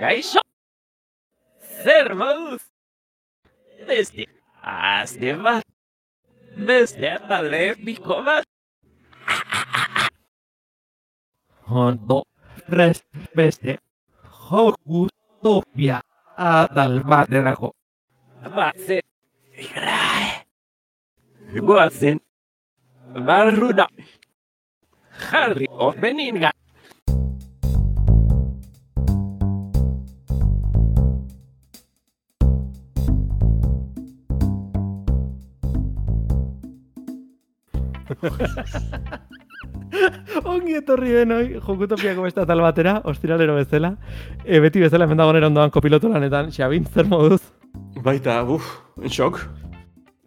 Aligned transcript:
Gaixo! 0.00 0.40
Zer 1.84 2.14
moduz? 2.14 2.62
Beste, 3.86 4.24
azte 4.62 5.34
bat. 5.44 5.66
Beste 6.68 7.10
atalde 7.16 7.60
biko 7.84 8.16
bat. 8.24 8.46
Ondo, 11.68 12.24
prest, 12.70 13.04
beste, 13.36 13.76
joku 14.46 15.02
topia 15.42 16.00
atal 16.36 17.02
baterako. 17.04 17.74
Bazen, 18.56 19.04
igrae. 19.52 20.30
Goazen, 21.68 22.24
barruna. 23.28 23.86
Jarri 25.28 25.68
openinga. 25.68 26.56
Ongi 40.44 40.76
etorri 40.78 41.14
denoi, 41.14 41.44
jokutopiako 41.58 42.26
beste 42.26 42.42
atal 42.44 42.62
batera, 42.62 43.00
ostiralero 43.10 43.56
bezala. 43.58 43.94
E, 44.44 44.60
beti 44.62 44.82
bezala 44.82 45.06
hemen 45.06 45.18
dagoen 45.20 45.48
ondoan 45.50 45.72
kopiloto 45.74 46.10
lanetan, 46.12 46.50
Xabin, 46.54 46.86
zer 46.86 47.08
moduz? 47.10 47.40
Baita, 48.04 48.42
buf, 48.46 48.66
en 49.02 49.10
shock. 49.10 49.40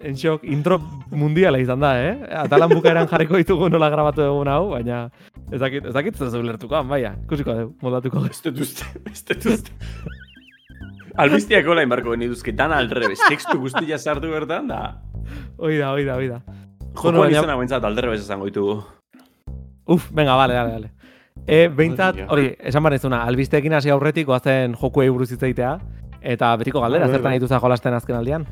En 0.03 0.17
shock, 0.19 0.43
intro 0.43 0.79
mundiala 1.15 1.61
izan 1.63 1.79
da, 1.79 1.93
eh? 2.03 2.15
Atalan 2.43 2.73
bukaeran 2.75 3.07
jarriko 3.11 3.39
ditugu 3.39 3.69
nola 3.71 3.89
grabatu 3.93 4.25
dugun 4.25 4.51
hau, 4.51 4.63
baina 4.73 5.05
ez 5.51 5.61
dakit, 5.61 5.87
ez 5.87 5.95
dakit 5.95 6.19
zer 6.19 6.35
ulertuko, 6.41 6.83
baina, 6.89 7.15
ikusiko 7.23 7.55
dugu, 7.59 7.71
moldatuko 7.85 8.25
Ez 8.27 8.41
dut 8.43 8.59
uste, 8.67 8.89
ez 9.11 9.23
dut 9.29 9.47
uste. 9.53 9.71
Albiztiak 11.23 11.67
olain 11.69 11.89
barko 11.89 12.17
genituzke, 12.17 12.51
dan 12.57 12.73
aldrebes, 12.73 13.21
tekstu 13.29 13.59
guztia 13.61 13.99
sartu 14.01 14.33
bertan, 14.33 14.67
da. 14.67 14.81
Hoi 15.61 15.77
da, 15.77 15.93
hoi 15.93 16.31
da. 16.93 17.01
Jokoan 17.01 17.15
baina- 17.21 17.39
izan 17.39 17.49
hauentzat 17.49 17.83
aldrebes 17.83 18.21
esango 18.21 18.45
ditugu. 18.45 18.83
Uf, 19.85 20.09
venga, 20.11 20.35
vale, 20.35 20.53
vale, 20.55 20.71
vale. 20.71 20.91
E, 21.47 21.67
behintzat, 21.67 22.15
mia. 22.15 22.27
hori, 22.29 22.55
esan 22.59 22.83
barezuna, 22.83 23.23
albizteekin 23.27 23.73
hasi 23.73 23.89
aurretik 23.89 24.27
goazen 24.27 24.75
jokuei 24.79 25.09
buruz 25.09 25.31
hitz 25.31 25.43
egitea, 25.43 25.79
eta 26.21 26.55
betiko 26.57 26.79
galdera, 26.79 27.05
Bai, 27.05 27.09
bai, 27.09 27.15
zertan 27.17 27.31
bai. 27.31 27.39
dituza 27.39 27.59
jolasten 27.59 27.93
azken 27.93 28.15
aldian. 28.15 28.45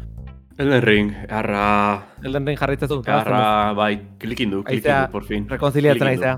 Elden 0.58 0.82
Ring, 0.84 1.14
arra, 1.30 2.04
Elden 2.24 2.46
Ring 2.48 2.58
jarraitzezu, 2.60 3.02
arra, 3.08 3.74
bai, 3.74 4.02
klikin 4.20 4.50
du, 4.52 4.64
klikin 4.64 4.78
Aizea, 4.92 5.06
du, 5.08 5.12
por 5.12 5.24
fin. 5.24 5.48
rekonziliatzen 5.50 6.06
du. 6.06 6.10
aizea. 6.12 6.36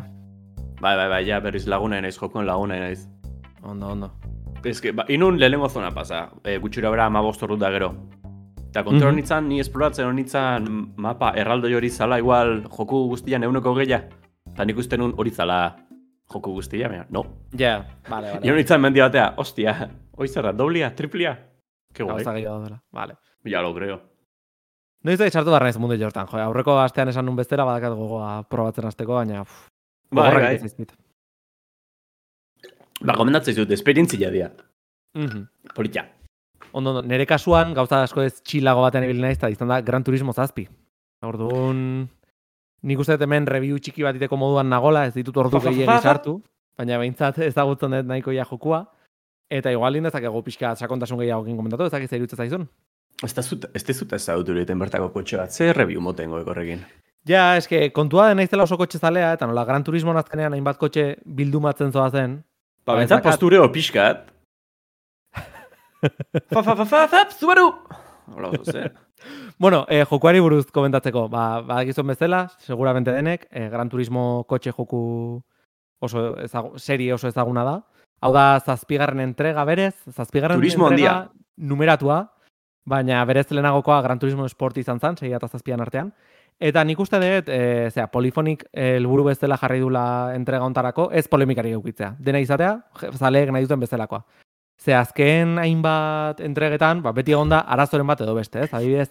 Bai, 0.82 0.96
bai, 0.98 1.10
bai, 1.10 1.26
ja, 1.26 1.40
berriz 1.40 1.66
laguna 1.66 2.00
naiz, 2.02 2.18
jokoan 2.20 2.46
laguna 2.46 2.78
naiz. 2.80 3.08
Ondo, 3.64 3.88
ondo. 3.88 4.12
Ez 4.64 4.80
que, 4.82 4.92
ba, 4.92 5.06
inun 5.08 5.40
lehenengo 5.40 5.70
zona 5.70 5.92
pasa, 5.92 6.30
e, 6.44 6.58
gutxura 6.58 6.90
bera 6.92 7.06
ama 7.06 7.22
ordu 7.22 7.58
da 7.58 7.70
gero. 7.72 7.96
Eta 8.74 8.82
kontrol 8.84 9.12
Mhm. 9.12 9.16
nintzen, 9.20 9.48
ni 9.50 9.60
esploratzen 9.62 10.08
honitzen 10.10 10.66
mapa 10.98 11.34
erraldoi 11.38 11.76
hori 11.78 11.90
zala 11.94 12.18
igual 12.18 12.64
joku 12.64 13.04
guztian 13.12 13.44
euneko 13.46 13.76
gehiago. 13.78 14.08
Eta 14.50 14.66
nik 14.66 14.78
uste 14.82 14.98
nun 14.98 15.14
hori 15.18 15.30
zala 15.30 15.76
joku 16.34 16.52
guztia, 16.56 16.88
baina, 16.90 17.06
no. 17.10 17.22
Ja, 17.56 17.86
vale, 18.10 18.32
vale. 18.32 18.48
Iron 18.48 18.58
nintzen 18.58 18.82
mendi 18.82 19.00
batea, 19.00 19.34
ostia, 19.38 19.76
hoi 20.18 20.28
zerra, 20.28 20.52
doblia, 20.54 20.90
triplia. 20.96 21.36
Que 21.94 22.02
guai, 22.04 22.24
Gauza 22.24 22.82
vale. 22.92 23.16
ya 23.46 23.62
lo 23.62 23.74
creo. 23.76 24.02
Noiz 25.04 25.20
da 25.20 25.30
sartu 25.30 25.52
barra 25.52 25.70
ez 25.70 25.78
mundu 25.78 25.96
jortan, 26.00 26.26
jo, 26.28 26.38
aurreko 26.40 26.80
astean 26.80 27.10
esan 27.10 27.26
nun 27.26 27.36
bestera 27.36 27.64
badakat 27.66 27.94
gogoa 27.94 28.44
probatzen 28.50 28.86
hasteko, 28.86 29.14
baina 29.16 29.42
uf, 29.42 29.70
Bai, 30.10 30.24
gogorrak 30.32 30.44
bai. 30.50 30.60
zaizkit. 30.60 30.94
Ba, 33.02 33.14
gomendatzen 33.14 33.56
dut, 33.56 33.72
esperientzia 33.72 34.32
dia. 34.32 34.50
Mhm. 35.14 35.48
Polita. 35.76 36.08
Ondo, 36.74 36.90
ondo, 36.90 37.02
nire 37.06 37.26
kasuan 37.30 37.74
gauza 37.78 38.02
asko 38.04 38.24
ez 38.26 38.40
txilago 38.42 38.82
batean 38.82 39.06
ibili 39.06 39.22
naiz, 39.22 39.38
eta 39.38 39.50
izan 39.54 39.70
da 39.70 39.80
Gran 39.86 40.04
Turismo 40.04 40.34
zazpi. 40.34 40.66
Orduan, 41.24 42.10
nik 42.84 43.00
uste 43.00 43.18
hemen 43.22 43.46
review 43.48 43.78
txiki 43.80 44.04
bat 44.04 44.18
iteko 44.18 44.38
moduan 44.42 44.70
nagola, 44.70 45.06
ez 45.08 45.14
ditut 45.14 45.38
ordu 45.38 45.60
fa. 45.62 46.00
sartu, 46.02 46.42
baina 46.78 46.98
behintzat 46.98 47.38
ezagutzen 47.46 47.92
dut 47.92 48.10
nahiko 48.10 48.34
ja 48.34 48.46
jokua, 48.50 48.82
eta 49.52 49.72
igual 49.72 49.96
indezakegu 49.96 50.42
pixka 50.44 50.76
sakontasun 50.76 51.20
gehiagokin 51.22 51.56
komentatu, 51.56 51.86
ez 51.86 51.92
dakit 51.94 52.10
zer 52.10 52.20
irutzen 52.20 52.38
zaizun. 52.38 52.68
Ez 53.24 53.34
da 53.34 53.44
zut, 53.44 53.70
ez 53.74 53.84
da 53.84 53.94
zut 53.94 54.14
ez 54.14 54.26
da 54.26 54.76
bertako 54.76 55.12
kotxe 55.14 55.38
bat, 55.38 55.52
ze 55.52 55.72
review 55.74 56.02
motengo 56.02 56.40
ekorrekin. 56.42 56.82
Ja, 57.26 57.56
eske, 57.56 57.92
kontua 57.94 58.28
den 58.28 58.38
naizela 58.38 58.64
oso 58.64 58.78
kotxe 58.78 58.98
zalea, 59.00 59.34
eta 59.34 59.48
nola 59.48 59.64
Gran 59.64 59.84
Turismo 59.84 60.12
azkenean 60.18 60.54
hainbat 60.54 60.78
kotxe 60.78 61.18
bildumatzen 61.24 61.92
zoazen, 61.92 62.44
Ba, 62.84 62.94
Ba, 62.94 63.00
bentsat 63.00 63.22
ezakat- 63.22 63.32
postureo 63.38 63.72
pixkat. 63.72 64.33
Fa, 66.54 66.64
fa, 66.64 66.76
fa, 66.76 66.86
fa, 66.86 67.08
fa, 67.08 67.30
Subaru! 67.40 67.72
Hola, 68.36 68.52
ze? 68.64 68.92
Bueno, 69.58 69.86
eh, 69.88 70.04
jokuari 70.04 70.42
buruz 70.44 70.66
komentatzeko, 70.72 71.30
ba, 71.32 71.62
badakizuen 71.62 72.10
bezala, 72.12 72.50
seguramente 72.60 73.12
denek, 73.12 73.48
eh, 73.52 73.70
Gran 73.70 73.88
Turismo 73.88 74.44
kotxe 74.50 74.74
joku 74.76 75.42
oso 76.04 76.24
ezagu, 76.44 76.78
serie 76.80 77.14
oso 77.14 77.30
ezaguna 77.30 77.64
da. 77.64 77.78
Hau 78.20 78.34
da, 78.36 78.60
zazpigarren 78.60 79.22
entrega 79.24 79.64
berez, 79.64 79.96
zazpigarren 80.12 80.60
Turismo 80.60 80.90
entrega 80.90 81.14
handia. 81.14 81.32
numeratua, 81.56 82.20
baina 82.84 83.24
berez 83.26 83.50
lehenagokoa 83.52 84.02
Gran 84.02 84.20
Turismo 84.20 84.48
Sport 84.50 84.78
izan 84.84 85.00
zen, 85.00 85.18
segia 85.18 85.40
eta 85.40 85.48
zazpian 85.48 85.80
artean. 85.80 86.12
Eta 86.60 86.84
nik 86.84 87.00
uste 87.00 87.20
dut, 87.20 87.50
e, 87.50 87.90
zera, 87.92 88.08
polifonik 88.12 88.68
eh, 88.72 88.98
helburu 88.98 89.26
bezala 89.32 89.58
jarri 89.58 89.80
dula 89.80 90.06
entrega 90.36 90.66
ontarako, 90.68 91.10
ez 91.12 91.28
polemikari 91.28 91.72
eukitzea. 91.72 92.14
Dena 92.20 92.40
izatea, 92.44 92.76
zaleek 93.18 93.52
nahi 93.52 93.66
duten 93.66 93.80
bezalakoa. 93.80 94.24
Ze 94.84 94.92
azken 94.96 95.58
hainbat 95.62 96.42
entregetan, 96.44 97.02
ba, 97.02 97.14
beti 97.16 97.32
egon 97.32 97.50
da 97.54 97.62
arazoren 97.72 98.08
bat 98.10 98.20
edo 98.26 98.34
beste, 98.36 98.66
ez? 98.66 98.74
Adibidez, 98.76 99.10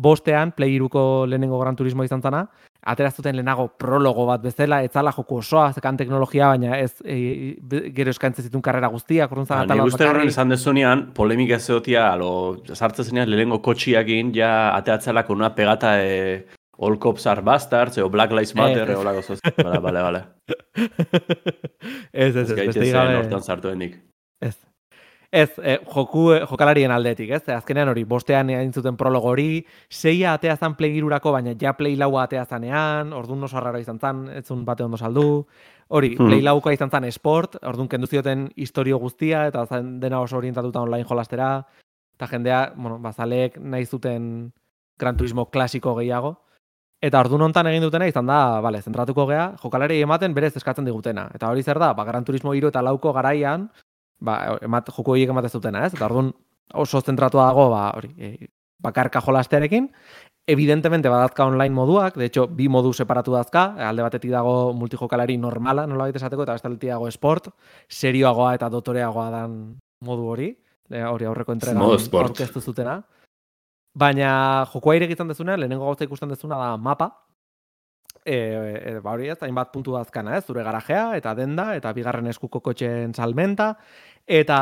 bostean, 0.00 0.52
Play 0.56 0.78
3ko 0.80 1.26
lehenengo 1.28 1.58
Gran 1.60 1.76
Turismo 1.76 2.04
izan 2.06 2.22
zana, 2.24 2.46
ateraztuten 2.88 3.36
lehenago 3.36 3.66
prologo 3.76 4.24
bat 4.30 4.40
bezala, 4.40 4.78
ez 4.82 4.92
zala 4.94 5.12
joku 5.12 5.36
osoa, 5.42 5.66
zekan 5.76 5.98
teknologia, 6.00 6.46
baina 6.54 6.78
ez 6.80 6.94
e, 7.04 7.56
be- 7.60 7.90
gero 7.92 8.14
eskaintzen 8.14 8.46
zituen 8.46 8.62
karrera 8.64 8.88
guztiak, 8.88 9.28
orduan 9.34 9.46
Ba, 9.50 9.58
atal 9.66 9.76
Ni 9.76 9.82
bat 9.82 9.92
uste 9.92 10.08
horren 10.08 10.28
esan 10.32 10.48
dezunean, 10.54 11.02
polemika 11.12 11.58
zeotia, 11.60 12.06
alo, 12.14 12.30
sartzen 12.72 13.04
zenean 13.10 13.28
lehenengo 13.28 13.60
kotxiakin, 13.60 14.32
ja 14.34 14.70
ateatzelako 14.78 15.36
una 15.36 15.52
pegata 15.54 15.98
e, 16.00 16.46
All 16.80 16.96
Cops 16.98 17.26
are 17.28 17.42
Bastards, 17.44 17.98
o 18.00 18.08
Black 18.08 18.32
Lives 18.32 18.54
Matter, 18.56 18.88
Ez, 18.88 18.96
e, 18.96 19.00
olako 19.02 19.22
zoz. 19.22 19.40
Bale, 19.58 19.80
bale, 19.84 20.00
bale. 20.00 20.24
ez, 22.12 22.34
ez, 22.36 22.50
Ez 22.50 22.50
ez, 22.50 22.66
beste 22.66 22.90
gabe. 22.92 23.40
sartu 23.42 23.68
denik. 23.68 24.00
Ez. 24.40 24.56
Ez, 25.32 25.52
eh, 25.62 25.78
joku, 25.86 26.32
jokalarien 26.50 26.90
aldetik, 26.90 27.30
ez? 27.30 27.44
Azkenean 27.54 27.88
hori, 27.92 28.02
bostean 28.04 28.48
egin 28.50 28.72
zuten 28.74 28.96
prologo 28.98 29.28
hori, 29.30 29.64
seia 29.88 30.32
atea 30.34 30.56
zan 30.56 30.74
play 30.74 30.90
girurako, 30.96 31.30
baina 31.36 31.52
ja 31.60 31.72
play 31.78 31.94
laua 31.96 32.24
atea 32.24 32.44
zanean, 32.44 33.12
orduan 33.12 33.44
oso 33.46 33.56
arraro 33.56 33.78
izan 33.78 34.00
zan, 34.00 34.28
ez 34.28 34.44
bate 34.66 34.82
ondo 34.82 34.96
saldu. 34.96 35.46
Hori, 35.88 36.16
Hmm. 36.16 36.26
play 36.26 36.42
laukoa 36.42 36.72
izan 36.72 36.90
zan 36.90 37.04
esport, 37.04 37.56
orduan 37.62 37.88
kendu 37.88 38.06
zioten 38.06 38.50
historio 38.56 38.98
guztia, 38.98 39.46
eta 39.46 39.66
zan 39.66 40.00
dena 40.00 40.20
oso 40.20 40.36
orientatuta 40.36 40.80
online 40.80 41.04
jolastera, 41.04 41.64
eta 42.14 42.26
jendea, 42.26 42.72
bueno, 42.76 42.98
bazaleek 42.98 43.58
nahi 43.58 43.86
zuten 43.86 44.52
Gran 44.98 45.16
Turismo 45.16 45.46
klasiko 45.50 45.94
gehiago. 45.94 46.40
Eta 47.00 47.20
ordun 47.20 47.40
hontan 47.40 47.66
egin 47.68 47.82
dutena 47.82 48.06
izan 48.06 48.26
da, 48.26 48.60
bale, 48.60 48.82
zentratuko 48.82 49.26
gea, 49.26 49.54
jokalari 49.62 50.02
ematen 50.02 50.34
berez 50.34 50.56
eskatzen 50.56 50.84
digutena. 50.84 51.30
Eta 51.34 51.48
hori 51.48 51.62
zer 51.62 51.78
da, 51.78 51.94
ba, 51.94 52.04
Gran 52.04 52.24
Turismo 52.24 52.52
3 52.52 52.68
eta 52.68 52.82
lauko 52.82 53.12
garaian, 53.12 53.70
ba, 54.20 54.58
emat, 54.62 54.90
joko 54.96 55.14
horiek 55.16 55.32
ematen 55.32 55.52
zutena, 55.52 55.84
ez? 55.86 55.94
Eta 55.94 56.06
orduan 56.06 56.32
oso 56.74 57.00
zentratua 57.00 57.48
dago, 57.50 57.68
ba, 57.72 57.90
hori, 57.96 58.12
e, 58.18 58.50
bakarka 58.80 59.20
jolastearekin, 59.20 59.90
evidentemente 60.50 61.08
badazka 61.08 61.46
online 61.46 61.74
moduak, 61.74 62.16
de 62.16 62.26
hecho, 62.26 62.46
bi 62.48 62.68
modu 62.68 62.92
separatu 62.92 63.32
dazka, 63.32 63.74
alde 63.88 64.02
batetik 64.02 64.32
dago 64.32 64.72
multijokalari 64.74 65.36
normala, 65.38 65.86
nola 65.86 66.08
baita 66.08 66.18
esateko, 66.18 66.46
eta 66.46 66.56
beste 66.56 66.86
dago 66.86 67.10
sport, 67.10 67.50
serioagoa 67.88 68.54
eta 68.58 68.68
dotoreagoa 68.72 69.30
dan 69.30 69.56
modu 70.04 70.28
hori, 70.34 70.50
e, 70.90 71.02
hori 71.04 71.24
aurreko 71.24 71.54
sport. 71.98 72.30
aurkeztu 72.30 72.60
zutena. 72.60 73.02
Baina 73.94 74.66
jokoa 74.72 74.96
irekitzen 74.96 75.28
dezuna, 75.28 75.56
lehenengo 75.56 75.84
gauza 75.84 76.04
ikusten 76.04 76.28
dezuna 76.28 76.56
da 76.58 76.76
mapa, 76.76 77.10
e, 78.24 78.36
e, 78.36 79.00
ba 79.00 79.12
hori 79.12 79.28
ez, 79.28 79.38
hainbat 79.42 79.72
puntu 79.72 79.92
dazkana, 79.92 80.36
ez, 80.36 80.44
zure 80.46 80.62
garajea, 80.62 81.16
eta 81.16 81.34
denda, 81.34 81.74
eta 81.76 81.92
bigarren 81.92 82.26
eskuko 82.30 82.60
kotxeen 82.60 83.14
salmenta, 83.14 83.76
eta 84.26 84.58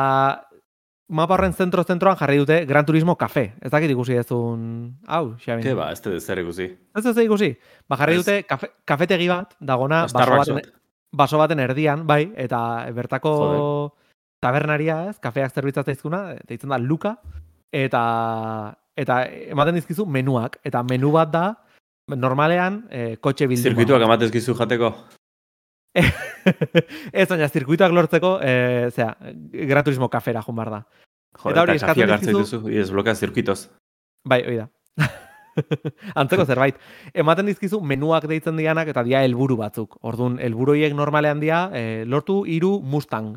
mapa 1.09 1.35
horren 1.35 1.53
zentro-zentroan 1.53 2.17
jarri 2.19 2.37
dute 2.37 2.65
Gran 2.69 2.85
Turismo 2.85 3.15
Cafe. 3.17 3.53
Ez 3.61 3.71
dakit 3.73 3.91
ikusi 3.91 4.17
dezun, 4.17 4.97
hau, 5.07 5.35
Xabin. 5.41 5.63
Ke 5.65 5.73
ba, 5.77 5.89
ez 5.91 6.01
dut 6.05 6.21
zer 6.21 6.41
ikusi. 6.43 6.69
Ez 6.95 7.05
ez 7.05 7.17
ikusi. 7.25 7.53
Ba, 7.89 7.97
jarri 7.97 8.19
dute 8.21 8.43
kafe, 8.49 8.71
kafetegi 8.85 9.29
bat, 9.31 9.55
dagona, 9.59 10.03
baso 10.05 10.13
Starbucks 10.15 10.43
baten, 10.43 10.59
bat. 10.61 10.75
baso 11.23 11.41
baten 11.41 11.63
erdian, 11.65 12.05
bai, 12.07 12.29
eta 12.37 12.59
bertako 12.95 13.33
Joder. 13.39 14.11
tabernaria, 14.45 14.99
ez, 15.09 15.17
kafeak 15.19 15.53
zerbitzatzen 15.53 15.97
izkuna, 15.97 16.21
deitzen 16.47 16.69
da 16.69 16.77
Luka, 16.77 17.17
eta 17.73 18.75
eta 18.99 19.23
ematen 19.49 19.79
dizkizu 19.79 20.05
menuak, 20.05 20.59
eta 20.67 20.83
menu 20.83 21.13
bat 21.15 21.31
da, 21.31 21.45
normalean, 22.09 22.83
e, 22.91 23.15
kotxe 23.21 23.47
bilduma. 23.47 23.71
Zirkuituak 23.71 24.03
amatezkizu 24.03 24.55
jateko. 24.57 24.91
Ez 25.93 27.27
baina 27.29 27.47
zirkuituak 27.49 27.91
lortzeko, 27.91 28.39
e, 28.41 28.89
zera, 28.91 29.15
Gran 29.51 29.83
Turismo 29.83 30.09
kafera 30.09 30.41
joan 30.45 30.55
behar 30.59 30.69
da. 30.75 30.81
Joder, 31.39 31.55
Eta 31.55 31.61
hori 31.63 31.75
eskatzen 31.77 32.09
dizkizu- 32.09 32.37
duzu, 32.39 32.69
y 32.69 32.77
desbloquea 32.81 33.15
zirkuitos. 33.15 33.69
Bai, 34.25 34.41
hoi 34.47 34.57
da. 34.57 34.69
Antzeko 36.15 36.45
zerbait. 36.45 36.77
Ematen 37.13 37.45
dizkizu 37.49 37.81
menuak 37.81 38.25
deitzen 38.29 38.57
dianak 38.57 38.87
eta 38.93 39.03
dia 39.03 39.23
helburu 39.25 39.57
batzuk. 39.59 39.97
Ordun 40.01 40.39
helburu 40.39 40.73
horiek 40.75 40.93
normalean 40.95 41.39
dira 41.41 41.69
eh, 41.73 42.03
lortu 42.07 42.43
hiru 42.47 42.79
Mustang. 42.81 43.35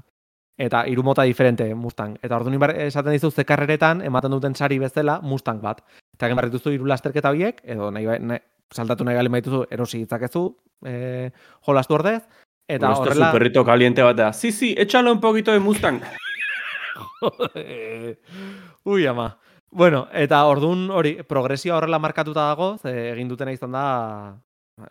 Eta 0.58 0.84
hiru 0.86 1.02
mota 1.02 1.24
diferente 1.26 1.66
Mustang. 1.74 2.16
Eta 2.22 2.36
ordun 2.36 2.54
ibar- 2.54 2.76
esaten 2.84 3.12
dizu 3.16 3.30
ze 3.30 3.44
karreretan 3.44 4.02
ematen 4.06 4.30
duten 4.30 4.54
sari 4.54 4.78
bezala 4.78 5.20
Mustang 5.22 5.60
bat. 5.62 5.82
Eta 6.14 6.26
egin 6.28 6.36
behar 6.38 6.50
dituzu 6.50 6.70
hiru 6.76 6.86
lasterketa 6.86 7.30
horiek 7.32 7.60
edo 7.64 7.90
nahi, 7.90 8.06
ba- 8.06 8.18
nahi 8.18 8.40
saltatu 8.72 9.04
nahi 9.04 9.16
baldin 9.18 9.36
baituzu 9.36 9.64
erosi 9.70 10.02
ditzakezu 10.02 10.44
eh, 10.86 11.30
jolastu 11.66 11.94
ordez. 11.94 12.22
Eta 12.68 12.86
Eta 12.86 12.92
horrela... 12.98 13.30
su 13.30 13.38
perrito 13.38 13.64
caliente 13.64 14.02
bat 14.02 14.16
da. 14.16 14.32
Sí, 14.32 14.52
sí, 14.52 14.74
échale 14.78 15.10
un 15.10 15.20
poquito 15.20 15.52
de 15.52 15.58
Mustang. 15.58 16.00
Ui, 18.84 19.06
ama. 19.06 19.38
Bueno, 19.70 20.06
eta 20.12 20.44
ordun 20.44 20.90
hori, 20.92 21.16
progresioa 21.28 21.78
horrela 21.78 21.98
markatuta 21.98 22.48
dago, 22.50 22.76
ze 22.78 23.12
egin 23.12 23.28
dutena 23.30 23.54
izan 23.54 23.72
da, 23.72 23.84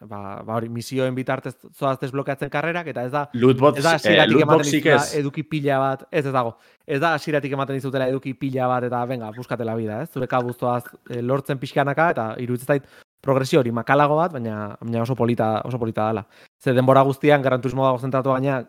ba, 0.02 0.42
ba 0.42 0.56
hori, 0.56 0.72
misioen 0.74 1.14
bitartez 1.16 1.54
zoaz 1.78 2.00
desblokeatzen 2.02 2.50
karrerak, 2.50 2.90
eta 2.90 3.04
ez 3.06 3.12
da, 3.14 3.28
Lootbox, 3.34 3.78
ez 3.78 3.84
da 3.86 3.92
eh, 3.92 4.00
hasieratik 4.00 4.40
ematen 4.40 4.58
lootboxik 4.58 4.88
dizutela 4.88 5.20
eduki 5.20 5.44
pila 5.44 5.78
bat, 5.84 6.08
ez 6.10 6.26
ez 6.26 6.34
dago, 6.34 6.56
ez 6.88 7.00
da 7.04 7.14
hasieratik 7.14 7.54
ematen 7.54 7.78
dizutela 7.78 8.10
eduki 8.10 8.34
pila 8.34 8.72
bat, 8.74 8.90
eta 8.90 9.04
venga, 9.06 9.30
buskate 9.38 9.68
la 9.70 9.78
vida, 9.78 10.02
ez? 10.02 10.10
Zure 10.10 10.30
kabuztoaz 10.32 10.84
eh, 11.12 11.22
lortzen 11.22 11.62
pixkanaka, 11.62 12.10
eta 12.16 12.28
iruditzen 12.42 12.74
zait 12.74 12.90
progresio 13.22 13.60
hori 13.62 13.72
makalago 13.72 14.16
bat, 14.18 14.34
baina, 14.34 14.76
baina 14.82 15.04
oso 15.04 15.16
polita, 15.16 15.62
oso 15.66 15.80
polita 15.80 16.08
dela. 16.08 16.26
Ze 16.62 16.74
denbora 16.74 17.02
guztian, 17.02 17.42
Gran 17.42 17.62
Turismo 17.62 17.86
dago 17.86 18.00
zentratu 18.00 18.34
baina, 18.34 18.64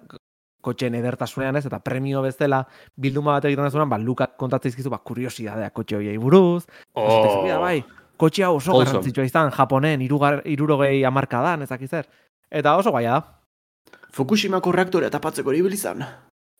kotxeen 0.62 0.94
edertasunean 0.94 1.56
ez, 1.58 1.64
eta 1.66 1.81
premio 1.82 2.22
bezala 2.22 2.62
bilduma 2.96 3.34
bat 3.37 3.49
egiten 3.49 3.66
dezunan, 3.66 3.90
ba, 3.90 3.99
lukak 3.99 4.37
kontatzen 4.38 4.70
izkizu, 4.70 4.93
ba, 4.93 5.00
kuriosidadeak 5.02 5.75
kotxe 5.75 5.96
horiei 5.99 6.19
buruz, 6.19 6.64
Oh. 6.94 7.43
bai, 7.60 7.82
kotxe 8.16 8.44
hau 8.44 8.56
oso 8.56 8.70
Wholesome. 8.72 8.93
garrantzitsua 9.00 9.25
izan, 9.25 9.50
Japonen, 9.50 10.02
irugar, 10.02 10.43
irurogei 10.46 11.04
amarkadan, 11.04 11.62
ezak 11.62 11.82
zer. 11.88 12.06
Eta 12.50 12.76
oso 12.76 12.93
gaia 12.93 13.10
da. 13.10 13.99
Fukushimako 14.12 14.72
reaktorea 14.72 15.10
tapatzeko 15.10 15.50
eribili 15.50 15.75
izan. 15.75 16.04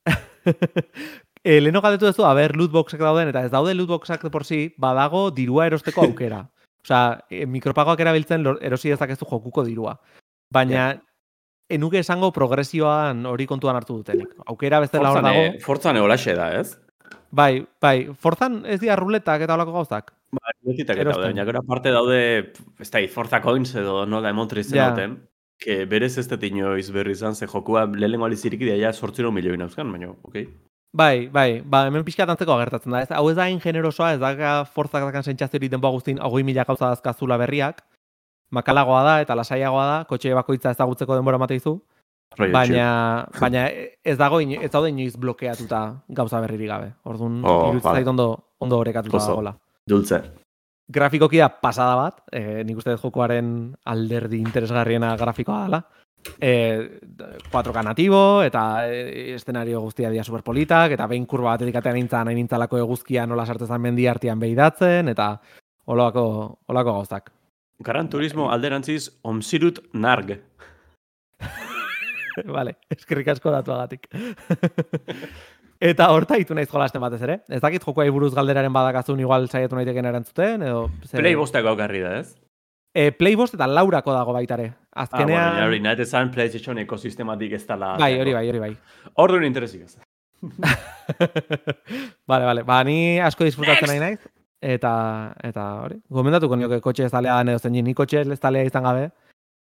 e, 1.45 1.61
leheno 1.61 1.81
galdetu 1.81 2.09
duzu, 2.09 2.25
aber, 2.25 2.57
lootboxak 2.57 3.01
dauden, 3.01 3.29
eta 3.29 3.45
ez 3.45 3.53
daude 3.53 3.75
lootboxak 3.75 4.23
de 4.25 4.31
por 4.31 4.45
si, 4.45 4.75
badago 4.79 5.31
dirua 5.31 5.67
erosteko 5.67 6.09
aukera. 6.09 6.49
Osea, 6.83 7.25
e, 7.31 7.47
mikropagoak 7.47 8.01
erabiltzen 8.03 8.45
erosi 8.61 8.91
dezakezu 8.91 9.27
jokuko 9.29 9.65
dirua. 9.65 9.97
Baina, 10.53 10.93
enuke 11.73 12.01
esango 12.03 12.33
progresioan 12.35 13.25
hori 13.27 13.47
kontuan 13.47 13.79
hartu 13.79 14.01
dutenik. 14.01 14.33
Aukera 14.47 14.81
bezala 14.83 15.13
hor 15.13 15.23
dago. 15.23 15.45
eh, 15.47 15.61
forzan 15.63 15.97
eolaxe 15.97 16.35
da, 16.35 16.51
ez? 16.59 16.79
Bai, 17.31 17.65
bai, 17.81 18.11
forzan 18.13 18.63
ez 18.69 18.81
dira 18.81 18.97
ruletak 18.97 19.41
eta 19.47 19.55
holako 19.55 19.73
gauzak. 19.79 20.13
Bai, 20.33 20.53
Betitak 20.69 20.99
eta 21.01 21.13
daude, 21.15 21.29
baina 21.31 21.45
gero 21.49 21.63
aparte 21.63 21.93
daude, 21.93 22.19
ez 22.81 22.91
da, 22.91 23.01
Forza 23.09 23.41
Coins 23.45 23.75
edo 23.75 24.03
nola 24.07 24.33
emontri 24.33 24.65
zen 24.65 24.83
duten, 24.83 25.17
que 25.63 25.85
berez 25.87 26.17
ez 26.19 26.27
dut 26.29 26.43
inoiz 26.45 26.91
berri 26.91 27.13
izan, 27.13 27.35
ze 27.37 27.47
jokua 27.47 27.87
lehenengo 27.87 28.27
alizirik 28.27 28.61
dira, 28.61 28.77
ja 28.77 28.93
sortziro 28.93 29.33
milioi 29.33 29.57
nauzkan, 29.57 29.93
baina, 29.93 30.11
okei. 30.23 30.49
Bai, 30.93 31.29
bai, 31.33 31.63
ba, 31.65 31.87
hemen 31.89 32.05
pixkat 32.05 32.29
antzeko 32.29 32.53
agertatzen 32.53 32.93
da. 32.93 33.01
Ez, 33.01 33.11
hau 33.17 33.25
ez 33.31 33.37
da 33.39 33.47
hain 33.49 33.61
generosoa, 33.61 34.11
ez 34.13 34.21
da 34.21 34.53
forzak 34.69 35.07
dakan 35.07 35.25
sentsazio 35.25 35.57
hori 35.57 35.71
denboa 35.73 35.91
guztin 35.95 36.21
hogei 36.21 36.45
mila 36.45 36.67
gauza 36.69 36.91
dazkazula 36.93 37.39
berriak. 37.41 37.81
Makalagoa 38.53 39.01
da 39.07 39.15
eta 39.23 39.35
lasaiagoa 39.39 39.87
da, 39.89 39.97
kotxe 40.11 40.35
bakoitza 40.37 40.75
ezagutzeko 40.77 41.17
denbora 41.17 41.39
mateizu. 41.41 41.79
Rollo 42.37 42.53
Baina, 42.53 42.85
baina 43.41 43.67
ez 43.69 44.17
dago 44.17 44.39
ez 44.41 44.71
daude 44.73 44.89
inoiz 44.93 45.17
blokeatuta 45.21 45.81
gauza 46.09 46.41
berririk 46.41 46.69
gabe. 46.69 46.93
Orduan, 47.05 47.43
Oh, 47.45 47.69
iruditzen 47.71 47.93
zait 47.99 48.09
ondo, 48.09 48.29
ondo 48.61 48.79
orekatuta 48.79 49.17
Oso. 49.17 49.33
dagoela. 49.33 49.57
Dulce. 49.89 50.21
Grafikoki 50.93 51.39
da 51.41 51.49
pasada 51.49 51.97
bat, 51.97 52.23
e, 52.33 52.63
nik 52.65 52.77
uste 52.77 52.91
dut 52.93 53.01
jokoaren 53.01 53.75
alderdi 53.85 54.41
interesgarriena 54.41 55.15
grafikoa 55.17 55.65
dela. 55.67 55.83
E, 56.41 57.01
4K 57.51 57.83
natibo, 57.85 58.43
eta 58.47 58.87
e, 58.87 59.35
eszenario 59.35 59.81
guztia 59.83 60.11
dira 60.11 60.23
superpolitak, 60.25 60.93
eta 60.95 61.07
behin 61.11 61.27
kurba 61.27 61.57
batetik 61.57 61.77
atean 61.81 61.97
nintzen, 61.99 62.25
nahi 62.29 62.39
nintzalako 62.39 62.79
eguzkia 62.79 63.27
nola 63.27 63.47
sartezan 63.47 63.81
mendi 63.83 64.07
artean 64.07 64.39
behidatzen, 64.43 65.09
eta 65.11 65.33
olako, 65.87 66.25
olako 66.71 66.95
gauzak. 67.01 67.33
Gran 67.83 68.09
Turismo 68.09 68.51
alderantziz 68.55 69.09
omzirut 69.27 69.81
narg. 69.95 70.37
vale, 72.57 72.77
eskerrik 72.95 73.29
asko 73.35 73.51
datuagatik. 73.51 74.07
eta 75.93 76.07
horta 76.15 76.39
itu 76.39 76.55
naiz 76.55 76.69
jolasten 76.71 77.03
batez 77.03 77.23
ere. 77.27 77.41
Ez 77.51 77.61
dakit 77.65 77.83
jokoai 77.83 78.09
buruz 78.15 78.31
galderaren 78.37 78.73
badakazun 78.73 79.21
igual 79.21 79.49
saiatu 79.51 79.75
naiteken 79.79 80.07
erantzuten, 80.13 80.63
edo... 80.71 80.87
zer- 81.09 81.19
Play 81.21 81.35
bostako 81.39 81.75
aukarri 81.75 82.05
da, 82.05 82.15
ez? 82.23 82.37
E, 82.95 83.11
Playbost 83.13 83.55
eta 83.55 83.67
Laurako 83.67 84.13
dago 84.13 84.33
baitare. 84.37 84.67
Ah, 84.93 85.07
bueno, 85.09 85.25
Azkenean... 85.25 85.51
baina 85.55 85.67
hori, 85.67 85.81
nahet 85.81 86.01
esan 86.05 86.31
PlayStation 86.31 86.79
ekosistematik 86.79 87.53
ez 87.57 87.67
dala. 87.67 87.97
bai, 87.99 88.19
hori 88.21 88.33
bai, 88.37 88.49
hori 88.49 88.59
bai. 88.61 88.77
Orduan 89.17 89.45
interesik 89.45 89.83
ez. 89.83 89.99
vale, 92.27 92.45
vale. 92.45 92.63
Ba, 92.63 92.83
ni 92.85 93.19
asko 93.21 93.45
disfrutatzen 93.45 93.89
nahi 93.89 94.01
naiz. 94.03 94.21
Eta, 94.63 94.93
eta 95.43 95.65
hori, 95.83 95.97
gomendatuko 96.13 96.57
nioke 96.57 96.79
kotxe 96.85 97.09
ez 97.09 97.11
talea 97.11 97.41
edo 97.43 97.59
zein, 97.59 97.81
ni 97.83 97.95
kotxe 97.99 98.21
ez 98.23 98.39
talea 98.41 98.63
izan 98.69 98.85
gabe, 98.87 99.09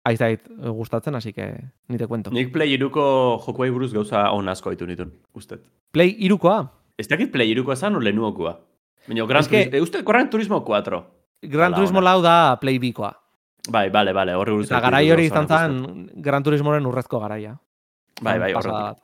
aizait 0.07 0.45
gustatzen, 0.77 1.17
así 1.19 1.33
que 1.33 1.49
ni 1.89 1.99
te 1.99 2.07
cuento. 2.07 2.31
Nik 2.31 2.53
Play 2.53 2.77
iruko 2.77 3.41
jokuai 3.47 3.71
buruz 3.71 3.93
gauza 3.93 4.29
on 4.31 4.49
asko 4.49 4.71
ditu 4.71 4.87
nitun, 4.87 5.11
ustet. 5.35 5.65
Play 5.91 6.15
irukoa, 6.19 6.71
Ez 6.99 7.09
dakit 7.09 7.33
Play 7.33 7.51
iruko 7.51 7.73
esan 7.73 7.97
o 7.97 8.01
lenuokoa. 8.01 8.53
Baina, 9.09 9.25
Gran 9.27 9.41
Es 9.41 9.49
que- 9.49 9.65
Turismo, 9.65 9.83
usted 9.83 10.05
Gran 10.05 10.31
Turismo 10.31 10.65
4. 10.65 11.05
Gran 11.43 11.75
Turismo 11.75 12.01
lau 12.01 12.21
da 12.23 12.59
Play 12.61 12.79
bikoa. 12.79 13.22
Bai, 13.71 13.91
bale, 13.91 14.13
bale, 14.13 14.35
horri 14.35 14.53
buruz. 14.57 14.67
Eta 14.67 14.81
garai 14.83 15.05
hori 15.15 15.27
izan 15.29 15.47
zen 15.47 16.11
Gran 16.23 16.43
Turismoren 16.43 16.87
urrezko 16.87 17.21
garaia. 17.23 17.53
Bai, 18.21 18.39
bai, 18.39 18.53
horretik. 18.55 18.73
bat. 18.73 18.99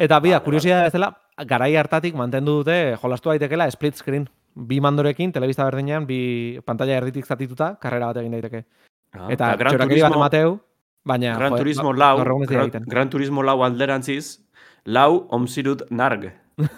Eta 0.00 0.18
bida, 0.24 0.38
Vale, 0.38 0.44
kuriosia 0.46 0.82
bezala, 0.86 1.10
garai 1.46 1.74
hartatik 1.76 2.14
mantendu 2.16 2.62
dute 2.62 2.96
jolastu 3.02 3.28
daitekela 3.28 3.70
split 3.70 3.94
screen. 4.00 4.28
Bi 4.54 4.80
mandorekin, 4.80 5.32
telebista 5.32 5.64
berdinean, 5.68 6.06
bi 6.08 6.58
pantalla 6.64 6.96
erditik 6.96 7.26
zatituta, 7.28 7.74
karrera 7.78 8.06
bat 8.10 8.16
egin 8.22 8.32
daiteke. 8.32 8.64
Ah, 9.12 9.28
Eta 9.30 9.54
Gran 9.56 9.76
bat 9.78 9.88
Turismo, 9.88 10.14
emateu, 10.16 10.58
baina... 11.04 11.36
Gran 11.36 11.50
joder, 11.52 11.62
Turismo 11.62 11.92
gaur- 11.92 11.98
lau, 11.98 12.38
Gran. 12.46 12.84
Gran 12.86 13.10
Turismo 13.10 13.42
lau 13.42 13.62
alderantziz, 13.64 14.40
lau 14.84 15.26
omzirut 15.30 15.84
narg. 15.90 16.32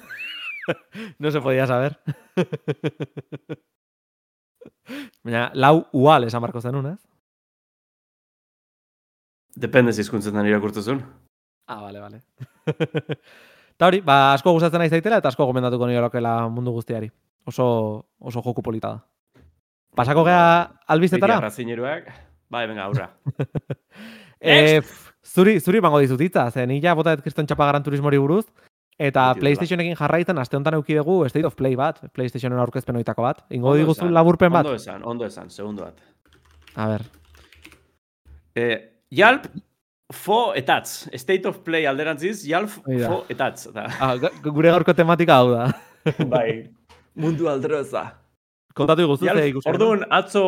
No 1.19 1.29
se 1.33 1.41
podía 1.41 1.67
saber. 1.67 1.99
baina, 5.25 5.51
lau 5.55 5.87
ual 5.93 6.29
esan 6.29 6.43
barko 6.45 6.61
zenun, 6.61 6.93
ez? 6.93 6.99
Depende 9.57 9.93
zizkuntzetan 9.93 10.47
irakurtzezun. 10.49 11.03
Ah, 11.69 11.81
vale, 11.83 12.01
vale. 12.01 12.23
Eta 13.77 13.89
hori, 13.89 14.01
ba, 14.05 14.35
asko 14.37 14.53
gustatzen 14.55 14.79
nahi 14.83 14.93
zaitela 14.93 15.17
eta 15.19 15.31
asko 15.33 15.47
gomendatuko 15.49 15.89
niolokela 15.89 16.35
mundu 16.53 16.75
guztiari. 16.77 17.09
Oso, 17.49 17.65
oso 18.21 18.43
joku 18.45 18.63
polita 18.63 18.93
da. 18.93 19.43
Pasako 19.97 20.23
gea 20.29 20.43
albizetara? 20.95 21.41
Razineruak. 21.43 22.07
Bai, 22.53 22.67
venga, 22.71 22.85
aurra. 22.85 23.11
E, 24.43 24.81
zuri, 25.23 25.61
zuri 25.63 25.79
bango 25.79 26.01
dizut 26.03 26.19
hitza, 26.19 26.49
zen 26.51 26.67
nila 26.73 26.97
bota 26.99 27.13
ez 27.15 27.21
kriston 27.23 27.47
txapa 27.47 27.69
Gran 27.69 27.85
Turismori 27.87 28.19
buruz, 28.19 28.49
eta 28.99 29.35
PlayStationekin 29.41 29.97
jarraitzen 29.99 30.39
aste 30.39 30.57
honetan 30.57 30.75
eduki 30.79 30.95
dugu 30.99 31.29
State 31.29 31.47
of 31.47 31.57
Play 31.57 31.77
bat, 31.77 32.01
PlayStationen 32.15 32.59
aurkezpen 32.59 32.97
oitako 32.97 33.23
bat. 33.23 33.45
Ingo 33.51 33.69
Ondo 33.73 33.79
diguzu 33.81 34.01
esan, 34.05 34.15
laburpen 34.15 34.53
bat? 34.53 34.67
Ondo 34.67 34.77
esan, 34.79 35.03
ondo 35.05 35.25
esan, 35.27 35.51
segundo 35.51 35.83
bat. 35.85 36.01
A 36.77 36.89
ber. 36.89 37.03
Eh, 38.55 38.79
Yalp, 39.13 39.47
fo 40.13 40.53
etatz. 40.57 41.09
State 41.17 41.49
of 41.49 41.59
Play 41.65 41.87
alderantziz, 41.87 42.45
Yalp, 42.49 42.71
Hori 42.87 42.99
da. 43.01 43.09
fo 43.09 43.25
etatz. 43.33 43.67
Da. 43.73 43.87
Ah, 44.01 44.15
gure 44.45 44.71
gaurko 44.71 44.95
tematika 44.95 45.37
hau 45.41 45.51
da. 45.53 45.67
bai, 46.33 46.71
mundu 47.15 47.49
aldroza. 47.49 48.07
Kontatu 48.75 49.03
iguzu, 49.05 49.27
ze 49.29 49.49
ikusi. 49.49 49.69
orduan, 49.69 50.05
atzo, 50.11 50.45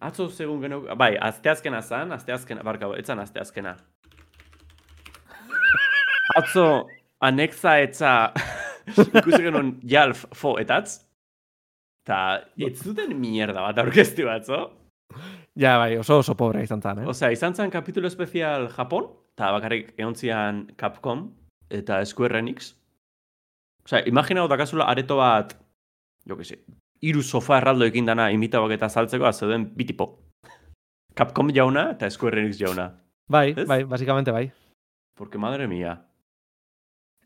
atzo 0.00 0.28
segun 0.28 0.60
genuk, 0.60 0.90
bai, 1.00 1.14
asteazkena 1.16 1.80
zan, 1.82 2.12
asteazkena, 2.12 2.62
barka, 2.62 2.86
etzan 3.00 3.18
asteazkena. 3.22 3.76
Atzo, 6.36 6.84
anexa 7.24 7.78
etza, 7.80 8.12
ikusi 9.20 9.42
genuen 9.42 9.76
Yalp, 9.82 10.16
fo 10.34 10.56
etatz. 10.62 11.02
Ta, 12.06 12.18
ez 12.62 12.76
zuten 12.78 13.16
mierda 13.18 13.64
bat 13.64 13.78
aurkeztu 13.82 14.26
batzo. 14.28 14.60
Ja, 15.58 15.76
bai, 15.80 15.96
oso 15.98 16.20
oso 16.20 16.34
pobre 16.38 16.62
izan 16.62 16.82
zen, 16.82 17.00
eh? 17.02 17.06
Osea, 17.08 17.30
izan 17.34 17.54
zen 17.54 17.70
kapitulo 17.72 18.06
espezial 18.06 18.68
Japon, 18.74 19.08
eta 19.34 19.50
bakarrik 19.54 19.94
eontzian 19.98 20.66
Capcom 20.78 21.30
eta 21.70 22.02
Square 22.06 22.38
Enix. 22.38 22.74
Osea, 23.86 24.04
imaginau 24.06 24.46
dakazula 24.50 24.86
areto 24.90 25.16
bat, 25.18 25.56
jo 26.28 26.36
que 26.36 26.44
se, 26.44 26.60
iru 27.02 27.22
sofa 27.22 27.58
erraldo 27.58 27.86
ekin 27.86 28.06
dana 28.06 28.28
imitabak 28.34 28.76
eta 28.76 28.88
saltzeko, 28.88 29.32
zeuden 29.32 29.70
bitipo. 29.76 30.10
Capcom 31.16 31.50
jauna 31.54 31.90
eta 31.96 32.10
Square 32.10 32.42
Enix 32.44 32.58
jauna. 32.60 32.90
Bai, 33.28 33.54
Ez? 33.56 33.66
bai, 33.66 33.82
basikamente 33.84 34.30
bai. 34.30 34.52
Porque 35.16 35.38
madre 35.38 35.66
mía. 35.66 36.05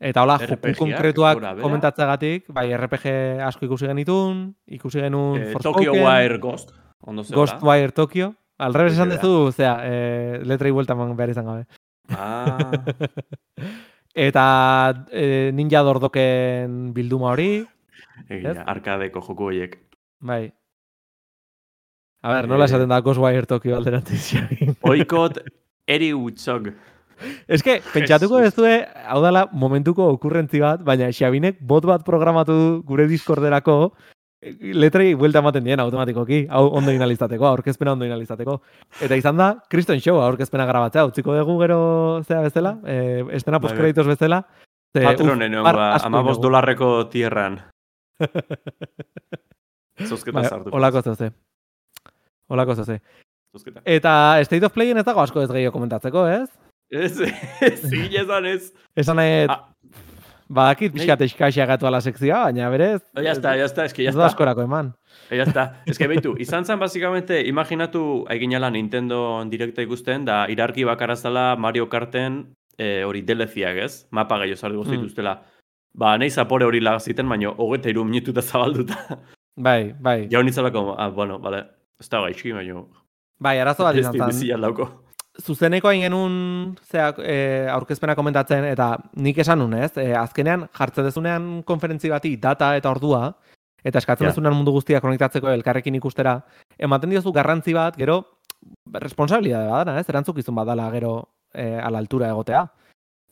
Eta 0.01 0.23
hola, 0.23 0.39
joku 0.41 0.71
konkretuak 0.79 1.37
komentatzegatik, 1.61 2.47
bai, 2.55 2.71
RPG 2.73 3.05
asko 3.45 3.67
ikusi 3.67 3.85
genitun, 3.85 4.47
ikusi 4.73 4.99
genuen 5.03 5.43
Eh, 5.43 5.55
Tokyo 5.61 5.93
Wire 5.93 6.39
Ghost. 6.41 6.71
Ondo 7.05 7.23
zegoela. 7.23 7.37
Ghostwire 7.53 7.91
Tokyo. 7.93 8.31
Al 8.61 8.73
revés 8.73 8.93
esan 8.93 9.09
duzu, 9.09 9.51
zera, 9.53 9.79
eh, 9.85 10.39
letrei 10.45 10.71
buelta 10.73 10.93
eman 10.93 11.15
behar 11.17 11.29
izan 11.33 11.45
gabe. 11.45 11.65
Ah, 12.09 12.71
Eta 14.27 15.05
eh, 15.11 15.51
ninja 15.53 15.81
dordoken 15.87 16.91
bilduma 16.93 17.31
hori, 17.31 17.63
egia, 18.27 18.51
Ez? 18.51 18.57
arkadeko 18.65 19.21
joku 19.23 19.43
horiek. 19.51 19.77
bai. 20.19 20.51
A 22.23 22.33
ber, 22.35 22.47
nola 22.47 22.65
Eh. 22.65 22.69
esaten 22.69 22.89
da 22.89 22.99
Ghostwire 23.01 23.45
Tokyo 23.49 23.77
alderantziz. 23.77 24.33
Oikot 24.81 25.39
eri 25.87 26.11
utzog. 26.13 26.67
Ez 27.47 27.61
que, 27.63 27.81
pentsatuko 27.93 28.39
Jesus. 28.39 28.55
dezue, 28.55 28.87
hau 29.07 29.21
dela 29.23 29.47
momentuko 29.51 30.07
okurrentzi 30.15 30.59
bat, 30.63 30.81
baina 30.83 31.11
Xabinek 31.11 31.59
bot 31.61 31.85
bat 31.85 32.03
programatu 32.05 32.53
du 32.57 32.83
gure 32.87 33.07
Discorderako, 33.07 33.93
letrei 34.73 35.13
buelta 35.13 35.39
ematen 35.39 35.63
dien 35.63 35.79
automatikoki, 35.79 36.47
hau 36.49 36.63
ondo 36.73 36.91
inalizateko, 36.91 37.45
aurkezpena 37.45 37.93
ondo 37.93 38.05
inalizateko. 38.07 38.57
Eta 39.01 39.15
izan 39.19 39.37
da, 39.37 39.51
Kriston 39.69 40.01
Show 40.01 40.17
aurkezpena 40.21 40.65
grabatzea, 40.65 41.05
utziko 41.05 41.35
dugu 41.37 41.59
gero 41.61 41.79
zea 42.25 42.41
bezala, 42.41 42.79
eh, 42.85 43.23
estena 43.31 43.59
Bai, 43.59 43.61
bai. 43.61 43.69
postkreditos 43.69 44.07
bezala. 44.07 44.41
ze, 44.95 45.03
Patronen 45.05 45.59
uf, 45.59 45.63
ba, 45.63 45.95
amabos 46.03 46.41
dolarreko 46.41 47.07
tierran. 47.09 47.59
Zozketa 50.09 50.39
Bai, 50.39 50.49
sartu. 50.49 50.73
Olako 50.73 51.01
zeuze. 51.01 51.31
Olako 52.49 52.75
zeuze. 52.75 52.99
Zozketa. 53.55 53.81
Eta 53.85 54.43
State 54.43 54.65
of 54.65 54.73
Playen 54.73 54.97
ez 54.97 55.05
dago 55.05 55.21
asko 55.21 55.41
ez 55.41 55.51
gehiago 55.51 55.73
komentatzeko, 55.77 56.25
ez? 56.27 56.49
Ez, 56.91 57.19
ez, 57.21 57.83
esan 58.21 58.45
ez. 58.45 58.73
Esan 58.95 59.15
nahi, 59.15 59.45
Ah. 59.49 59.67
badakit 60.51 60.91
pixkat 60.91 61.21
eskaxia 61.23 61.65
gatu 61.65 61.87
ala 61.87 62.01
sekzioa, 62.03 62.43
baina 62.49 62.69
berez, 62.69 63.01
Oh, 63.15 63.21
ya 63.23 63.31
está, 63.31 63.55
ya 63.55 63.63
está, 63.65 63.85
es 63.85 63.93
que 63.93 64.03
ya 64.03 64.09
ez 64.09 64.15
está. 64.15 64.25
askorako 64.25 64.61
eman. 64.63 64.93
Eh, 65.29 65.37
Ya 65.37 65.43
está. 65.43 65.81
Es 65.85 65.97
que 65.97 66.07
beitu, 66.07 66.35
izan 66.39 66.65
zen 66.65 66.79
basikamente, 66.79 67.39
imaginatu 67.47 68.25
aiginala 68.27 68.69
Nintendo 68.69 69.43
Directa 69.49 69.81
ikusten, 69.81 70.25
da 70.25 70.45
irarki 70.49 70.83
bakarra 70.83 71.15
zela 71.15 71.55
Mario 71.55 71.87
Karten 71.87 72.53
eh, 72.77 73.03
hori 73.05 73.21
deleziak, 73.21 73.77
ez? 73.77 74.07
Mapa 74.11 74.37
gehiago 74.39 74.57
sartu 74.59 74.83
Mm. 74.83 74.89
zituztela. 74.91 75.41
Ba, 75.93 76.17
nahi 76.17 76.29
zapore 76.29 76.65
hori 76.65 76.79
lagaziten, 76.81 77.29
baina 77.29 77.49
hogeita 77.51 77.89
iru 77.89 78.03
minututa 78.03 78.41
zabalduta. 78.41 78.97
Bai, 79.55 79.93
bai. 79.99 80.27
ja 80.31 80.39
honitzalako, 80.39 80.95
ah, 80.97 81.09
bueno, 81.09 81.39
vale, 81.39 81.63
ez 81.99 82.09
da 82.09 82.21
gaizki, 82.21 82.51
baina... 82.51 82.83
Bai, 83.39 83.57
arazo 83.59 83.83
bat 83.83 83.95
Ez 83.95 84.01
izan 84.01 84.31
zen. 84.31 84.87
Zuzeneko 85.39 85.87
hain 85.87 86.01
genuen 86.03 86.33
zeak, 86.91 87.21
e, 87.23 87.67
aurkezpena 87.71 88.15
komentatzen, 88.17 88.65
eta 88.67 88.97
nik 89.15 89.37
esan 89.39 89.61
nun, 89.63 89.73
ez? 89.79 89.93
E, 89.95 90.11
azkenean, 90.17 90.67
jartzen 90.75 91.07
dezunean 91.07 91.45
konferentzi 91.63 92.11
bati 92.11 92.35
data 92.37 92.73
eta 92.75 92.91
ordua, 92.91 93.37
eta 93.83 93.99
eskatzen 93.99 94.27
Ja. 94.27 94.31
dezunean 94.31 94.55
mundu 94.55 94.73
guztia 94.75 94.99
konektatzeko 94.99 95.49
elkarrekin 95.49 95.95
ikustera, 95.95 96.41
ematen 96.77 97.09
diozu 97.09 97.31
garrantzi 97.31 97.73
bat, 97.73 97.95
gero, 97.95 98.25
responsabilidade 98.93 99.69
badana, 99.71 99.99
ez? 99.99 100.09
Erantzukizun 100.09 100.55
badala 100.55 100.89
gero 100.91 101.29
e, 101.53 101.79
ala 101.79 101.97
altura 101.97 102.29
egotea. 102.29 102.67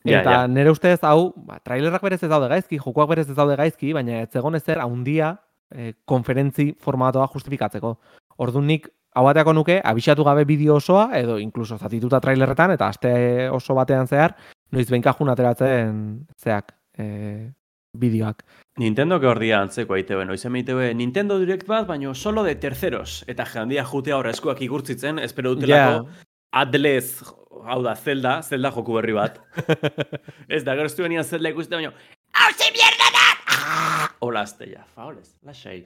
Eta 0.06 0.32
ja. 0.32 0.48
nire 0.48 0.72
ustez, 0.72 1.02
hau, 1.04 1.34
ba, 1.36 1.60
trailerrak 1.60 2.02
berez 2.02 2.24
ez 2.24 2.30
daude 2.30 2.48
gaizki, 2.48 2.80
jokoak 2.80 3.10
berez 3.10 3.28
ez 3.30 3.36
daude 3.36 3.58
gaizki, 3.60 3.92
baina 3.94 4.22
ez 4.24 4.30
zegoen 4.32 4.56
ezer 4.56 4.80
haundia 4.80 5.36
e, 5.70 5.94
konferentzi 6.06 6.72
formatoa 6.80 7.28
justifikatzeko. 7.34 7.98
Orduan 8.40 8.70
nik 8.72 8.88
hau 9.16 9.24
bateako 9.26 9.54
nuke, 9.58 9.80
abisatu 9.84 10.24
gabe 10.28 10.46
bideo 10.46 10.76
osoa, 10.80 11.10
edo 11.18 11.38
inkluso 11.42 11.78
zatituta 11.78 12.20
trailerretan, 12.24 12.76
eta 12.76 12.90
aste 12.90 13.12
oso 13.50 13.76
batean 13.78 14.08
zehar, 14.08 14.36
noiz 14.72 14.88
behinkajun 14.90 15.32
ateratzen 15.34 16.04
zeak 16.38 16.74
e, 16.98 17.50
bideoak. 17.98 18.44
Nintendo 18.80 19.20
que 19.20 19.28
ordia 19.28 19.60
antzeko 19.64 19.98
ITV, 19.98 20.24
noizen 20.30 20.56
ITV 20.62 20.94
Nintendo 20.96 21.40
Direct 21.40 21.68
bat, 21.68 21.88
baina 21.88 22.14
solo 22.14 22.44
de 22.44 22.56
terceros. 22.56 23.24
Eta 23.28 23.46
jendia 23.50 23.84
jutea 23.86 24.18
horra 24.18 24.32
eskuak 24.36 24.62
igurtzitzen, 24.62 25.20
espero 25.20 25.56
dutelako 25.56 26.08
Adlez, 26.52 27.22
hau 27.66 27.82
da, 27.86 27.94
Zelda, 27.96 28.40
Zelda 28.42 28.72
joku 28.74 28.96
berri 28.96 29.14
bat. 29.14 29.38
ez 30.56 30.64
da, 30.66 30.74
gero 30.76 30.90
benian 31.04 31.24
Zelda 31.24 31.52
ikuste, 31.54 31.76
baina 31.76 31.94
Hau 32.34 32.52
ze 32.54 32.72
mierda 32.74 33.10
da! 33.14 33.28
Hola, 34.20 34.42
azteia, 34.42 34.86
faolez, 34.96 35.36
lasai. 35.44 35.86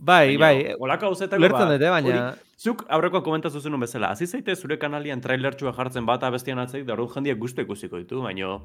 Bai, 0.00 0.36
bai, 0.40 0.54
Olako 0.80 1.10
hauzetako 1.10 1.42
ulertzen 1.42 1.74
dute, 1.74 1.90
baina... 1.92 2.20
Zuk 2.60 2.84
aurrekoa 2.92 3.22
komentatu 3.24 3.60
zenun 3.60 3.80
bezala, 3.80 4.10
hasi 4.12 4.26
zaite 4.26 4.54
zure 4.56 4.76
kanalian 4.80 5.20
trailertxua 5.24 5.72
jartzen 5.76 6.06
bata 6.08 6.28
bestian 6.32 6.58
atzeik, 6.60 6.86
da 6.88 6.92
orduan 6.96 7.12
jendiak 7.18 7.38
guztu 7.40 7.64
ikusiko 7.64 8.00
ditu, 8.00 8.22
baina... 8.24 8.56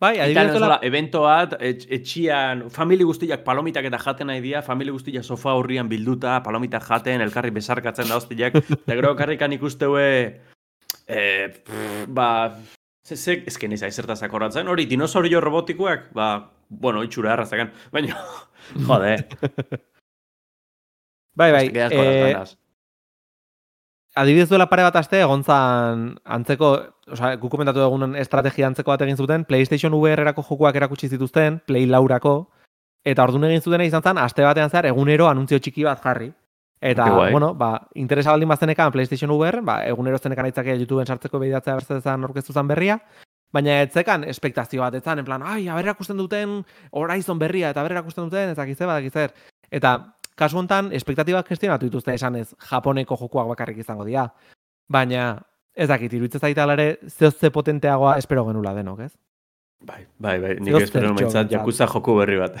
Bai, 0.00 0.14
adibidez, 0.16 0.46
ez 0.48 0.56
hola- 0.56 0.64
dola, 0.64 0.78
evento 0.86 1.22
bat, 1.26 1.54
etx, 1.60 1.86
etxian, 1.92 2.62
famili 2.72 3.04
guztiak 3.04 3.42
palomitak 3.44 3.84
eta 3.90 3.98
jaten 4.00 4.30
nahi 4.32 4.40
dira, 4.40 4.62
famili 4.64 4.94
guztiak 4.94 5.26
sofa 5.26 5.52
horrian 5.58 5.90
bilduta, 5.90 6.38
palomitak 6.46 6.86
jaten, 6.88 7.20
elkarri 7.26 7.50
besarkatzen 7.52 8.08
da 8.08 8.16
hostiak, 8.16 8.56
eta 8.80 8.96
gero 8.96 9.12
karrikan 9.18 9.52
ikusteue, 9.58 10.06
eh, 11.06 11.50
pff, 11.52 12.06
ba, 12.16 12.30
ze, 13.04 13.16
ze, 13.16 13.42
ez 13.46 13.58
que 13.58 13.68
neza 13.68 13.90
ezertaz 13.92 14.22
akordatzen, 14.24 14.68
hori 14.72 14.86
dinosaurio 14.88 15.42
robotikoak, 15.44 16.08
ba, 16.16 16.30
bueno, 16.70 17.04
itxura 17.04 17.34
errazakan, 17.36 17.74
baina, 17.92 18.16
jode, 18.88 19.18
bai, 21.40 21.50
bai, 21.56 21.66
eh, 21.74 22.36
adibidez 24.20 24.48
duela 24.50 24.66
pare 24.68 24.84
bat 24.86 24.96
aste 25.00 25.20
egon 25.22 25.42
zan 25.44 26.06
antzeko, 26.24 26.70
osea, 27.14 27.36
guk 27.40 27.52
komentatu 27.52 27.82
egunen 27.84 28.16
estrategia 28.20 28.68
antzeko 28.68 28.92
bat 28.92 29.04
egin 29.06 29.18
zuten, 29.18 29.46
PlayStation 29.48 29.94
VR-erako 29.94 30.44
jokuak 30.48 30.76
erakutsi 30.76 31.08
zituzten, 31.08 31.60
Play 31.66 31.86
laurako, 31.86 32.34
eta 33.06 33.24
ordun 33.24 33.46
egin 33.48 33.62
zutena 33.62 33.86
izan 33.86 34.04
zen, 34.04 34.18
aste 34.18 34.44
batean 34.44 34.70
zehar 34.70 34.90
egunero 34.90 35.28
anuntzio 35.30 35.58
txiki 35.58 35.86
bat 35.88 36.02
jarri. 36.04 36.30
Eta, 36.80 37.04
Ke 37.04 37.16
guai. 37.16 37.32
bueno, 37.32 37.54
ba, 37.54 37.74
interesa 37.94 38.32
baldin 38.32 38.48
bazenekan 38.48 38.92
PlayStation 38.92 39.30
VR, 39.36 39.60
ba, 39.62 39.82
egunero 39.84 40.18
zenekan 40.18 40.46
aitzake 40.48 40.78
YouTubeen 40.80 41.06
sartzeko 41.06 41.38
behidatzea 41.38 41.74
bertzezan 41.76 42.24
orkestu 42.24 42.56
zan 42.56 42.68
berria, 42.68 42.96
baina 43.52 43.82
etzekan 43.82 44.24
espektazio 44.24 44.80
bat, 44.80 44.94
etzan, 44.96 45.20
en 45.20 45.26
plan, 45.26 45.42
ai, 45.44 45.68
aber 45.68 45.84
erakusten 45.84 46.16
duten 46.16 46.62
Horizon 46.96 47.38
berria, 47.38 47.74
eta 47.74 47.82
aber 47.82 47.92
erakusten 47.98 48.30
duten, 48.30 48.54
ezak 48.54 48.72
izte, 48.72 48.88
badak 48.88 49.10
izter. 49.10 49.34
Eta, 49.70 49.92
kasu 50.36 50.58
hontan, 50.58 50.92
espektatibak 50.92 51.48
gestionatu 51.48 51.86
dituzte 51.86 52.14
esanez, 52.14 52.54
Japoneko 52.70 53.16
jokuak 53.16 53.48
bakarrik 53.54 53.78
izango 53.78 54.04
dira. 54.04 54.28
Baina, 54.88 55.42
ez 55.74 55.88
dakit, 55.88 56.12
iruditzen 56.12 56.40
zaita 56.40 56.64
ala 56.64 56.78
ere, 56.78 56.98
zehoz 57.08 57.36
ze 57.38 57.50
potenteagoa 57.50 58.16
espero 58.18 58.46
genula 58.46 58.74
denok, 58.74 59.00
ez? 59.06 59.12
bai, 59.80 60.06
bai, 60.18 60.36
bai, 60.40 60.54
nik 60.60 60.76
espero 60.82 61.14
maitzat, 61.16 61.50
jakuza 61.50 61.88
joku 61.88 62.16
berri 62.20 62.38
bat. 62.40 62.60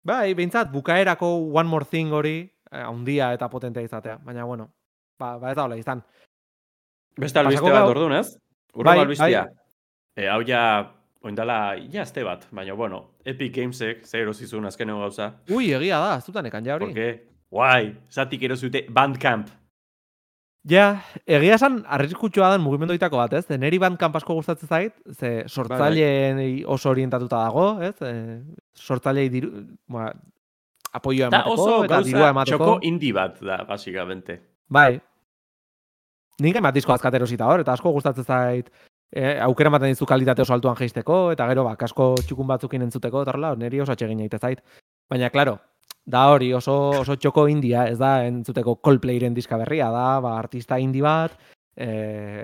Bai, 0.00 0.32
behintzat, 0.32 0.70
bukaerako 0.72 1.26
One 1.52 1.68
More 1.68 1.84
Thing 1.84 2.14
hori, 2.16 2.38
eh, 2.72 2.80
handia 2.80 3.34
eta 3.36 3.50
potentea 3.52 3.84
izatea. 3.84 4.14
Baina, 4.24 4.46
bueno, 4.48 4.70
ba, 5.20 5.34
ba 5.36 5.50
ez 5.50 5.56
da 5.58 5.66
hola 5.66 5.76
izan. 5.76 6.00
Beste 7.20 7.42
albiste 7.42 7.68
bat 7.68 7.84
orduan, 7.84 8.14
ez? 8.16 8.30
Urro 8.72 8.88
Bai, 8.88 8.94
albistea. 9.02 9.42
E, 10.16 10.24
hau 10.32 10.40
ja, 10.48 10.62
oindala, 11.24 11.76
ja 11.92 12.02
azte 12.02 12.24
bat, 12.24 12.46
baina, 12.54 12.74
bueno, 12.74 13.02
Epic 13.24 13.54
Gamesek, 13.56 14.04
ze 14.06 14.22
erosizun 14.22 14.66
azkeneko 14.66 15.00
gauza. 15.04 15.32
Ui, 15.50 15.72
egia 15.76 16.00
da, 16.00 16.16
ez 16.18 16.26
dutan 16.26 16.46
ekan 16.48 16.66
ja 16.66 16.76
hori. 16.76 16.90
Porque, 16.90 17.08
guai, 17.50 17.94
zatik 18.10 18.42
erosute 18.48 18.86
Bandcamp. 18.88 19.50
Ja, 20.68 21.00
egia 21.24 21.54
esan, 21.56 21.78
arriskutsua 21.88 22.50
den 22.52 22.60
mugimendoitako 22.60 23.16
bat, 23.16 23.32
ez? 23.38 23.46
Neri 23.56 23.78
bandkamp 23.80 24.18
asko 24.18 24.34
gustatzen 24.36 24.68
zait, 24.68 24.96
ze 25.16 25.30
sortzaileen 25.48 26.40
oso 26.68 26.90
orientatuta 26.90 27.38
dago, 27.46 27.70
ez? 27.80 27.94
E, 28.04 28.12
sortzailei 28.76 29.30
diru, 29.32 29.54
ba, 29.88 30.10
apoioa 30.92 31.30
emateko, 31.30 31.54
oso 31.54 31.78
eta 31.86 32.02
dirua 32.04 32.26
gauza 32.26 32.34
emateko. 32.34 32.58
txoko 32.58 32.90
indie 32.90 33.16
bat 33.16 33.40
da, 33.40 33.62
basikamente. 33.68 34.36
Bai. 34.68 35.00
Nik 36.44 36.60
emat 36.60 36.76
disko 36.76 36.92
azkat 36.92 37.16
erosita 37.16 37.48
hor, 37.48 37.64
eta 37.64 37.72
asko 37.72 37.92
gustatzen 37.96 38.28
zait, 38.28 38.68
e, 39.12 39.38
aukera 39.42 39.72
ematen 39.72 39.92
dizu 39.92 40.06
kalitate 40.06 40.42
oso 40.42 40.54
altuan 40.54 40.78
jeisteko, 40.78 41.30
eta 41.34 41.48
gero, 41.50 41.64
ba, 41.66 41.76
kasko 41.76 42.14
txukun 42.26 42.48
batzukin 42.50 42.86
entzuteko, 42.86 43.24
eta 43.24 43.34
horrela, 43.34 43.54
niri 43.58 43.82
oso 43.82 43.94
atxegin 43.94 44.22
egite 44.24 44.38
zait. 44.38 44.62
Baina, 45.10 45.30
claro, 45.34 45.58
da 46.06 46.26
hori 46.32 46.52
oso, 46.54 46.76
oso 47.02 47.16
txoko 47.16 47.46
india, 47.50 47.86
ez 47.90 47.98
da 47.98 48.20
entzuteko 48.26 48.76
Coldplayren 48.80 49.34
diska 49.34 49.58
berria, 49.60 49.90
da, 49.94 50.20
ba, 50.22 50.36
artista 50.38 50.78
indie 50.78 51.02
bat, 51.02 51.34
e, 51.76 51.90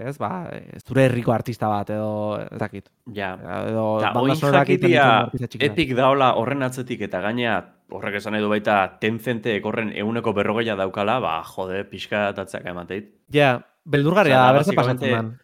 ez, 0.09 0.17
ba, 0.19 0.49
e, 0.53 0.81
zure 0.83 1.07
herriko 1.07 1.33
artista 1.33 1.71
bat, 1.71 1.95
edo, 1.95 2.11
ez 2.43 2.59
dakit, 2.59 2.91
Ja. 3.15 3.35
edo, 3.69 3.87
Ta 4.03 4.13
banda 4.13 4.35
oin 4.35 4.59
jakitia. 4.59 5.31
Epic 5.61 5.95
daola 5.97 6.35
horren 6.35 6.63
atzetik 6.67 7.07
eta 7.07 7.21
gaina 7.21 7.63
horrek 7.93 8.17
esan 8.19 8.35
edo 8.35 8.49
baita 8.51 8.99
Tencentek 8.99 9.65
horren 9.65 9.93
euneko 9.95 10.33
berrogeia 10.35 10.75
daukala, 10.79 11.21
ba, 11.23 11.43
jode, 11.47 11.85
pixka 11.91 12.33
tatzak 12.35 12.67
emateit. 12.67 13.13
Ja, 13.33 13.61
beldurgarria 13.87 14.41
da, 14.41 14.47
da, 14.47 14.59
berze 14.59 14.75
pasatzen 14.75 15.13
dan. 15.13 15.35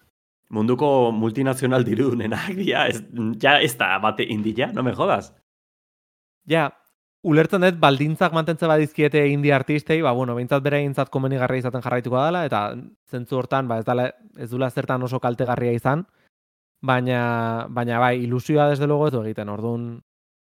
Munduko 0.52 1.10
multinazional 1.16 1.84
dirudunenak 1.86 2.52
dira, 2.60 2.86
ez, 2.92 3.00
ja 3.40 3.56
ez 3.60 3.72
da 3.80 3.96
bate 4.02 4.26
indila, 4.28 4.68
no 4.76 4.84
me 4.84 4.92
jodas. 4.96 5.32
Ja, 6.48 6.68
ulertzen 7.22 7.62
dut 7.64 7.78
baldintzak 7.80 8.34
mantentze 8.36 8.68
badizkiete 8.68 9.22
indie 9.30 9.54
artistei, 9.54 10.00
ba, 10.04 10.12
bueno, 10.12 10.34
behintzat 10.36 10.62
bere 10.64 10.82
egintzat 10.82 11.12
komenigarria 11.14 11.64
izaten 11.64 11.84
jarraituko 11.84 12.18
dela, 12.18 12.44
eta 12.48 12.64
zentzu 13.10 13.38
hortan, 13.38 13.70
ba, 13.70 13.78
ez, 13.80 13.86
dala, 13.86 14.10
ez 14.36 14.50
dula 14.50 14.68
zertan 14.70 15.06
oso 15.06 15.20
kaltegarria 15.22 15.72
izan, 15.78 16.04
baina, 16.82 17.66
baina 17.70 18.00
bai, 18.02 18.16
ilusioa 18.24 18.68
desde 18.70 18.86
luego 18.90 19.06
ez 19.06 19.12
du 19.14 19.22
egiten, 19.22 19.48
orduan, 19.48 19.86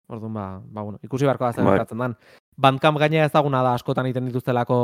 orduan, 0.08 0.34
ba, 0.34 0.46
ba, 0.64 0.82
bueno, 0.82 1.00
ikusi 1.04 1.28
beharko 1.28 1.46
da 1.46 1.54
zer 1.54 1.68
Bai. 1.68 1.76
gertatzen 1.78 2.06
dan. 2.06 2.16
Bandcamp 2.58 2.98
gaina 2.98 3.28
ezaguna 3.28 3.62
da 3.64 3.76
askotan 3.78 4.08
egiten 4.08 4.32
dituztelako 4.32 4.80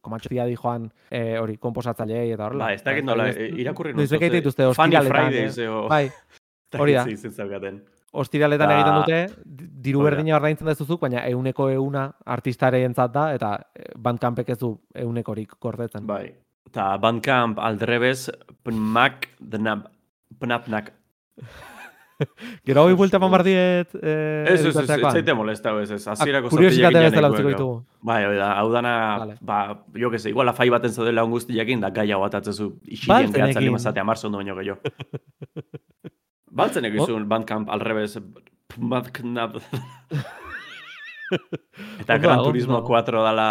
komatxotia 0.00 0.44
di 0.46 0.56
joan 0.56 0.90
eh, 1.10 1.38
hori, 1.40 1.56
komposatzaileei 1.58 2.32
eta 2.34 2.46
horrela. 2.46 2.66
Ba, 2.70 2.72
ez 2.74 2.82
dakit 2.84 3.04
nola, 3.04 3.28
e, 3.30 3.48
irakurri 3.62 3.92
Noizbait 3.94 4.22
egiten 4.22 4.40
dituzte, 4.40 4.68
Funny 4.74 4.96
ostiraletan, 4.96 5.26
Fridays, 5.32 5.58
eh? 5.58 5.64
eo... 5.64 5.88
Bai, 5.88 6.04
hori 6.82 6.94
da. 6.98 7.06
Ostiraletan 8.12 8.68
Da- 8.68 8.74
egiten 8.76 8.94
dute, 9.00 9.42
di- 9.44 9.68
diru 9.88 10.02
da. 10.02 10.10
berdina 10.10 10.36
ordaintzen 10.36 10.68
dezuzuk, 10.68 11.00
baina 11.00 11.22
euneko 11.30 11.70
euna 11.72 12.06
artistarentzat 12.26 13.12
da, 13.14 13.26
eta 13.34 13.52
eh, 13.74 13.86
Bandcampek 13.98 14.50
ez 14.52 14.58
du 14.60 14.74
eunekorik 14.94 15.54
gordetzen. 15.60 16.06
Bai. 16.06 16.26
Ta 16.72 16.96
Bandcamp 16.98 17.58
aldrebez, 17.60 18.30
pnmak, 18.64 19.28
pnapnak. 20.40 20.92
Gero 22.66 22.84
hori 22.84 22.96
buelta 22.98 23.18
eman 23.18 23.32
bardiet 23.32 23.94
eh, 23.98 24.44
Ez, 24.52 24.60
ez, 24.60 24.76
ez, 24.76 24.90
ez, 24.90 25.00
zaite 25.10 25.34
molesta, 25.34 25.72
ez, 25.82 25.90
ez, 25.96 26.02
azierako 26.14 26.52
Kuriositate 26.52 27.04
bezala 27.08 27.30
utziko 27.32 27.52
ditugu. 27.52 27.76
Bai, 28.06 28.20
hau 28.46 28.68
dana, 28.72 28.94
Vale. 29.22 29.36
ba, 29.40 29.58
jo 29.98 30.10
que 30.10 30.20
igual 30.30 30.52
afai 30.52 30.68
baten 30.70 30.92
zaudela 30.92 31.24
on 31.24 31.32
guztiakin, 31.34 31.80
da 31.82 31.90
gai 31.90 32.10
hau 32.12 32.22
atatzezu, 32.26 32.72
isilien 32.86 33.32
gehatzen 33.34 33.64
lima 33.64 33.78
zatea, 33.78 34.04
marzo 34.04 34.28
ondo 34.28 34.42
baino 34.42 34.56
gehiago. 34.58 34.80
Baltzen 36.52 36.84
egizun 36.84 37.28
Bandcamp 37.28 37.70
alrebez, 37.72 38.18
pnap, 38.68 39.58
Eta 42.00 42.18
Gran 42.18 42.42
Turismo 42.44 42.76
ondo 42.76 42.88
dago. 42.88 42.94
4 42.94 43.22
dala 43.24 43.48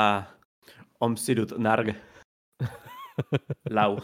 omzirut 1.01 1.57
narg. 1.57 1.95
Lau. 3.77 3.97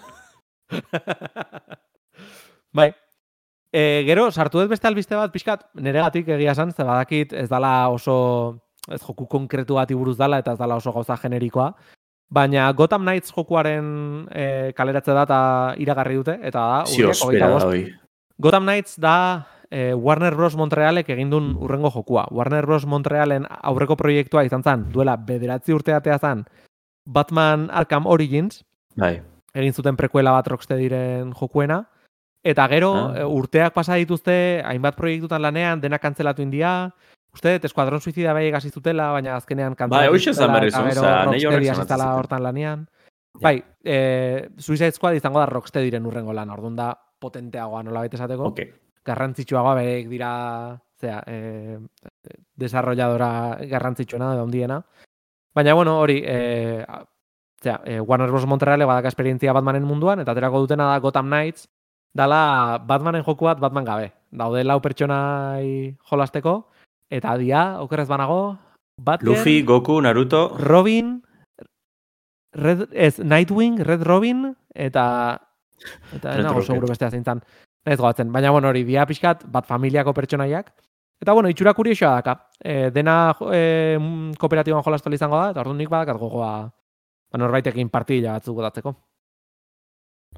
bai. 2.74 2.94
E, 3.72 4.04
gero, 4.08 4.30
sartu 4.32 4.62
dut 4.62 4.72
beste 4.72 4.88
albiste 4.88 5.16
bat, 5.16 5.32
pixkat, 5.34 5.66
neregatik 5.76 6.30
egia 6.38 6.54
esan, 6.56 6.72
ze 6.72 6.86
badakit 6.88 7.34
ez 7.34 7.50
dala 7.50 7.90
oso, 7.92 8.60
ez 8.88 9.02
joku 9.02 9.28
konkretu 9.28 9.76
bati 9.76 9.96
buruz 9.96 10.18
dala, 10.18 10.40
eta 10.40 10.56
ez 10.56 10.60
dala 10.60 10.78
oso 10.80 10.94
gauza 10.96 11.18
generikoa. 11.20 11.74
Baina 12.30 12.72
Gotham 12.76 13.06
Knights 13.06 13.32
jokuaren 13.32 14.28
e, 14.32 14.72
kaleratze 14.76 15.14
data 15.16 15.40
iragarri 15.80 16.16
dute, 16.20 16.40
eta 16.44 16.64
da, 16.64 16.80
Zio, 16.86 17.08
urriak 17.08 17.24
hogeita 17.24 17.52
bost. 17.54 17.94
Gotham 18.38 18.68
Knights 18.68 18.98
da 19.00 19.18
e, 19.70 19.94
Warner 19.94 20.36
Bros. 20.36 20.56
Montrealek 20.60 21.10
egin 21.16 21.32
duen 21.32 21.54
urrengo 21.56 21.92
jokua. 21.92 22.28
Warner 22.32 22.66
Bros. 22.68 22.86
Montrealen 22.86 23.48
aurreko 23.48 23.96
proiektua 24.00 24.44
izan 24.48 24.64
zen, 24.64 24.88
duela 24.94 25.18
bederatzi 25.18 25.76
urteatea 25.76 26.20
zen, 26.20 26.46
Batman 27.08 27.70
Arkham 27.72 28.08
Origins, 28.08 28.64
Bai. 28.96 29.18
egin 29.56 29.74
zuten 29.74 29.96
prekuela 30.00 30.36
bat 30.36 30.48
Rocksteadyren 30.52 31.32
jokuena, 31.36 31.86
eta 32.51 32.68
gero 32.72 32.92
Ah. 32.96 33.13
e, 33.20 33.24
urteak 33.25 33.74
pasa 33.74 33.96
dituzte, 34.00 34.62
hainbat 34.66 34.96
proiektutan 34.96 35.42
lanean, 35.42 35.82
denak 35.82 36.01
kantzelatu 36.01 36.42
india, 36.42 36.94
uste, 37.34 37.54
dut, 37.58 37.66
Eskuadron 37.66 38.01
Suicida 38.01 38.34
bai 38.34 38.48
egasi 38.48 38.70
zutela, 38.72 39.12
baina 39.12 39.36
azkenean 39.36 39.75
kantzelatu 39.75 40.10
Bai, 40.12 40.16
hoxe 40.16 40.32
horrek 41.50 41.62
Rocksteady 41.62 41.68
esan 41.68 41.82
hasi 41.82 41.88
zela 41.94 42.04
zuten. 42.06 42.18
hortan 42.20 42.44
lanean. 42.44 42.88
Ja. 43.38 43.39
Bai, 43.42 43.63
e, 43.84 44.50
Suicide 44.58 44.92
Squad 44.92 45.16
izango 45.16 45.39
da 45.39 45.46
Rocksteadyren 45.46 46.06
urrengo 46.06 46.34
lan, 46.34 46.50
orduan 46.50 46.75
da 46.75 46.92
potenteagoa 47.20 47.84
nola 47.84 48.06
esateko 48.06 48.44
Ok. 48.51 48.60
garrantzitsuagoa 49.06 49.75
berek 49.75 50.08
dira 50.10 50.32
zera, 51.00 51.22
e, 51.27 51.77
desarrolladora 52.56 53.58
garrantzitsuena 53.70 54.34
edo 54.34 54.44
handiena. 54.44 54.82
Baina 55.54 55.74
bueno, 55.74 56.00
hori, 56.00 56.22
e, 56.25 56.86
zera, 57.62 57.82
e, 57.86 58.00
Warner 58.00 58.30
Bros. 58.32 58.46
Montreal 58.46 58.86
badaka 58.86 59.08
esperientzia 59.10 59.54
Batmanen 59.54 59.84
munduan, 59.84 60.20
eta 60.20 60.32
aterako 60.32 60.60
dutena 60.66 60.92
da 60.92 61.00
Gotham 61.00 61.27
Knights, 61.27 61.68
dala 62.14 62.78
Batmanen 62.88 63.24
joku 63.24 63.46
bat 63.46 63.60
Batman 63.60 63.86
gabe. 63.86 64.12
Daude 64.32 64.64
lau 64.64 64.80
pertsonai 64.84 65.96
jolasteko, 66.10 66.67
eta 67.10 67.38
dia, 67.39 67.82
okerrez 67.82 68.08
banago, 68.08 68.58
Batman, 68.98 69.36
Luffy, 69.36 69.62
Goku, 69.63 70.02
Naruto. 70.02 70.58
Robin, 70.58 71.22
Red, 72.54 72.89
ez, 72.91 73.20
Nightwing, 73.20 73.80
Red 73.86 74.02
Robin, 74.02 74.56
eta 74.74 75.39
eta 76.15 76.34
nago 76.41 76.60
Rocket. 76.60 76.67
seguro 76.67 76.88
bestea 76.89 77.12
zeintan. 77.12 77.43
Ez 77.86 78.00
goatzen, 78.00 78.32
baina 78.32 78.52
bueno, 78.52 78.67
hori 78.67 78.84
dia 78.84 79.06
pixkat, 79.06 79.46
bat 79.52 79.65
familiako 79.65 80.13
pertsonaiak. 80.13 80.74
Eta 81.22 81.34
bueno, 81.34 81.50
itxura 81.50 81.74
kuriosoa 81.74 82.17
daka. 82.20 82.36
E, 82.60 82.89
dena 82.93 83.36
e, 83.54 83.98
mm, 84.00 84.34
kooperatiboan 84.41 84.84
jolastol 84.84 85.13
izango 85.13 85.38
da, 85.39 85.52
eta 85.54 85.63
orduan 85.63 85.78
nik 85.82 85.89
badakat 85.89 86.17
gogoa 86.20 86.52
ba, 86.67 87.39
norbaitekin 87.39 87.89
partila 87.93 88.38
batzuk 88.38 88.58
botatzeko. 88.58 88.93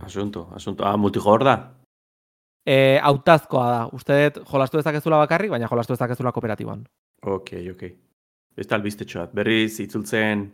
Asunto, 0.06 0.48
asunto. 0.56 0.86
Ah, 0.86 0.98
multijogor 0.98 1.44
da. 1.44 1.56
E, 2.66 3.00
autazkoa 3.02 3.66
da, 3.72 3.80
uste 3.96 4.16
dut 4.30 4.44
jolastu 4.52 4.78
dezakezula 4.78 5.18
bakarrik, 5.24 5.50
baina 5.52 5.68
jolastu 5.70 5.94
dezakezula 5.96 6.32
kooperatiboan. 6.36 6.84
Ok, 7.26 7.52
ok. 7.74 7.84
Ez 8.60 8.68
da 8.68 8.76
albistetxoat. 8.78 9.34
Berriz 9.36 9.80
itzultzen 9.80 10.50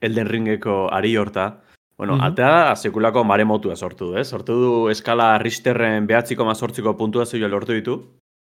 Elden 0.00 0.28
Ringeko 0.28 0.86
ari 0.94 1.16
horta. 1.16 1.60
Bueno, 1.98 2.14
Mhm. 2.16 2.22
atea 2.24 2.48
da 2.48 2.76
sekulako 2.76 3.24
maremotua 3.24 3.74
sortu 3.76 4.12
du, 4.12 4.16
eh? 4.18 4.24
Sortu 4.24 4.52
du 4.54 4.88
eskala 4.88 5.36
Richterren 5.38 6.06
behatziko 6.06 6.44
mazortziko 6.44 6.96
puntuazioa 6.96 7.48
lortu 7.48 7.72
ditu. 7.72 7.96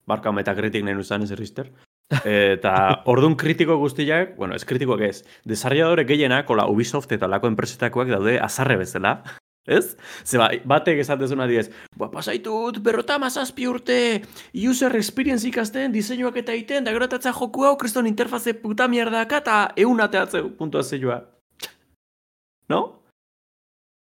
Barka 0.06 0.32
metakritik 0.32 0.84
nahi 0.84 0.96
nuzan 0.96 1.24
ez 1.24 1.32
Richter. 1.32 1.72
Eta 2.26 2.74
ordun 3.06 3.36
kritiko 3.38 3.78
guztiak, 3.78 4.36
bueno, 4.36 4.56
ez 4.56 4.66
kritikoak 4.66 5.02
ez, 5.02 5.24
desarrolladore 5.46 6.04
gehienak, 6.06 6.50
ola 6.50 6.66
Ubisoft 6.68 7.12
eta 7.12 7.28
lako 7.28 7.48
enpresetakoak 7.48 8.08
daude 8.10 8.40
azarre 8.40 8.76
bezala. 8.78 9.24
Ez? 9.70 9.96
Zeba, 10.26 10.50
batek 10.66 11.04
esatezuna 11.04 11.46
diez, 11.48 11.68
ba, 11.96 12.10
pasaitut, 12.10 12.80
berrota 12.82 13.20
mazazpi 13.22 13.68
urte, 13.70 14.00
user 14.54 14.96
experience 14.98 15.48
ikasten, 15.48 15.94
diseinuak 15.94 16.42
eta 16.42 16.56
egiten, 16.58 16.84
da 16.84 16.92
gero 16.96 17.08
joku 17.08 17.66
hau, 17.66 17.76
kriston 17.78 18.08
interfaze 18.08 18.54
puta 18.54 18.88
mierdaka, 18.88 19.38
eta 19.38 19.74
eun 19.78 20.02
ateatzeu, 20.02 20.50
puntuazioa. 20.58 21.22
No? 22.70 23.00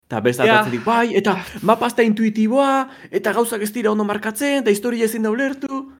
Eta 0.06 0.20
beste 0.22 0.46
Ja. 0.46 0.60
atatzetik, 0.60 0.84
bai, 0.86 1.16
eta 1.16 1.38
mapazta 1.64 2.04
intuitiboa, 2.04 2.90
eta 3.12 3.34
gauzak 3.34 3.62
ez 3.62 3.72
dira 3.74 3.92
ondo 3.92 4.04
markatzen, 4.04 4.62
eta 4.62 4.72
historia 4.72 5.06
ezin 5.06 5.24
da 5.24 5.32
ulertu. 5.32 5.92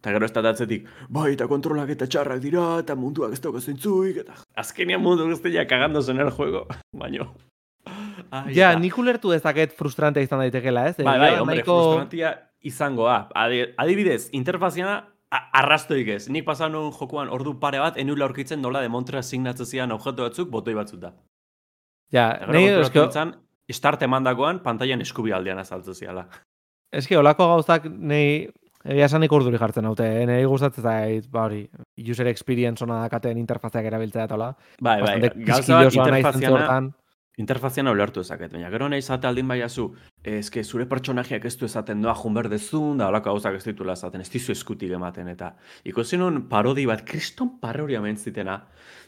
Eta 0.00 0.10
gero 0.10 0.24
ez 0.24 0.32
atatzetik, 0.32 0.88
bai, 1.08 1.32
eta 1.34 1.46
kontrolak 1.46 1.90
eta 1.90 2.06
txarrak 2.06 2.40
dira, 2.40 2.78
eta 2.80 2.96
munduak 2.96 3.32
ez 3.32 3.40
dauka 3.40 3.60
zentzuik, 3.60 4.16
eta 4.24 4.34
azkenean 4.56 5.02
mundu 5.02 5.28
guztiak 5.28 5.68
kagando 5.68 6.02
zen 6.02 6.20
el 6.20 6.30
juego, 6.30 6.66
baino. 6.96 7.34
Ai, 8.30 8.54
Ja, 8.54 8.74
nik 8.78 8.96
ulertu 8.98 9.30
dezaket 9.30 9.72
frustrante 9.76 10.22
izan 10.22 10.38
daitekela, 10.38 10.86
ez? 10.88 10.96
Bai, 10.98 11.04
Egia 11.16 11.18
bai, 11.18 11.30
da 11.34 11.40
hombre, 11.40 11.56
nahiko- 11.56 11.78
frustrantia 11.82 12.34
izangoa. 12.62 13.28
Adi- 13.34 13.74
Adibidez, 13.76 14.28
interfaziana 14.32 15.08
arrastoik 15.52 16.08
ez. 16.08 16.28
Nik 16.28 16.44
pasan 16.44 16.72
nuen 16.72 16.92
jokuan 16.92 17.28
ordu 17.32 17.58
pare 17.58 17.78
bat, 17.80 17.96
enula 17.96 18.26
aurkitzen 18.26 18.60
nola 18.60 18.80
demontra 18.84 19.22
signatzen 19.22 19.66
zian 19.66 19.92
objektu 19.92 20.22
batzuk, 20.22 20.50
botoi 20.50 20.74
batzuk 20.74 21.00
da. 21.00 21.12
Ja, 22.12 22.26
nahi, 22.46 22.66
nintzen, 22.92 23.34
start 23.72 24.02
emandakoan, 24.02 24.58
pantailan 24.62 25.00
eskubi 25.00 25.32
aldean 25.32 25.58
azaltzen 25.58 25.94
ziala. 25.94 26.26
eske, 26.92 27.16
olako 27.16 27.46
gauzak 27.48 27.86
nahi, 27.88 28.50
egia 28.84 29.06
esan 29.06 29.20
nik 29.24 29.32
urduri 29.32 29.56
jartzen 29.56 29.86
haute, 29.88 30.04
eh? 30.04 30.26
nahi 30.26 30.44
gustatzen 30.44 30.84
zait, 30.84 31.30
ba 31.32 31.46
hori, 31.46 31.62
user 31.96 32.26
experience 32.28 32.84
ona 32.84 33.00
dakaten 33.06 33.38
interfazeak 33.38 33.86
erabiltzea 33.88 34.24
eta 34.28 34.34
hola. 34.34 34.50
Bai, 34.80 35.00
bai, 35.00 35.30
gauza 35.46 35.78
interfaziana, 35.88 36.92
hortan. 37.32 37.42
interfaziana 37.42 37.90
ulertu 37.92 38.20
ezaket, 38.20 38.52
baina 38.52 38.68
gero 38.70 38.88
nahi 38.88 39.00
zate 39.02 39.26
aldin 39.26 39.48
baiazu, 39.48 39.94
eske 40.22 40.62
zure 40.64 40.84
pertsonajiak 40.86 41.44
ez 41.44 41.56
du 41.56 41.64
esaten 41.66 42.02
doa 42.02 42.14
jun 42.14 42.34
berdezun, 42.34 42.98
da 42.98 43.08
holako 43.08 43.30
gauzak 43.30 43.54
ez 43.56 43.64
ditula 43.64 43.92
esaten, 43.94 44.20
ez 44.20 44.28
dizu 44.30 44.52
eskutik 44.52 44.90
ematen, 44.92 45.28
eta 45.28 45.54
ikusi 45.84 46.18
nun 46.18 46.42
parodi 46.48 46.84
bat, 46.86 47.04
kriston 47.04 47.58
parodia 47.60 48.00
mentzitena, 48.02 48.66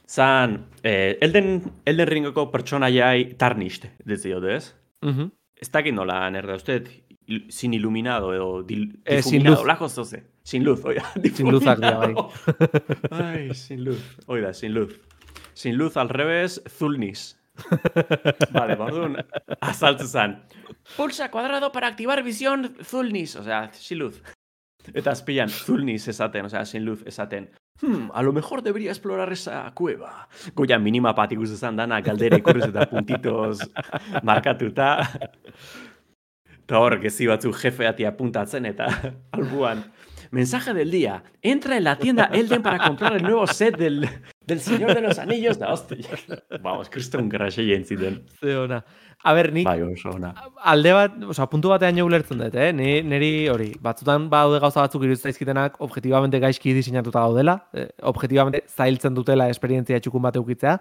zan, 0.08 0.66
eh, 0.82 1.18
Elden, 1.20 1.62
Elden 1.84 2.06
Ringeko 2.08 2.50
pertsonaiai 2.50 3.34
tarnisht, 3.36 3.86
dizio, 4.06 4.40
ez? 4.48 4.72
Mhm. 5.02 5.30
Ez 5.60 5.70
dakit 5.70 5.94
nola 5.94 6.28
nerda, 6.30 6.54
uste, 6.56 6.82
il- 7.26 7.46
sin 7.50 7.74
iluminado 7.74 8.32
edo 8.34 8.62
dil, 8.62 9.00
Eh, 9.04 9.22
sin 9.22 9.44
luz. 9.44 9.64
lako 9.64 9.88
zoze. 9.88 10.24
Sin 10.42 10.64
luz, 10.64 10.84
oida. 10.84 11.04
Sin 11.34 11.50
luzak 11.50 11.78
dira, 11.78 11.98
bai. 11.98 12.14
Ai, 13.10 13.54
sin 13.54 13.84
luz. 13.84 14.00
Oida, 14.26 14.52
sin 14.52 14.74
luz. 14.74 14.98
Sin 15.54 15.76
luz 15.76 15.96
al 15.96 16.08
revés, 16.08 16.62
zulnis. 16.68 17.38
vale, 18.56 18.76
bordun, 18.76 19.16
azaltzen 19.60 20.08
zan. 20.08 20.42
Pulsa 20.96 21.30
cuadrado 21.30 21.72
para 21.72 21.88
activar 21.88 22.22
visión 22.22 22.74
zulnis, 22.82 23.36
o 23.36 23.44
sea, 23.44 23.72
sin 23.72 23.98
luz. 23.98 24.22
Eta 24.92 25.12
azpilan, 25.12 25.48
zulnis 25.48 26.08
esaten, 26.08 26.44
o 26.44 26.48
sea, 26.50 26.64
sin 26.64 26.84
luz 26.84 27.02
esaten. 27.06 27.50
Hmm, 27.80 28.10
a 28.12 28.22
lo 28.22 28.32
mejor 28.32 28.62
debería 28.62 28.90
explorar 28.90 29.32
esa 29.32 29.70
cueva. 29.74 30.28
Goia 30.54 30.78
minima 30.78 31.14
pat 31.14 31.32
ikusten 31.32 31.58
zan 31.58 31.76
dana, 31.76 32.00
galdera 32.00 32.38
ikurriz 32.38 32.68
eta 32.68 32.86
puntitos 32.90 33.64
markatuta. 34.22 34.90
Eta 36.64 36.78
hor, 36.78 37.00
gezi 37.02 37.26
batzuk 37.26 37.56
jefeati 37.58 38.06
apuntatzen 38.06 38.66
eta 38.66 38.86
albuan. 39.32 39.82
Mensaje 40.30 40.74
del 40.74 40.90
día. 40.90 41.22
Entra 41.42 41.76
en 41.76 41.84
la 41.84 41.98
tienda 41.98 42.24
Elden 42.32 42.62
para 42.62 42.78
comprar 42.78 43.16
el 43.16 43.22
nuevo 43.22 43.46
set 43.46 43.76
del, 43.76 44.08
del 44.46 44.60
Señor 44.60 44.94
de 44.94 45.00
los 45.00 45.18
Anillos. 45.18 45.58
Da, 45.58 45.72
hostia. 45.72 46.18
Vamos, 46.62 46.88
kriston 46.88 47.28
grasei 47.28 47.72
entziten. 47.74 48.22
Ze 48.40 48.56
ona. 48.56 48.84
A 49.24 49.32
ber, 49.32 49.52
nik 49.52 49.64
Bai, 49.64 49.80
oso 49.82 50.10
ona. 50.10 50.34
alde 50.60 50.92
bat, 50.92 51.14
osea, 51.32 51.46
puntu 51.48 51.70
batean 51.72 51.96
ulertzen 52.02 52.42
dut, 52.42 52.54
eh? 52.60 52.72
Ni, 52.76 53.00
neri 53.02 53.48
hori, 53.48 53.70
batzutan 53.80 54.26
baude 54.28 54.58
gauza 54.60 54.82
batzuk 54.82 55.06
iruditzen 55.06 55.30
zaizkitenak 55.32 55.78
objektibamente 55.80 56.40
gaizki 56.42 56.74
diseinatuta 56.76 57.22
gaudela, 57.24 57.54
eh, 57.72 57.88
objektibamente 58.02 58.64
zailtzen 58.68 59.14
dutela 59.16 59.48
esperientzia 59.48 60.00
txukun 60.00 60.22
bat 60.26 60.36
eukitzea, 60.36 60.74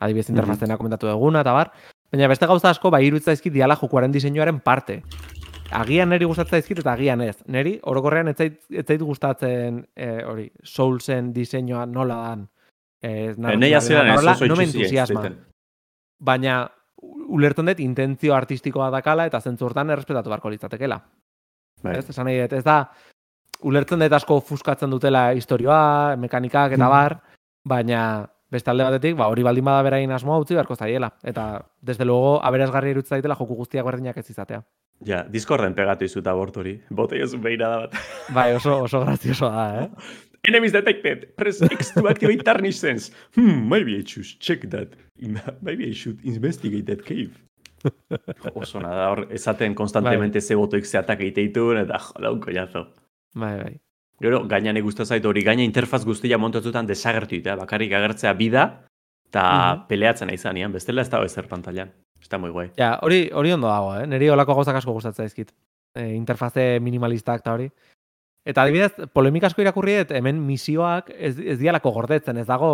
adibidez 0.00 0.30
interfazena 0.32 0.78
komentatu 0.80 1.10
duguna 1.10 1.42
eta 1.44 1.52
bar, 1.52 1.74
baina 2.10 2.28
beste 2.32 2.48
gauza 2.48 2.70
asko 2.70 2.90
bai 2.90 3.02
iruditzen 3.04 3.34
zaizkit 3.34 3.52
diala 3.52 3.76
jokuaren 3.76 4.12
diseinuaren 4.12 4.62
parte. 4.64 5.02
Agian 5.70 6.08
neri 6.08 6.24
gustatzen 6.24 6.56
zaizkit 6.56 6.80
eta 6.80 6.94
agian 6.96 7.20
ez. 7.20 7.36
Neri 7.46 7.76
orokorrean 7.84 8.32
ez 8.32 8.36
zait, 8.38 8.56
ez 8.70 8.86
zait 8.86 9.02
gustatzen 9.02 9.84
eh, 9.94 10.22
hori, 10.24 10.48
Soulsen 10.64 11.34
diseinua 11.36 11.84
nola 11.86 12.16
dan. 12.30 12.48
Eh, 13.02 13.34
Nei 13.36 13.72
hasieran 13.72 14.10
ez 14.12 14.24
oso 14.26 14.62
egiten. 14.62 15.38
Baina 16.20 16.60
ulertzen 17.30 17.70
dut 17.70 17.80
intentzio 17.80 18.34
artistikoa 18.36 18.90
dakala 18.92 19.24
eta 19.30 19.40
zentzu 19.40 19.68
hortan 19.68 19.90
errespetatu 19.90 20.28
beharko 20.28 20.50
litzatekela. 20.52 20.98
Bai. 21.82 21.96
Ez, 21.96 22.10
esan 22.12 22.28
nahi 22.28 22.42
dut, 22.42 22.58
ez 22.58 22.64
da, 22.66 22.82
ulertzen 23.64 24.04
dut 24.04 24.12
asko 24.18 24.40
fuskatzen 24.44 24.92
dutela 24.92 25.30
historioa, 25.36 26.16
mekanikak 26.20 26.76
eta 26.76 26.90
bar, 26.92 27.16
baina 27.64 28.02
beste 28.50 28.72
alde 28.72 28.84
batetik, 28.84 29.16
ba, 29.16 29.30
hori 29.30 29.44
baldin 29.46 29.64
bada 29.64 29.84
berain 29.86 30.12
asmoa 30.12 30.40
utzi 30.42 30.56
beharko 30.58 30.76
zaiela. 30.76 31.12
Eta, 31.22 31.64
desde 31.80 32.04
luego, 32.04 32.40
aberazgarri 32.44 32.90
irutzen 32.90 33.16
daitela 33.16 33.38
joku 33.38 33.56
guztiak 33.62 33.86
berdinak 33.86 34.18
ez 34.18 34.28
izatea. 34.28 34.64
Ja, 35.06 35.22
Discorden 35.32 35.72
pegatu 35.72 36.04
izut 36.04 36.26
abortori. 36.28 36.74
Botei 36.90 37.22
ez 37.24 37.30
beira 37.40 37.70
da 37.70 37.78
bat. 37.86 37.94
Bai, 38.36 38.50
oso, 38.58 38.82
oso 38.84 39.00
graziosoa 39.06 39.54
da, 39.54 39.84
eh? 39.84 39.88
Enemies 40.42 40.72
detected. 40.72 41.34
Press 41.36 41.60
X 41.62 41.92
to 41.94 42.08
activate 42.08 42.42
tarnish 42.44 42.78
sense. 42.78 43.12
Hmm, 43.36 43.68
maybe 43.68 43.96
I 43.96 44.04
should 44.06 44.26
check 44.40 44.68
that. 44.70 44.88
Maybe 45.62 45.84
I 45.90 45.92
should 45.92 46.18
investigate 46.24 46.86
that 46.86 47.04
cave. 47.04 47.36
Oso 48.54 48.80
nada, 48.80 49.10
hor, 49.10 49.26
esaten 49.30 49.74
konstantemente 49.74 50.40
ze 50.40 50.54
botoik 50.56 50.84
ze 50.86 50.98
atak 50.98 51.20
egite 51.20 51.42
dituen, 51.44 51.78
eta 51.84 51.98
jodaun 51.98 52.40
kollazo. 52.40 52.86
Bai, 53.34 53.56
bai. 53.60 53.74
Gero, 54.20 54.42
gainan 54.48 54.76
ikusten 54.80 55.06
zait 55.06 55.24
hori, 55.24 55.42
gaina 55.44 55.62
interfaz 55.64 56.04
guztia 56.04 56.38
montatutan 56.38 56.86
desagertu 56.88 57.36
ditea, 57.36 57.56
bakarrik 57.56 57.92
agertzea 57.92 58.32
bida, 58.36 58.64
eta 59.28 59.44
Mhm. 59.76 59.86
peleatzen 59.88 60.30
aizanean, 60.30 60.72
bestela 60.72 61.02
ez 61.02 61.10
dago 61.10 61.24
ezer 61.24 61.46
pantailan. 61.48 61.92
Está 62.20 62.38
muy 62.38 62.50
guay. 62.50 62.70
Ja, 62.78 62.98
hori, 63.02 63.30
hori 63.32 63.52
ondo 63.52 63.68
dago, 63.68 63.94
eh? 64.00 64.06
Neri 64.06 64.28
olako 64.28 64.54
gauzak 64.54 64.76
asko 64.76 64.92
gustatzen 64.92 65.24
zaizkit. 65.28 65.52
E, 65.94 66.14
interfaze 66.14 66.80
minimalistak 66.80 67.40
eta 67.40 67.52
hori. 67.54 67.70
Eta 68.48 68.62
adibidez, 68.64 68.94
polemik 69.12 69.44
asko 69.44 69.60
irakurri 69.60 69.98
dut, 69.98 70.12
hemen 70.16 70.38
misioak 70.46 71.10
ez, 71.12 71.34
ez 71.38 71.58
dialako 71.60 71.90
gordetzen, 71.92 72.38
ez 72.40 72.46
dago 72.48 72.70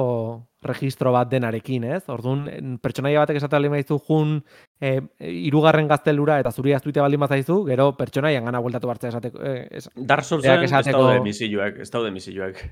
registro 0.62 1.10
bat 1.10 1.26
denarekin, 1.30 1.84
ez? 1.96 2.04
Orduan, 2.12 2.44
pertsonaia 2.82 3.24
batek 3.24 3.40
esatea 3.40 3.58
baldin 3.58 3.72
badizu 3.74 3.98
jun 4.06 4.36
e, 4.80 4.92
irugarren 5.26 5.88
gaztelura 5.90 6.38
eta 6.42 6.52
zuri 6.54 6.74
aztuite 6.76 7.02
baldin 7.02 7.20
bazaizu, 7.24 7.58
gero 7.66 7.88
pertsonaian 7.98 8.46
gana 8.46 8.60
bueltatu 8.62 8.86
bartzea 8.86 9.10
esateko. 9.10 9.42
Eh, 9.42 9.66
es, 9.80 9.90
Dark 9.96 10.22
Soulsen 10.24 10.52
Berak 10.52 10.64
ez 10.68 10.70
esateko- 10.72 11.02
daude 11.02 11.20
misioak, 11.24 11.80
ez 11.82 11.90
daude 11.90 12.10
misioak. 12.14 12.62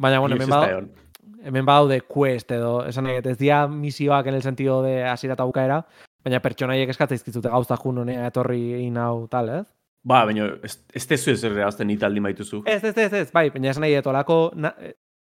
baina, 0.00 0.20
bueno, 0.20 0.36
hemen 0.36 0.48
ez 0.48 0.48
da 0.48 0.56
bada, 0.60 0.70
egon. 0.72 0.90
hemen 1.44 1.66
badaude 1.66 2.00
quest 2.08 2.50
edo, 2.56 2.86
esan 2.88 3.04
dut, 3.04 3.26
ez 3.26 3.36
dia 3.38 3.66
misioak 3.68 4.26
en 4.26 4.34
el 4.34 4.42
sentido 4.42 4.82
de 4.82 5.04
hasiera 5.04 5.34
eta 5.36 5.44
bukaera, 5.44 5.82
baina 6.24 6.40
pertsonaiek 6.40 6.88
eskatzen 6.88 7.20
izkizute 7.20 7.52
gauza 7.52 7.76
jun 7.76 7.98
honea 7.98 8.26
etorri 8.32 8.72
egin 8.80 8.96
hau 8.96 9.26
tal, 9.28 9.52
ez? 9.60 9.66
Ba, 10.02 10.24
baina 10.24 10.46
ez, 10.64 10.78
ez 10.94 11.06
tezu 11.06 11.30
ez 11.34 11.42
erreazten 11.44 11.86
nit 11.86 12.02
aldi 12.02 12.20
maituzu. 12.20 12.62
Ez, 12.66 12.82
ez, 12.84 12.96
ez, 12.96 13.12
ez, 13.12 13.30
bai, 13.32 13.50
baina 13.50 13.70
esan 13.70 13.82
nahi 13.84 13.94
dut, 13.98 14.06
olako, 14.06 14.50
na, 14.56 14.72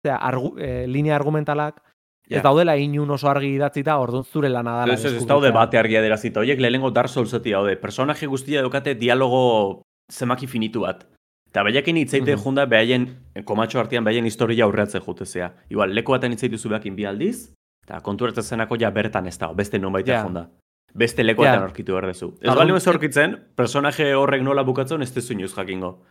zera, 0.05 0.17
argu, 0.21 0.51
e, 0.61 0.85
linea 0.87 1.15
argumentalak, 1.15 1.81
ez 2.29 2.43
daudela 2.43 2.75
inun 2.77 3.09
oso 3.15 3.29
argi 3.31 3.53
idatzita, 3.55 3.97
orduan 3.97 4.23
zure 4.27 4.49
lana 4.49 4.81
dela. 4.81 4.93
Ez, 4.93 5.05
ez, 5.05 5.13
ez 5.21 5.25
daude 5.25 5.49
bate 5.55 5.77
argia 5.79 6.01
derazita. 6.03 6.41
Oiek 6.43 6.59
lehenengo 6.59 6.91
Dark 6.91 7.09
Soulseti 7.09 7.51
daude. 7.55 7.77
Personaje 7.79 8.27
guztia 8.27 8.61
daukate 8.61 8.93
dialogo 8.99 9.81
zemaki 10.11 10.45
finitu 10.47 10.81
bat. 10.83 11.05
Eta 11.49 11.63
behakin 11.63 11.97
hitzeite 11.97 12.35
Mhm. 12.35 12.43
junda 12.43 12.65
behaien, 12.65 13.07
komatxo 13.45 13.79
artean 13.79 14.03
behaien 14.03 14.25
historia 14.25 14.65
aurreatzen 14.65 15.01
jutezea. 15.01 15.53
Igual, 15.69 15.95
leku 15.95 16.11
baten 16.11 16.31
hitzeituzu 16.35 16.69
behakin 16.69 16.95
bi 16.95 17.05
aldiz, 17.05 17.53
eta 17.87 18.01
konturatzen 18.01 18.43
zenako 18.43 18.75
ja 18.77 18.91
bertan 18.91 19.25
ez 19.27 19.37
dago, 19.39 19.55
beste 19.55 19.79
non 19.79 19.93
baita 19.93 20.11
Ja. 20.11 20.23
junda. 20.23 20.49
Beste 20.93 21.23
leku 21.23 21.41
batean 21.43 21.59
Ja. 21.61 21.65
aurkitu 21.67 21.93
behar 21.93 22.07
dezu. 22.07 22.33
Ez 22.41 22.55
bali 22.55 22.71
aurkitzen, 22.71 23.35
personaje 23.55 24.13
horrek 24.15 24.41
nola 24.43 24.63
bukatzen 24.63 25.01
ez 25.01 25.11
tezu 25.13 25.33
inoz 25.33 25.53
jakingo. 25.55 26.03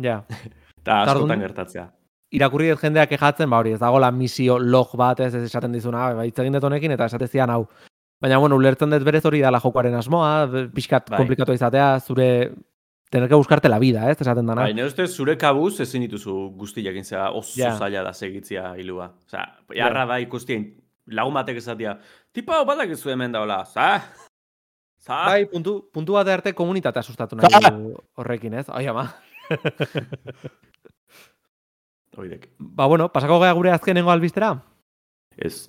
Ja, 0.00 0.24
Eta 0.78 1.02
Eta 1.02 1.12
askotan 1.12 1.40
gertatzea. 1.40 1.90
irakurri 2.30 2.68
dut 2.70 2.80
jendeak 2.80 3.10
ejatzen, 3.12 3.48
ba 3.50 3.58
hori, 3.58 3.72
ez 3.72 3.80
dagoela 3.80 4.10
misio 4.12 4.58
log 4.58 4.90
bat, 4.96 5.20
ez, 5.20 5.34
ez 5.34 5.42
esaten 5.44 5.72
dizuna, 5.72 6.14
ba, 6.14 6.24
hitz 6.24 6.38
egin 6.38 6.52
dut 6.52 6.64
honekin, 6.64 6.90
eta 6.92 7.06
esatezian 7.06 7.50
hau. 7.50 7.66
Baina, 8.20 8.38
bueno, 8.38 8.56
ulertzen 8.56 8.90
dut 8.90 9.02
berez 9.04 9.24
hori 9.24 9.40
dala 9.40 9.60
jokoaren 9.60 9.94
asmoa, 9.94 10.48
pixkat 10.74 11.08
Bai. 11.10 11.16
komplikatu 11.18 11.52
izatea, 11.52 11.98
zure, 12.00 12.52
tener 13.10 13.28
que 13.28 13.34
buscarte 13.34 13.68
la 13.68 13.78
vida, 13.78 14.10
ez, 14.10 14.20
esaten 14.20 14.46
dana. 14.46 14.62
Bai, 14.62 14.74
nire 14.74 14.86
ustez 14.86 15.10
zure 15.16 15.36
kabuz 15.38 15.80
ezin 15.80 16.02
dituzu 16.02 16.50
guztiak 16.56 16.94
intzea 16.94 17.30
oso 17.30 17.58
Ja. 17.60 17.72
zaila 17.78 18.02
da 18.02 18.12
segitzia 18.12 18.74
hilua. 18.76 19.12
Osea, 19.26 19.46
jarra 19.74 20.04
da 20.06 20.20
ikustien 20.20 20.74
lagun 21.06 21.32
batek 21.34 21.56
esatia, 21.56 21.98
tipo 22.32 22.52
hau 22.52 22.64
badak 22.68 22.90
ez 22.94 23.02
hemen 23.06 23.32
daula, 23.32 23.64
za? 23.64 24.02
Za? 24.98 25.24
Bai, 25.26 25.46
puntu, 25.46 25.88
puntu 25.92 26.12
bat 26.18 26.28
arte 26.28 26.52
komunitatea 26.52 27.02
sustatu 27.02 27.36
nahi 27.36 27.48
Ah! 27.54 27.72
horrekin, 28.18 28.54
ez? 28.54 28.66
Ai, 28.68 28.86
ama. 28.86 29.06
Oidek. 32.18 32.48
Ba, 32.58 32.86
bueno, 32.86 33.08
pasako 33.12 33.38
gea 33.40 33.52
gure 33.54 33.70
azkenengo 33.70 34.10
albistera. 34.10 34.56
Ez. 35.36 35.68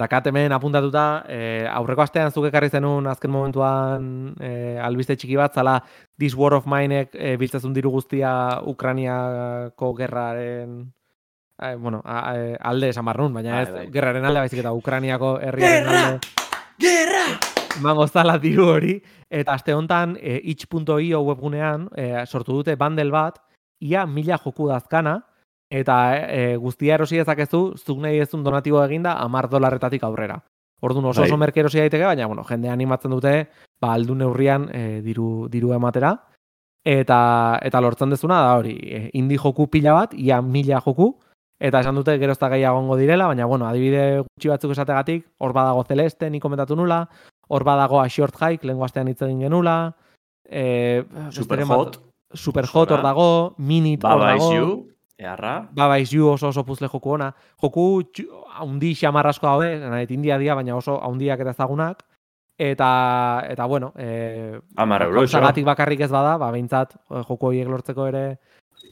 Dakat 0.00 0.26
hemen 0.30 0.52
apuntatuta, 0.56 1.24
eh, 1.28 1.68
aurreko 1.68 2.00
astean 2.02 2.32
zuk 2.32 2.46
ekarri 2.48 2.70
zenun 2.72 3.06
azken 3.06 3.30
momentuan 3.30 4.06
eh, 4.40 4.80
albiste 4.80 5.16
txiki 5.20 5.36
bat, 5.36 5.52
zala 5.52 5.82
This 6.18 6.32
War 6.34 6.54
of 6.56 6.64
Minek 6.66 7.12
eh, 7.12 7.36
biltzazun 7.36 7.74
diru 7.76 7.90
guztia 7.92 8.62
Ukraniako 8.72 9.92
gerraren 10.00 10.78
eh, 11.70 11.76
bueno, 11.76 12.02
a, 12.04 12.18
a, 12.32 12.34
alde 12.70 12.90
esan 12.90 13.04
barrun, 13.04 13.32
baina 13.34 13.54
Bai, 13.54 13.62
ez 13.62 13.72
bai. 13.72 13.86
gerraren 13.92 14.24
alde, 14.24 14.44
baizik 14.44 14.60
eta 14.64 14.72
Ukraniako 14.72 15.38
herriaren 15.40 15.84
Gerra! 15.84 16.04
alde 16.06 16.20
Gerra! 16.80 17.26
emango 17.78 18.06
zala 18.06 18.38
diru 18.38 18.68
hori, 18.74 18.96
eta 19.30 19.54
aste 19.56 19.74
honetan 19.74 20.16
e, 20.20 20.38
itch.io 20.52 21.20
webgunean 21.24 21.88
e, 21.96 22.26
sortu 22.26 22.58
dute 22.60 22.76
bundle 22.76 23.10
bat, 23.10 23.38
ia 23.80 24.06
mila 24.06 24.38
joku 24.38 24.68
dazkana, 24.68 25.18
eta 25.72 25.98
e, 26.28 26.56
guztia 26.60 26.98
erosi 26.98 27.20
dezakezu, 27.20 27.62
zuk 27.78 28.02
nahi 28.04 28.20
ezun 28.20 28.44
donatibo 28.44 28.82
eginda, 28.84 29.16
amar 29.22 29.48
dolarretatik 29.48 30.04
aurrera. 30.04 30.42
Orduan 30.82 31.06
oso 31.06 31.22
oso 31.22 31.36
Bai. 31.36 31.46
merke 31.46 31.62
erosi 31.62 31.78
daiteke, 31.78 32.04
baina 32.04 32.26
bueno, 32.26 32.44
jende 32.44 32.68
animatzen 32.68 33.14
dute, 33.14 33.34
ba, 33.80 33.94
aldu 33.94 34.16
neurrian 34.18 34.68
e, 34.74 35.00
diru, 35.04 35.48
diru 35.50 35.72
ematera, 35.76 36.16
eta, 36.84 37.58
eta 37.62 37.80
lortzen 37.80 38.10
dezuna 38.10 38.40
da 38.42 38.56
hori, 38.58 38.74
e, 38.82 39.02
indie 39.18 39.38
joku 39.38 39.68
pila 39.70 39.94
bat, 40.00 40.16
ia 40.18 40.42
mila 40.42 40.82
joku, 40.84 41.14
eta 41.62 41.80
esan 41.80 41.94
dute 41.94 42.16
gero 42.18 42.34
ez 42.34 42.40
da 42.40 42.48
gehiago 42.50 42.96
direla, 42.98 43.28
baina 43.30 43.46
bueno, 43.46 43.68
adibide 43.68 44.22
gutxi 44.24 44.50
batzuk 44.50 44.72
esategatik, 44.74 45.26
hor 45.38 45.52
badago 45.54 45.84
Celeste, 45.86 46.30
ni 46.30 46.40
komentatu 46.42 46.74
nula, 46.76 47.04
hor 47.48 47.64
badago 47.64 48.00
A 48.02 48.08
Short 48.08 48.34
Hike, 48.40 48.66
lehen 48.66 48.82
astean 48.82 49.08
hitz 49.08 49.20
egin 49.22 49.44
genula, 49.46 49.94
e, 50.44 51.04
Super 51.30 51.62
hot. 51.68 52.00
Super 52.32 52.66
hot 52.66 52.90
hor 52.90 53.02
dago, 53.04 53.54
Minit 53.58 54.04
hor 54.04 54.24
dago, 54.24 54.52
you. 54.54 54.72
Earra. 55.22 55.68
Baba 55.70 56.00
is 56.00 56.10
you 56.10 56.26
oso 56.26 56.48
oso 56.48 56.64
puzle 56.64 56.88
joku 56.88 57.12
ona. 57.14 57.28
Joku 57.60 58.02
haundi 58.58 58.94
xamar 58.98 59.28
asko 59.30 59.46
daude, 59.46 59.76
nahi 59.78 60.06
india 60.10 60.38
dia, 60.38 60.56
baina 60.58 60.74
oso 60.74 60.98
haundiak 60.98 61.44
eta 61.44 61.54
ezagunak. 61.54 62.02
Eta, 62.58 63.46
eta 63.48 63.66
bueno, 63.66 63.92
e, 63.96 64.58
bakarrik 64.74 66.00
ez 66.00 66.10
bada, 66.10 66.36
ba, 66.38 66.50
behintzat, 66.50 66.94
eh, 67.10 67.22
joku 67.26 67.46
horiek 67.48 67.68
lortzeko 67.68 68.06
ere 68.06 68.38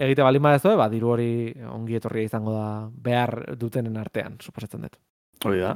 egite 0.01 0.25
balin 0.25 0.43
badezue, 0.43 0.75
ba, 0.81 0.89
diru 0.93 1.13
hori 1.15 1.31
ongi 1.69 1.99
etorria 1.99 2.29
izango 2.29 2.55
da 2.57 2.67
behar 3.05 3.35
dutenen 3.61 3.99
artean, 4.01 4.39
suposatzen 4.41 4.87
dut. 4.87 4.97
Hori 5.45 5.61
da. 5.61 5.75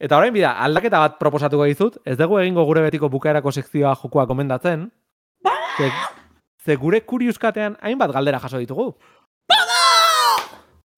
Eta 0.00 0.16
orain 0.16 0.32
bida, 0.32 0.54
aldaketa 0.64 1.02
bat 1.02 1.18
proposatuko 1.20 1.66
dizut, 1.68 1.98
ez 2.08 2.16
dugu 2.16 2.38
egingo 2.40 2.64
gure 2.64 2.84
betiko 2.86 3.10
bukaerako 3.12 3.52
sekzioa 3.52 3.96
jokoa 4.00 4.26
komendatzen. 4.30 4.88
Ze, 5.76 5.90
ze 6.64 6.76
gure 6.76 7.02
kuriuskatean 7.04 7.76
hainbat 7.82 8.14
galdera 8.14 8.40
jaso 8.40 8.58
ditugu. 8.62 8.94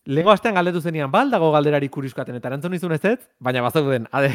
Lengo 0.07 0.33
astean 0.33 0.57
galdetu 0.59 0.81
zenian, 0.83 1.11
bal 1.11 1.31
dago 1.31 1.53
galderari 1.55 1.89
kuriuskaten, 1.89 2.35
eta 2.39 2.49
erantzun 2.51 2.75
izun 2.75 2.95
ez 2.95 3.05
ez, 3.07 3.19
baina 3.39 3.63
bazeuden, 3.63 4.09
ade, 4.11 4.33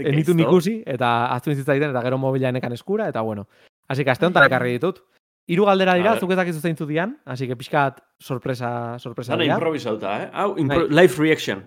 enitu 0.00 0.32
gaizto. 0.32 0.40
ikusi, 0.40 0.78
eta 0.88 1.10
aztu 1.34 1.52
zitzaiten, 1.52 1.90
eta 1.92 2.02
gero 2.06 2.16
mobila 2.18 2.48
enekan 2.48 2.72
eskura, 2.72 3.08
eta 3.12 3.20
bueno. 3.20 3.46
Así 3.88 4.04
que 4.04 4.10
aste 4.10 4.24
honetan 4.24 4.46
ekarri 4.48 4.72
ditut. 4.78 5.02
Hiru 5.46 5.66
galdera 5.68 5.94
dira, 5.98 6.14
zuk 6.16 6.30
ez 6.32 6.36
dakizu 6.38 6.60
zeintzu 6.60 6.86
dian, 6.88 7.18
así 7.28 7.46
que 7.46 7.56
pixkat 7.56 7.98
sorpresa, 8.18 8.98
sorpresa 8.98 9.32
Zara 9.34 9.42
dira. 9.42 9.54
improvisauta, 9.58 10.22
eh? 10.22 10.30
Hau, 10.32 10.54
impro 10.58 10.86
Bai. 10.88 11.02
live 11.02 11.14
reaction. 11.18 11.64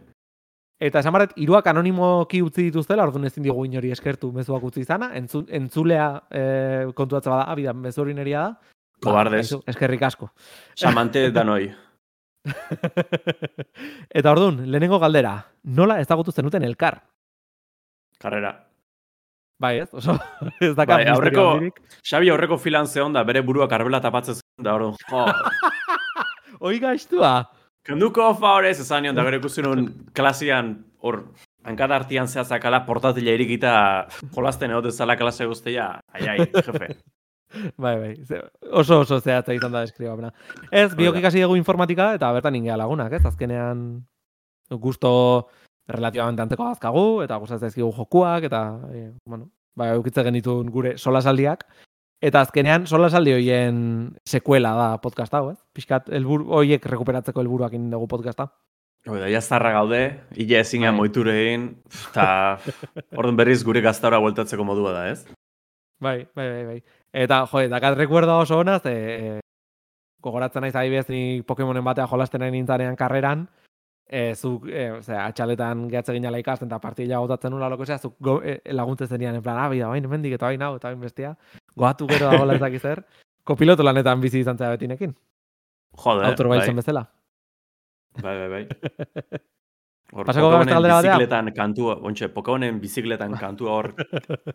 Eta 0.80 1.00
esan 1.02 1.13
barret, 1.13 1.32
iruak 1.42 1.66
anonimoki 1.68 2.42
utzi 2.42 2.68
dituztela, 2.68 3.04
orduan 3.06 3.26
ezin 3.26 3.44
diogu 3.46 3.66
inori 3.66 3.92
eskertu 3.94 4.32
mezuak 4.34 4.63
utzi 4.63 4.82
izana, 4.82 5.12
entzu, 5.18 5.44
entzulea 5.50 6.08
e, 6.30 6.44
kontuatza 6.98 7.32
bada, 7.34 7.46
abida, 7.54 7.74
mezu 7.74 8.02
hori 8.02 8.13
neria 8.13 8.44
da. 8.48 8.76
Kobardes. 9.02 9.54
Ba, 9.56 9.62
eskerrik 9.74 10.02
asko. 10.10 10.30
Samante 10.76 11.30
danoi. 11.38 11.70
Eta 14.10 14.32
orduan, 14.32 14.63
lehenengo 14.72 15.00
galdera, 15.00 15.34
nola 15.63 16.00
ezagutu 16.02 16.32
zenuten 16.32 16.63
elkar? 16.63 17.02
Karrera. 18.20 18.54
Bai, 19.60 19.80
ez? 19.82 19.89
Oso, 19.93 20.13
ez 20.62 20.74
dakar 20.78 21.02
Bai, 21.02 21.12
aurreko-. 21.13 21.72
Xabi 22.06 22.30
aurreko 22.30 22.58
filan 22.62 22.88
zeon 22.88 23.13
da, 23.15 23.24
bere 23.26 23.41
burua 23.46 23.67
karbela 23.72 24.02
tapatzen 24.04 24.38
zuen, 24.38 24.63
da 24.63 24.76
orduan, 24.78 24.98
jo, 25.10 25.26
Oi 26.67 26.80
gaiztua. 26.82 27.32
kenduko 27.88 28.24
ofa 28.34 28.56
horrez, 28.58 28.80
esan 28.84 29.06
nion, 29.06 29.15
da 29.15 29.24
gero 29.24 29.38
ikusi 29.39 29.63
nun 29.63 29.86
klasian, 30.13 30.74
hor, 31.02 31.22
hankada 31.65 31.96
artian 31.96 32.28
zehazakala 32.28 32.82
portatila 32.86 33.32
irikita 33.38 33.74
jolasten 34.36 34.74
egote 34.74 34.91
zala 34.91 35.15
klase 35.15 35.46
guztia, 35.48 36.02
ai, 36.13 36.28
ai, 36.34 36.38
jefe. 36.54 36.96
Bai, 37.80 37.93
bai. 37.96 38.39
Oso 38.76 38.98
oso 39.06 39.22
zehatza 39.24 39.54
izan 39.56 39.72
da 39.72 39.80
deskribapena. 39.86 40.34
Ez, 40.67 40.89
biok 41.00 41.15
da. 41.15 41.22
ikasi 41.22 41.39
dugu 41.39 41.56
informatika 41.56 42.10
eta 42.17 42.28
bertan 42.36 42.58
ingea 42.60 42.76
lagunak, 42.76 43.13
ez? 43.15 43.22
Azkenean 43.26 43.86
gusto 44.84 45.12
relativamente 45.88 46.41
antzeko 46.41 46.67
azkagu 46.67 47.06
eta 47.23 47.38
gustatzen 47.41 47.69
zaizkigu 47.69 47.91
jokuak 47.95 48.47
eta 48.50 48.62
e, 48.91 49.12
bueno, 49.26 49.50
bai, 49.76 49.89
eukitze 49.95 50.23
genitun 50.28 50.71
gure 50.73 50.97
solasaldiak 50.97 51.63
eta 52.21 52.41
azkenean 52.41 52.88
solasaldi 52.88 53.34
hoien 53.38 53.78
sekuela 54.26 54.73
da 54.76 54.88
podcast 55.02 55.34
hau, 55.38 55.52
ez? 55.52 55.60
Pixkat 55.73 56.10
helburu 56.10 56.50
hoiek 56.60 56.86
rekuperatzeko 56.86 57.43
helburuak 57.43 57.76
egin 57.76 57.91
dugu 57.93 58.08
podcasta. 58.10 58.50
Hoi 59.08 59.19
da, 59.21 59.28
jaztarra 59.32 59.71
gaude, 59.71 60.02
ila 60.36 60.60
ezinean 60.60 60.95
Bai. 60.95 61.00
moiture 61.00 61.36
egin, 61.45 61.67
eta 62.10 62.26
orduan 63.15 63.38
berriz 63.39 63.62
gure 63.63 63.84
gaztaura 63.86 64.19
bueltatzeko 64.19 64.65
modua 64.67 64.95
da, 64.95 65.04
ez? 65.13 65.21
Bai, 66.04 66.28
bai, 66.36 66.47
bai, 66.50 66.63
bai. 66.65 66.80
Eta, 67.13 67.45
jo, 67.47 67.62
dakat 67.71 67.95
rekuerdo 67.97 68.36
oso 68.41 68.58
ona, 68.60 68.80
ze 68.80 68.91
e, 68.91 69.39
gogoratzen 70.21 70.65
naiz 70.65 70.76
adibidez 70.76 71.08
ni 71.10 71.41
Pokemonen 71.47 71.86
batea 71.86 72.08
jolasten 72.10 72.43
nahi 72.43 72.52
nintzanean 72.52 72.97
karreran, 73.00 73.47
e, 74.10 74.36
zuk, 74.36 74.67
e, 74.70 74.89
osea, 74.98 75.26
atxaletan 75.28 75.88
gehatze 75.91 76.15
ginala 76.15 76.39
ikasten 76.41 76.70
eta 76.70 76.80
partila 76.84 77.20
gotatzen 77.24 77.54
nula 77.54 77.70
loko 77.74 77.86
zea, 77.86 77.98
zuk 77.98 78.15
go, 78.24 78.38
e, 78.43 78.60
laguntzen 78.74 79.08
zenian, 79.08 79.36
en 79.36 79.43
plan, 79.43 79.60
ah, 79.62 79.70
bida, 79.74 79.89
bain, 79.91 80.06
hemendik 80.06 80.38
eta 80.38 80.50
bain 80.52 80.63
hau, 80.63 80.76
eta 80.80 80.91
bain 80.91 81.04
bestia, 81.04 81.36
goatu 81.76 82.08
gero 82.10 82.32
dagoela 82.32 82.56
ez 82.60 82.63
dakiz 82.63 82.82
zer, 82.82 83.04
kopiloto 83.48 83.86
lanetan 83.86 84.24
bizi 84.24 84.41
izan 84.43 84.58
zera 84.58 84.76
betinekin, 84.78 85.13
Jode, 85.98 86.26
autor 86.30 86.52
bai, 86.52 86.60
bai. 86.62 86.74
bezala. 86.78 87.06
bai, 88.22 88.36
bai, 88.38 88.50
bai. 88.56 88.65
Hor, 90.08 90.24
Pasako 90.24 90.50
gara 90.54 90.63
galdera 90.63 90.98
batea? 91.02 91.15
bizikletan 91.17 91.50
kantua, 91.52 91.98
ontxe, 92.08 92.30
Pokemonen 92.32 92.78
bizikletan 92.80 93.34
kantua 93.36 93.74
hor, 93.76 93.89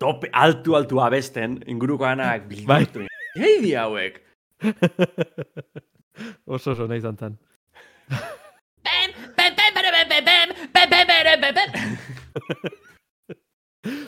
tope, 0.01 0.31
altu, 0.33 0.79
altu 0.79 1.03
abesten, 1.05 1.59
inguruko 1.69 2.07
anak 2.09 2.47
bilbatu. 2.49 3.05
Hei 3.37 3.59
di 3.61 3.75
hauek! 3.77 4.17
oso 6.57 6.73
oso 6.73 6.87
nahi 6.89 7.03
izan 7.03 7.21
zen. 7.21 7.37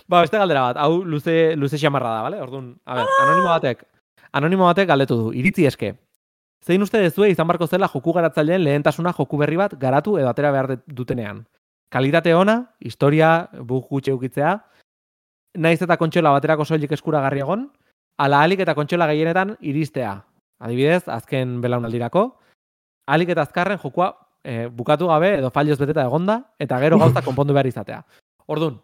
Ba, 0.06 0.20
beste 0.20 0.38
galdera 0.38 0.68
bat, 0.68 0.78
hau 0.78 1.02
luze, 1.02 1.56
luze 1.58 1.78
xamarra 1.80 2.12
da, 2.14 2.22
bale? 2.22 2.40
Orduan, 2.42 2.74
a 2.86 3.00
ber, 3.00 3.08
anonimo 3.24 3.48
batek, 3.48 3.84
anonimo 4.32 4.68
batek 4.68 4.88
galdetu 4.88 5.16
du, 5.18 5.32
iritzi 5.34 5.66
eske. 5.66 5.94
Zein 6.64 6.82
uste 6.84 7.00
dezue 7.02 7.28
izan 7.32 7.48
barko 7.48 7.66
zela 7.66 7.88
joku 7.92 8.14
garatzaileen 8.16 8.62
lehentasuna 8.64 9.12
joku 9.16 9.36
berri 9.40 9.58
bat 9.60 9.74
garatu 9.80 10.16
edo 10.20 10.30
atera 10.30 10.52
behar 10.54 10.78
dutenean. 10.86 11.42
Kalitate 11.92 12.34
ona, 12.34 12.56
historia, 12.80 13.48
bug 13.60 13.88
gutxe 13.90 14.14
ukitzea, 14.14 14.54
naiz 15.58 15.80
eta 15.82 15.98
kontxola 16.00 16.32
baterako 16.38 16.64
soilik 16.64 16.92
eskuragarri 16.96 17.44
egon, 17.44 17.68
ala 18.18 18.42
alik 18.46 18.62
eta 18.64 18.74
kontxola 18.74 19.10
gehienetan 19.10 19.56
iristea. 19.60 20.16
Adibidez, 20.64 21.04
azken 21.10 21.60
belaunaldirako, 21.60 22.28
alik 23.10 23.34
eta 23.34 23.44
azkarren 23.44 23.78
jokua 23.82 24.12
eh, 24.44 24.66
bukatu 24.70 25.08
gabe 25.08 25.38
edo 25.38 25.50
falloz 25.50 25.78
beteta 25.80 26.04
egonda, 26.04 26.40
eta 26.58 26.78
gero 26.80 26.98
gauza 26.98 27.22
konpondu 27.28 27.54
behar 27.56 27.66
izatea. 27.66 28.02
Orduan, 28.46 28.78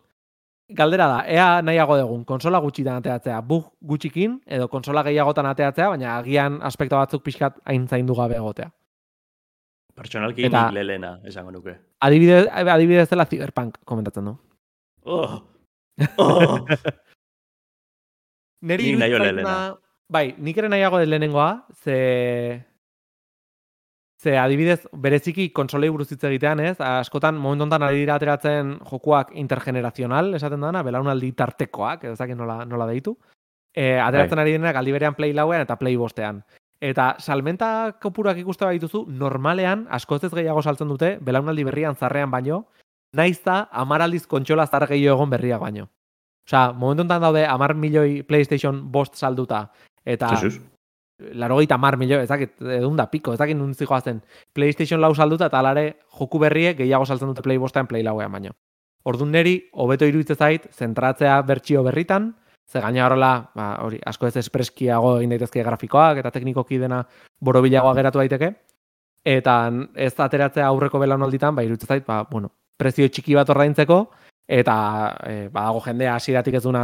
galdera 0.70 1.06
da, 1.10 1.18
ea 1.28 1.48
nahiago 1.62 1.98
dugun, 2.00 2.24
konsola 2.24 2.60
gutxitan 2.64 3.00
ateatzea, 3.00 3.40
bug 3.46 3.72
gutxikin, 3.80 4.40
edo 4.46 4.68
konsola 4.72 5.02
gehiagotan 5.06 5.46
ateatzea, 5.50 5.90
baina 5.92 6.16
agian 6.18 6.60
aspektu 6.66 6.96
batzuk 6.96 7.24
pixkat 7.26 7.60
hain 7.64 7.86
zaindu 7.88 8.16
gabe 8.18 8.38
egotea. 8.40 8.70
Pertsonalki 10.00 10.46
Eta- 10.48 10.70
lelena, 10.72 11.18
esango 11.28 11.52
nuke. 11.52 11.76
Adibidez, 12.00 12.46
adibidez 12.48 13.08
dela 13.10 13.26
Cyberpunk 13.26 13.78
komentatzen 13.84 14.24
du. 14.32 14.36
Oh. 15.04 15.40
Oh. 16.16 16.64
Neri 18.62 18.94
Nik 18.96 19.00
nahi 19.00 19.74
Bai, 20.10 20.34
nik 20.38 20.56
ere 20.58 20.68
nahiago 20.68 20.98
dut 20.98 21.08
lehenengoa, 21.08 21.66
ze... 21.84 22.64
Ze 24.20 24.36
adibidez, 24.36 24.82
bereziki 24.92 25.46
konsolei 25.56 25.88
buruz 25.88 26.10
hitz 26.12 26.24
egitean, 26.28 26.60
ez? 26.60 26.74
Askotan, 26.84 27.38
momentu 27.40 27.64
honetan 27.64 27.86
ari 27.86 28.02
dira 28.02 28.18
ateratzen 28.18 28.74
jokuak 28.84 29.30
intergenerazional, 29.40 30.34
esaten 30.36 30.60
dana, 30.60 30.82
belaunaldi 30.84 31.30
tartekoak, 31.38 32.04
edo 32.04 32.16
zakin 32.18 32.36
nola, 32.36 32.58
nola 32.68 32.88
deitu. 32.90 33.14
E, 33.72 33.94
ateratzen 33.96 34.36
Bai. 34.36 34.42
ari 34.42 34.52
direnak 34.52 34.76
aldi 34.76 34.92
berean 34.92 35.16
Play 35.16 35.32
lauean 35.32 35.64
eta 35.64 35.78
Play 35.80 35.96
bostean. 35.96 36.42
Eta 36.84 37.14
salmenta 37.18 37.70
kopurak 38.02 38.36
ikuste 38.42 38.66
badituzu, 38.68 39.06
normalean, 39.08 39.86
askoz 39.88 40.22
ez 40.28 40.32
gehiago 40.34 40.60
saltzen 40.60 40.92
dute, 40.92 41.14
belaunaldi 41.24 41.64
berrian 41.64 41.96
zarrean 41.96 42.30
baino, 42.30 42.66
naiz 43.16 43.38
da 43.44 43.70
amaraldiz 43.72 44.26
kontsola 44.26 44.66
zar 44.66 44.84
gehiago 44.90 45.16
egon 45.16 45.32
berriak 45.32 45.64
baino. 45.64 45.86
Osea, 46.48 46.74
momentu 46.74 47.06
honetan 47.06 47.24
daude 47.24 47.46
amar 47.46 47.72
milioi 47.72 48.20
PlayStation 48.28 48.84
bost 48.92 49.16
salduta, 49.16 49.70
eta 50.04 50.34
Jesus. 50.36 50.60
Larogeita 51.34 51.78
mar 51.78 51.96
milioi, 52.00 52.22
ezakit, 52.24 52.56
edun 52.78 52.96
da 52.98 53.06
piko, 53.10 53.34
ezakit 53.36 53.58
nuntzi 53.58 53.86
joazen, 53.88 54.22
PlayStation 54.54 55.00
lau 55.00 55.14
salduta 55.14 55.50
eta 55.50 55.60
alare 55.60 55.86
joku 56.18 56.40
berriek 56.42 56.78
gehiago 56.78 57.06
saltzen 57.06 57.30
dute 57.30 57.42
Play 57.42 57.58
bostean 57.58 57.88
Play 57.90 58.04
lauean 58.06 58.32
baino. 58.32 58.54
Orduan 59.04 59.32
neri, 59.32 59.56
hobeto 59.72 60.06
iruditzen 60.08 60.36
zait, 60.36 60.66
zentratzea 60.76 61.40
bertsio 61.48 61.82
berritan, 61.82 62.34
ze 62.70 62.80
gaina 62.80 63.06
horrela, 63.06 63.50
ba, 63.54 63.70
hori, 63.84 63.98
asko 64.06 64.28
ez 64.28 64.36
espreskiago 64.36 65.16
egin 65.18 65.32
daitezke 65.34 65.64
grafikoak 65.66 66.20
eta 66.20 66.30
teknikoki 66.30 66.78
dena 66.78 67.00
borobilagoa 67.40 67.94
geratu 67.98 68.20
daiteke, 68.20 68.52
eta 69.26 69.54
ez 69.96 70.12
ateratzea 70.14 70.66
aurreko 70.68 71.00
belaunalditan, 71.02 71.56
ba, 71.56 71.64
iruditzen 71.66 71.96
zait, 71.96 72.06
ba, 72.06 72.22
bueno, 72.30 72.52
prezio 72.78 73.08
txiki 73.08 73.34
bat 73.34 73.50
ordaintzeko, 73.50 74.04
eta 74.50 74.76
e, 75.26 75.34
badago 75.52 75.80
jendea 75.84 76.16
hasieratik 76.18 76.56
ez 76.58 76.62
duna 76.64 76.82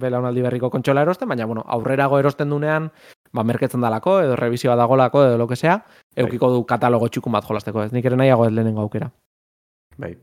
belaunaldi 0.00 0.42
berriko 0.44 0.68
kontsola 0.70 1.04
erosten, 1.06 1.28
baina 1.28 1.46
bueno, 1.48 1.64
aurrerago 1.66 2.18
erosten 2.20 2.50
dunean, 2.52 2.90
ba, 3.32 3.44
merketzen 3.44 3.80
dalako, 3.80 4.20
edo 4.24 4.36
revisioa 4.36 4.76
dagolako, 4.76 5.24
edo 5.28 5.38
lo 5.38 5.46
que 5.48 5.56
sea, 5.56 5.84
eukiko 6.16 6.50
du 6.50 6.64
katalogo 6.66 7.08
txukun 7.08 7.32
bat 7.32 7.46
jolasteko, 7.46 7.84
ez 7.84 7.92
nik 7.92 8.04
ere 8.04 8.18
nahiago 8.18 8.46
ez 8.46 8.52
lehenengo 8.52 8.82
aukera. 8.82 9.10
Bai. 9.98 10.16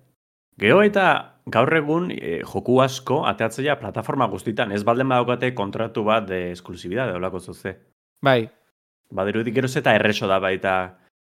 Gero 0.58 0.82
eta 0.82 1.08
gaur 1.46 1.74
egun 1.78 2.10
e, 2.12 2.42
joku 2.42 2.80
asko 2.82 3.22
ateatzea 3.30 3.78
plataforma 3.80 4.28
guztitan, 4.28 4.72
ez 4.74 4.84
balden 4.84 5.10
badaukate 5.10 5.54
kontratu 5.56 6.04
bat 6.04 6.26
de 6.28 6.52
esklusibidade 6.52 7.14
olako 7.14 7.40
zuze. 7.40 7.78
Bai, 8.26 8.48
Badirudi 9.14 9.54
gero 9.56 9.70
eta 9.72 9.94
erreso 9.96 10.28
da 10.28 10.40
baita 10.40 10.74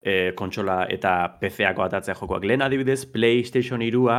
e, 0.03 0.33
kontsola 0.37 0.87
eta 0.91 1.39
PC-ako 1.41 1.83
atatzea 1.87 2.15
jokoak. 2.15 2.45
Lehen 2.45 2.63
adibidez, 2.63 3.07
PlayStation 3.07 3.81
2 3.81 4.19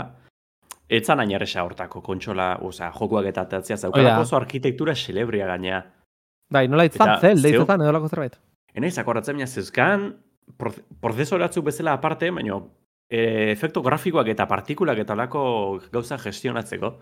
etzan 0.89 1.19
hain 1.19 1.31
erresa 1.31 1.63
hortako 1.63 2.01
kontsola, 2.01 2.57
osea, 2.61 2.91
jokuak 2.91 3.29
eta 3.29 3.45
atatzea 3.45 3.77
zaukalako 3.77 4.25
oso 4.25 4.37
arkitektura 4.37 4.95
celebria 4.95 5.47
gainea. 5.47 5.83
Bai, 6.53 6.67
nola 6.71 6.85
itzan, 6.89 7.15
Eta 7.15 7.19
zel, 7.21 7.41
deitzetan, 7.43 7.81
edo 7.83 7.95
lako 7.95 8.11
zerbait. 8.13 8.37
Enaiz, 8.73 8.95
akordatzen 9.01 9.37
baina 9.37 9.47
zeuzkan 9.49 10.07
proze- 10.57 10.83
prozesoratzuk 11.01 11.65
bezala 11.65 11.93
aparte, 11.97 12.29
baina 12.31 12.61
e, 13.09 13.51
efektu 13.53 13.83
grafikoak 13.85 14.29
eta 14.33 14.47
partikulak 14.49 15.03
eta 15.03 15.13
olako 15.17 15.43
gauza 15.93 16.17
gestionatzeko. 16.21 16.93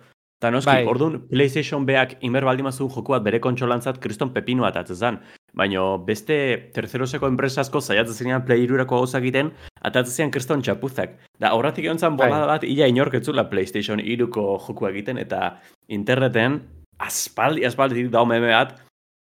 Eta 0.42 0.50
noski, 0.50 0.72
Bai. 0.74 0.86
orduan 0.90 1.20
PlayStation 1.30 1.86
beak 1.86 2.16
inber 2.26 2.44
baldimazun 2.48 2.90
joku 2.90 3.14
bat 3.14 3.22
bere 3.22 3.38
kontsolantzat 3.40 4.00
kriston 4.02 4.32
pepinu 4.34 4.66
atatzen 4.66 4.98
zen. 4.98 5.20
Baina 5.54 5.84
beste 6.08 6.38
terceroseko 6.74 7.28
enpresazko 7.30 7.82
zaiatzen 7.82 8.16
zinean 8.24 8.42
Play 8.48 8.66
2-rako 8.66 9.04
gauzak 9.04 9.22
egiten, 9.22 9.52
atatzen 9.86 10.32
kriston 10.34 10.64
txapuzak. 10.66 11.14
Da, 11.38 11.52
horretik 11.54 11.86
egon 11.86 12.00
zen 12.02 12.18
Bai. 12.18 12.26
bolada 12.26 12.48
bat, 12.56 12.64
ila 12.66 12.88
inorketzula 12.90 13.46
PlayStation 13.52 14.02
2-ko 14.02 14.48
jokua 14.66 14.90
egiten, 14.90 15.20
eta 15.22 15.60
interneten, 15.94 16.62
aspaldi, 16.98 17.66
aspaldi 17.68 18.08
dau 18.10 18.26
meme 18.26 18.50
bat, 18.50 18.80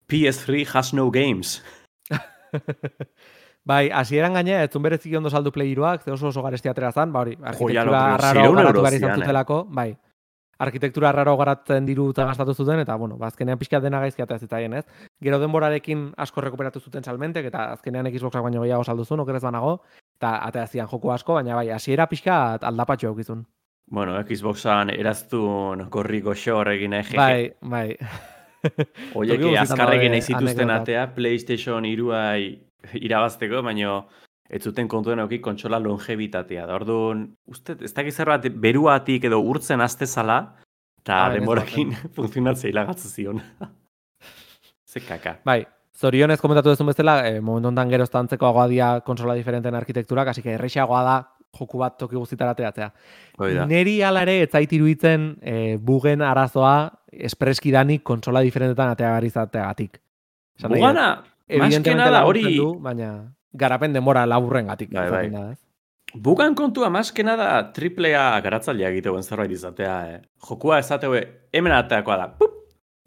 PS3 0.08 0.66
has 0.74 0.92
no 0.92 1.10
games. 1.10 1.62
Bai, 3.68 3.90
hasieran 3.92 4.32
gaine, 4.32 4.62
ez 4.64 4.70
zun 4.72 4.82
bereziki 4.82 5.16
ondo 5.18 5.28
saldu 5.28 5.52
Play 5.52 5.74
2ak, 5.76 6.04
ze 6.04 6.12
oso 6.14 6.30
oso 6.30 6.42
garesti 6.42 6.70
atera 6.70 6.88
zan, 6.92 7.12
ba 7.12 7.20
hori, 7.20 7.34
arkitektura 7.42 8.16
raro 8.16 8.52
garatu 8.56 8.82
behar 8.82 8.94
izan 8.96 9.10
eh? 9.10 9.16
zutelako, 9.18 9.58
bai. 9.68 9.90
Arkitektura 10.58 11.10
raro 11.12 11.36
garatzen 11.36 11.84
diru 11.86 12.08
eta 12.14 12.24
gastatu 12.30 12.54
zuten, 12.54 12.80
eta 12.80 12.96
bueno, 12.96 13.18
ba, 13.20 13.28
azkenean 13.28 13.60
pixka 13.60 13.82
dena 13.84 14.00
gaizki 14.00 14.24
atera 14.24 14.40
zitzaien, 14.40 14.72
ez? 14.80 14.86
Gero 15.22 15.38
denborarekin 15.42 16.06
asko 16.16 16.40
rekuperatu 16.46 16.80
zuten 16.80 17.04
salmentek, 17.04 17.50
eta 17.52 17.66
azkenean 17.74 18.08
Xboxak 18.14 18.42
baino 18.42 18.64
gehiago 18.64 18.88
saldu 18.88 19.04
zuen, 19.04 19.20
okerez 19.26 19.44
banago, 19.44 19.82
eta 20.16 20.32
atera 20.48 20.66
zian 20.66 20.88
joku 20.88 21.12
asko, 21.12 21.36
baina 21.36 21.60
bai, 21.60 21.68
hasiera 21.76 22.08
pixka 22.08 22.56
aldapatxo 22.72 23.12
aukizun. 23.12 23.44
Bueno, 23.90 24.16
Xboxan 24.24 24.96
eraztun 24.96 25.84
gorri 25.92 26.24
goxo 26.24 26.56
horregin 26.62 26.96
ege. 27.02 27.20
Bai, 27.20 27.52
bai. 27.60 27.86
Oiek 29.18 29.44
azkarrekin 29.60 30.14
nahi 30.14 30.24
zituzten 30.24 30.70
atea, 30.74 31.06
PlayStation 31.14 31.86
iruai 31.86 32.58
irabazteko, 32.98 33.62
baino 33.62 34.00
ez 34.48 34.62
zuten 34.64 34.88
kontuen 34.88 35.20
auki 35.20 35.40
kontsola 35.44 35.80
longevitatea. 35.82 36.66
Da 36.66 36.76
orduan, 36.78 37.26
uste, 37.50 37.76
ez 37.84 37.92
dakiz 37.94 38.14
zerbait 38.16 38.48
beruatik 38.62 39.28
edo 39.28 39.40
urtzen 39.44 39.82
aztezala, 39.84 40.38
eta 41.02 41.24
ez 41.28 41.38
demorakin 41.38 41.96
funtzionatzea 42.16 42.72
hilagatzen 42.72 43.12
zion. 43.12 43.42
Ze 44.90 45.04
kaka. 45.04 45.36
Bai, 45.44 45.60
zorionez 45.98 46.40
komentatu 46.40 46.72
duzun 46.72 46.88
bezala, 46.88 47.20
e, 47.28 47.42
momentu 47.44 47.68
honetan 47.68 47.92
gero 47.92 48.06
antzeko 48.22 48.54
dia 48.68 49.00
konsola 49.04 49.34
diferenten 49.34 49.74
arkitekturak, 49.74 50.28
hasi 50.28 50.42
que 50.42 50.54
errexagoa 50.56 51.02
da 51.04 51.18
joku 51.56 51.78
bat 51.78 51.96
toki 51.98 52.16
guztitara 52.16 52.52
ateratzea. 52.56 52.90
Neri 53.68 54.00
hala 54.02 54.22
ere 54.26 54.42
ez 54.42 54.50
zait 54.50 54.72
iruditzen 54.72 55.30
e, 55.40 55.76
bugen 55.76 56.22
arazoa 56.22 56.90
espreski 57.12 57.72
danik 57.72 58.02
konsola 58.02 58.42
diferentetan 58.44 58.92
atea 58.94 59.14
behar 59.14 59.24
izateagatik. 59.24 60.00
Bugana, 60.68 61.22
evidentemente 61.46 61.94
maskena 61.94 62.10
da 62.10 62.26
hori, 62.26 62.44
du, 62.56 62.74
baina 62.82 63.12
garapen 63.54 63.92
denbora 63.94 64.26
laburrengatik 64.26 64.90
Bai, 64.92 65.08
bai. 65.08 65.24
izaten 65.24 65.32
da, 65.38 65.50
ez? 65.52 65.58
bugan 66.14 66.54
kontua 66.54 66.88
maskena 66.90 67.36
da 67.36 67.48
triplea 67.72 68.40
garatzailea 68.40 68.90
egiteuen 68.94 69.22
zerbait 69.22 69.52
izatea. 69.52 69.96
Eh. 70.08 70.20
Jokua 70.48 70.78
esateue 70.78 71.22
hemen 71.52 71.72
ateakoa 71.72 72.16
da. 72.16 72.28
Pup! 72.38 72.54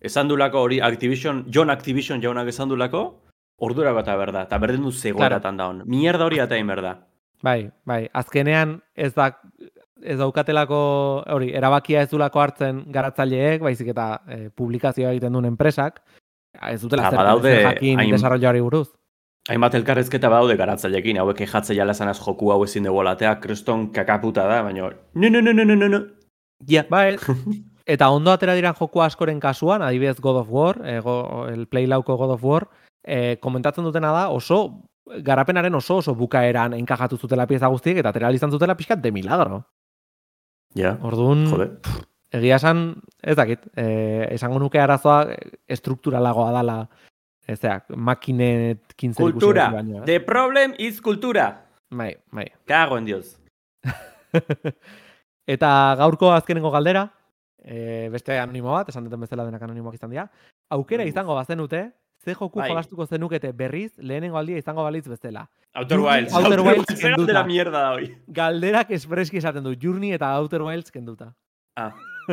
Esan 0.02 0.28
dulako 0.28 0.64
hori 0.66 0.80
Activision, 0.82 1.46
John 1.54 1.70
Activision 1.70 2.22
jaunak 2.22 2.48
esan 2.50 2.70
dulako, 2.70 3.22
ordura 3.62 3.94
eta 4.00 4.16
berda, 4.18 4.44
eta 4.50 4.58
berdin 4.58 4.82
du 4.82 4.92
zegoeratan 4.92 5.58
da 5.58 5.68
hon. 5.68 5.84
Mierda 5.86 6.26
hori 6.26 6.40
atain 6.40 6.68
berda. 6.68 6.96
Bai, 7.44 7.72
bai, 7.86 8.08
azkenean 8.14 8.80
ez 8.96 9.14
da 9.14 9.32
ez 10.02 10.18
daukatelako 10.18 10.78
hori 11.30 11.52
erabakia 11.58 12.02
ez 12.02 12.10
dulako 12.10 12.42
hartzen 12.42 12.84
garatzaileek, 12.94 13.62
baizik 13.62 13.92
eta 13.94 14.08
e, 14.28 14.50
publikazioa 14.50 15.12
egiten 15.14 15.34
duen 15.34 15.46
enpresak, 15.52 16.02
ez 16.70 16.80
dutela 16.82 17.04
Ta 17.06 17.12
zer, 17.12 17.20
badaude 17.22 17.52
zer 17.54 17.68
jakin 17.68 18.00
hain- 18.02 18.16
desarrolloari 18.16 18.62
buruz. 18.66 18.88
Hainbat 19.50 19.76
elkarrezketa 19.78 20.30
badaude 20.30 20.58
garatzailekin, 20.58 21.18
hauek 21.22 21.42
ejatzea 21.46 21.76
jala 21.78 21.94
zanaz 21.94 22.20
joku 22.22 22.52
hau 22.54 22.64
ezin 22.64 22.86
dugu 22.86 23.04
latea, 23.06 23.40
kreston 23.42 23.88
kakaputa 23.94 24.46
da, 24.50 24.62
baina 24.64 24.90
no, 24.90 25.30
no, 25.30 25.42
no, 25.42 25.54
no, 25.54 25.64
no, 25.66 25.76
no, 25.76 25.88
no. 25.90 26.02
Ja. 26.70 26.86
Bai, 26.94 27.18
eta 27.94 28.10
ondo 28.10 28.32
atera 28.32 28.54
diran 28.58 28.78
joku 28.78 29.02
askoren 29.02 29.40
kasuan, 29.40 29.82
adibidez 29.82 30.20
God 30.22 30.42
of 30.44 30.50
War, 30.50 30.82
e, 30.86 31.00
go, 31.00 31.48
el 31.50 31.68
Play 31.68 31.88
lauko 31.88 32.18
God 32.18 32.38
of 32.38 32.44
War, 32.44 32.68
e, 33.06 33.38
komentatzen 33.42 33.84
dutena 33.84 34.12
da 34.14 34.30
oso 34.30 34.82
garapenaren 35.26 35.76
oso 35.76 35.98
oso 35.98 36.16
bukaeran 36.16 36.74
enkajatu 36.74 37.18
zutela 37.18 37.48
pieza 37.48 37.68
guztiek 37.68 37.98
eta 37.98 38.10
atera 38.10 38.32
izan 38.32 38.52
zutela 38.52 38.76
pixkat 38.78 39.02
de 39.02 39.12
milagro. 39.12 39.64
Ja, 40.76 40.98
Orduan, 41.04 41.46
jode. 41.50 41.70
egia 42.32 42.56
esan, 42.56 43.02
ez 43.22 43.36
dakit, 43.36 43.66
e, 43.76 44.28
esango 44.32 44.60
nuke 44.60 44.80
arazoa 44.80 45.26
estrukturalagoa 45.68 46.52
dala, 46.56 46.78
ezeak, 47.48 47.90
makinekin 47.90 49.14
zer 49.14 49.26
ikusi 49.28 49.34
Kultura. 49.34 49.70
baino, 49.74 49.98
eh? 50.00 50.06
The 50.06 50.20
problem 50.22 50.74
is 50.80 51.02
kultura. 51.02 51.66
Bai, 51.92 52.16
bai. 52.32 52.46
Kago 52.66 52.98
en 52.98 53.06
Dios. 53.06 53.36
Eta 55.48 55.96
gaurko 56.00 56.32
azkenengo 56.32 56.72
galdera, 56.72 57.10
e, 57.60 58.08
beste 58.14 58.38
anonimo 58.40 58.72
bat, 58.72 58.90
esan 58.90 59.04
duten 59.04 59.20
bezala 59.26 59.44
denak 59.46 59.62
anonimoak 59.66 59.98
izan 59.98 60.14
dira, 60.14 60.30
aukera 60.72 61.04
izango 61.04 61.36
bazenute, 61.36 61.90
ze 62.24 62.36
joku 62.36 62.60
Bai. 62.60 62.70
jolastuko 62.70 63.06
zenukete 63.08 63.52
berriz, 63.52 63.98
lehenengo 63.98 64.38
aldia 64.38 64.58
izango 64.58 64.84
balitz 64.84 65.08
bezala. 65.08 65.50
Outer 65.74 66.00
Wilds. 66.00 66.34
Outer 66.34 66.62
Wilds 66.62 66.86
Zer 66.88 66.98
kenduta. 66.98 67.18
galdera 67.18 67.44
mierda 67.48 67.80
da 67.82 67.92
hoi. 67.96 68.16
Galderak 68.28 68.92
espreski 68.92 69.38
esaten 69.38 69.64
du, 69.64 69.76
Journey 69.82 70.12
eta 70.14 70.36
Outer 70.38 70.62
Wilds 70.62 70.92
kenduta. 70.92 71.34
Ah, 71.76 71.92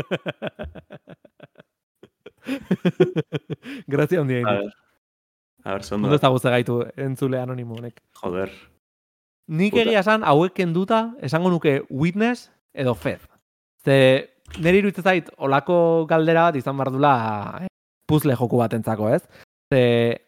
Grazia 3.87 4.21
handia 4.21 4.37
a 4.37 4.41
indi. 4.41 4.65
ver. 4.65 4.73
A 5.65 5.73
ver, 5.73 5.83
zondo. 5.85 6.09
Ondo 6.09 6.39
gaitu 6.51 6.85
entzule 6.97 7.39
anonimo 7.41 7.75
honek. 7.75 8.01
Joder. 8.23 8.51
Nik 9.49 9.75
egia 9.75 10.01
esan, 10.01 10.23
hauek 10.25 10.53
kenduta, 10.55 11.15
esango 11.21 11.51
nuke 11.51 11.83
Witness 11.91 12.51
edo 12.75 12.95
Fed. 12.95 13.21
Ze, 13.85 14.29
nire 14.61 14.79
iruditzen 14.79 15.05
zait, 15.05 15.31
olako 15.37 16.07
galdera 16.09 16.43
bat 16.49 16.57
izan 16.57 16.77
behar 16.77 16.93
dula 16.93 17.13
eh, 17.63 17.67
puzzle 18.07 18.37
joku 18.37 18.59
batentzako, 18.61 19.09
ez? 19.15 19.23
Ze, 19.73 20.21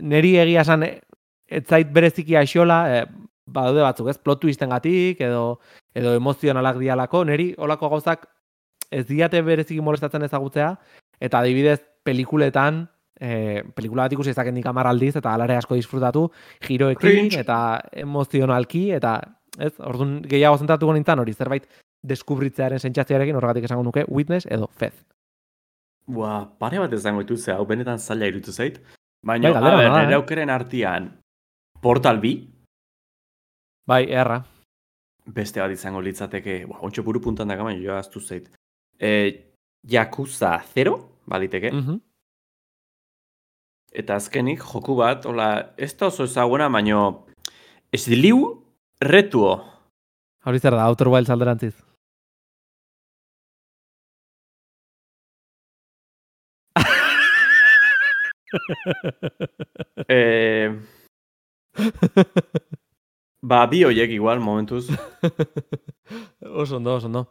niri 0.00 0.36
egia 0.40 0.62
esan, 0.64 0.82
eh, 0.82 1.00
ez 1.48 1.64
zait 1.66 1.90
bereziki 1.92 2.36
aixola, 2.36 2.78
eh, 2.92 3.04
badaude 3.46 3.82
batzuk, 3.82 4.08
ez? 4.08 4.18
Plot 4.18 4.40
twistengatik 4.40 5.20
edo 5.20 5.60
edo 5.98 6.14
emozionalak 6.14 6.78
dialako, 6.78 7.24
niri 7.24 7.54
olako 7.58 7.88
gauzak 7.94 8.28
ez 8.90 9.06
diate 9.08 9.40
bereziki 9.42 9.80
molestatzen 9.84 10.24
ezagutzea, 10.24 10.70
eta 11.20 11.40
adibidez, 11.40 11.80
pelikuletan, 12.06 12.86
e, 13.20 13.62
pelikula 13.76 14.06
bat 14.06 14.14
ikusi 14.14 14.30
ezaken 14.30 14.62
aldiz, 14.64 15.16
eta 15.16 15.34
alare 15.34 15.56
asko 15.56 15.74
disfrutatu, 15.74 16.30
giroekin, 16.64 17.32
eta 17.38 17.80
emozionalki, 17.92 18.92
eta 18.92 19.20
ez, 19.58 19.74
orduan 19.80 20.22
gehiago 20.22 20.58
zentratuko 20.58 20.94
nintzen 20.94 21.18
hori, 21.18 21.34
zerbait 21.34 21.66
deskubritzearen 22.02 22.78
sentsazioarekin 22.78 23.36
horregatik 23.36 23.64
esango 23.64 23.82
nuke 23.82 24.04
Witness 24.08 24.46
edo 24.46 24.70
Fez. 24.72 24.94
Bua, 26.08 26.38
pare 26.58 26.78
bat 26.80 26.92
izango 26.96 27.20
dituz, 27.22 27.42
hau 27.52 27.64
benetan 27.68 27.98
zaila 28.00 28.26
irutu 28.30 28.52
zait. 28.52 28.78
Baina, 29.26 29.50
Bai, 29.50 29.54
galdera 29.60 29.74
a 29.76 29.98
ber, 30.06 30.12
eh? 30.12 30.16
aukeren 30.16 30.50
artian, 30.50 31.08
Portal 31.82 32.20
B, 32.22 32.30
Bai, 33.88 34.04
erra. 34.10 34.38
beste 35.26 35.60
bat 35.60 35.70
izango 35.74 36.00
litzateke, 36.00 36.64
bua, 36.66 36.78
ontsa 36.86 37.02
buru 37.02 37.20
puntan 37.20 37.48
dago, 37.48 37.64
baina 37.68 37.82
joa 37.82 37.98
aztu 37.98 38.20
zait. 38.20 38.48
E, 38.98 39.10
Yakuza 39.86 40.54
0, 40.74 40.94
baliteke, 41.26 41.70
Mhm. 41.72 41.98
eta 43.92 44.16
azkenik 44.16 44.62
joku 44.62 44.94
bat, 44.96 45.26
hola, 45.26 45.74
ez 45.76 45.94
da 45.96 46.06
oso 46.06 46.24
ezaguna, 46.24 46.68
baino, 46.68 47.26
ez 47.92 48.06
liu 48.08 48.64
retuo. 49.00 49.52
Hori 50.44 50.58
zer 50.58 50.72
da, 50.72 50.86
Outer 50.88 51.08
Wilds 51.08 51.30
alderantziz. 51.30 51.74
E, 60.08 60.70
ba, 63.42 63.66
bi 63.70 63.82
hoiek 63.84 64.10
igual, 64.14 64.40
momentuz. 64.40 64.88
oso 66.62 66.76
ondo, 66.78 66.94
oso 66.96 67.06
ondo. 67.10 67.26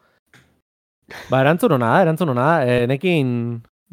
Ba, 1.31 1.41
erantzun 1.41 1.73
hona 1.77 1.93
da, 1.95 2.01
erantzun 2.05 2.29
hona 2.33 2.45
da. 2.45 2.67
E, 2.67 2.85
nekin 2.91 3.31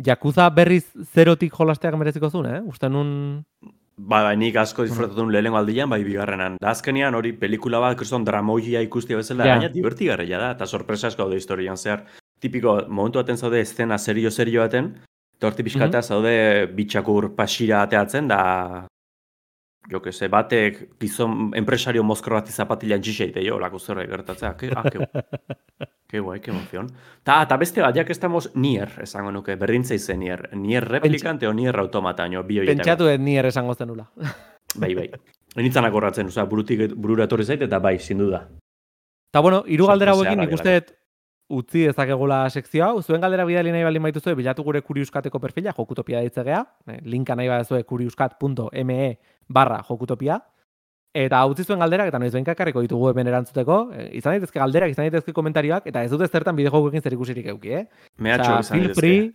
Yakuza 0.04 0.48
berriz 0.50 0.84
zerotik 1.14 1.54
jolasteak 1.54 1.94
mereziko 1.98 2.30
zuen, 2.30 2.50
eh? 2.50 2.60
Uste 2.66 2.90
nun... 2.90 3.44
Ba, 3.94 4.24
bai, 4.26 4.34
nik 4.36 4.56
asko 4.58 4.82
disfrutatun 4.88 5.30
lehenengo 5.30 5.56
aldian, 5.60 5.88
bai 5.90 6.00
bigarrenan. 6.02 6.56
Da 6.60 6.72
azkenean 6.74 7.14
hori 7.14 7.30
pelikula 7.38 7.78
bat, 7.78 7.94
kriston 7.98 8.24
dramoia 8.26 8.82
ikustia 8.82 9.20
bezala, 9.20 9.46
Ja. 9.46 9.54
gaina 9.54 9.70
divertigarria 9.70 10.40
da, 10.42 10.50
eta 10.56 10.66
sorpresa 10.66 11.12
asko 11.12 11.22
daude 11.22 11.38
historian 11.38 11.78
zehar. 11.78 12.02
Tipiko, 12.42 12.80
momentu 12.88 13.20
baten 13.22 13.38
zaude 13.38 13.60
estena 13.62 13.96
serio-serio 13.98 14.64
baten, 14.66 14.96
eta 15.36 15.50
horti 15.50 15.66
pixkatea 15.66 16.02
zaude 16.02 16.34
bitxakur 16.74 17.32
pasira 17.36 17.82
ateatzen, 17.84 18.28
da 18.28 18.40
jo 19.90 20.00
que 20.00 20.12
se, 20.12 20.28
batek 20.28 20.78
gizon 21.00 21.50
enpresario 21.56 22.04
mozkor 22.04 22.38
bat 22.38 22.48
zapatilan 22.48 23.02
txixeite 23.02 23.42
jo, 23.44 23.58
lako 23.60 23.78
zerbait 23.78 24.08
gertatzea. 24.10 24.54
Ke, 24.56 24.70
ah, 24.74 24.84
ke, 24.88 25.04
ke 26.10 26.22
guai, 26.24 26.38
ke 26.40 26.52
emozion. 26.54 26.88
Ta, 27.22 27.42
ta 27.48 27.58
beste 27.60 27.84
bat, 27.84 27.94
jak 27.96 28.10
estamos 28.10 28.50
nier, 28.54 28.92
esango 29.04 29.32
nuke, 29.34 29.58
berdintza 29.60 29.96
izen 29.98 30.22
nier. 30.24 30.48
Nier 30.56 30.88
replikante 30.88 31.48
o 31.48 31.52
nier 31.52 31.78
automata, 31.80 32.26
nio, 32.28 32.42
bi 32.42 32.62
horietako. 32.62 32.80
Pentsatu 32.80 33.12
ez 33.12 33.20
ni 33.20 33.38
ere 33.40 33.52
esango 33.52 33.76
zenula. 33.76 34.08
Bai, 34.74 34.88
bai. 34.96 35.04
Enitzan 35.54 35.86
akorratzen, 35.86 36.32
osea, 36.32 36.48
burutik 36.50 36.80
burura 36.98 37.28
etorri 37.28 37.44
zait, 37.46 37.60
eta 37.62 37.78
bai, 37.78 37.92
sindu 38.02 38.26
da. 38.32 38.40
Ta 39.30 39.38
bueno, 39.44 39.60
hiru 39.70 39.86
galdera 39.86 40.16
hauekin 40.16 40.40
dut 40.50 40.88
utzi 41.54 41.84
dezakegula 41.88 42.44
sekzio 42.50 42.84
hau. 42.86 43.02
Zuen 43.02 43.22
galdera 43.22 43.46
bidali 43.48 43.72
nahi 43.74 43.84
baldin 43.86 44.04
baituzue, 44.08 44.34
bilatu 44.38 44.64
gure 44.66 44.82
kuriuskateko 44.82 45.40
perfila, 45.42 45.74
jokutopia 45.76 46.22
ditzegea. 46.24 46.64
Eh, 46.88 46.98
linka 47.04 47.36
nahi 47.38 47.50
badazue 47.52 47.84
kuriuskat.me 47.88 48.98
barra 49.48 49.80
jokutopia. 49.88 50.40
Eta 51.14 51.44
utzi 51.46 51.62
zuen 51.62 51.78
galderak, 51.78 52.08
eta 52.10 52.18
noiz 52.18 52.32
behin 52.34 52.46
kakarriko 52.48 52.82
ditugu 52.82 53.12
hemen 53.12 53.28
erantzuteko. 53.30 53.78
Eh, 53.94 54.08
izan 54.18 54.34
daitezke 54.34 54.58
galderak, 54.58 54.90
izan 54.90 55.06
daitezke 55.06 55.34
komentarioak, 55.36 55.86
eta 55.86 56.02
ez 56.02 56.10
dute 56.10 56.26
zertan 56.26 56.56
bideo 56.58 56.72
jokuekin 56.74 57.04
zer 57.04 57.14
ikusirik 57.14 57.46
euki, 57.54 57.76
eh? 57.78 57.84
Mehatxo 58.18 58.50
izan 58.58 58.64
feel 58.72 58.88
daitezke. 58.88 59.00
free, 59.00 59.28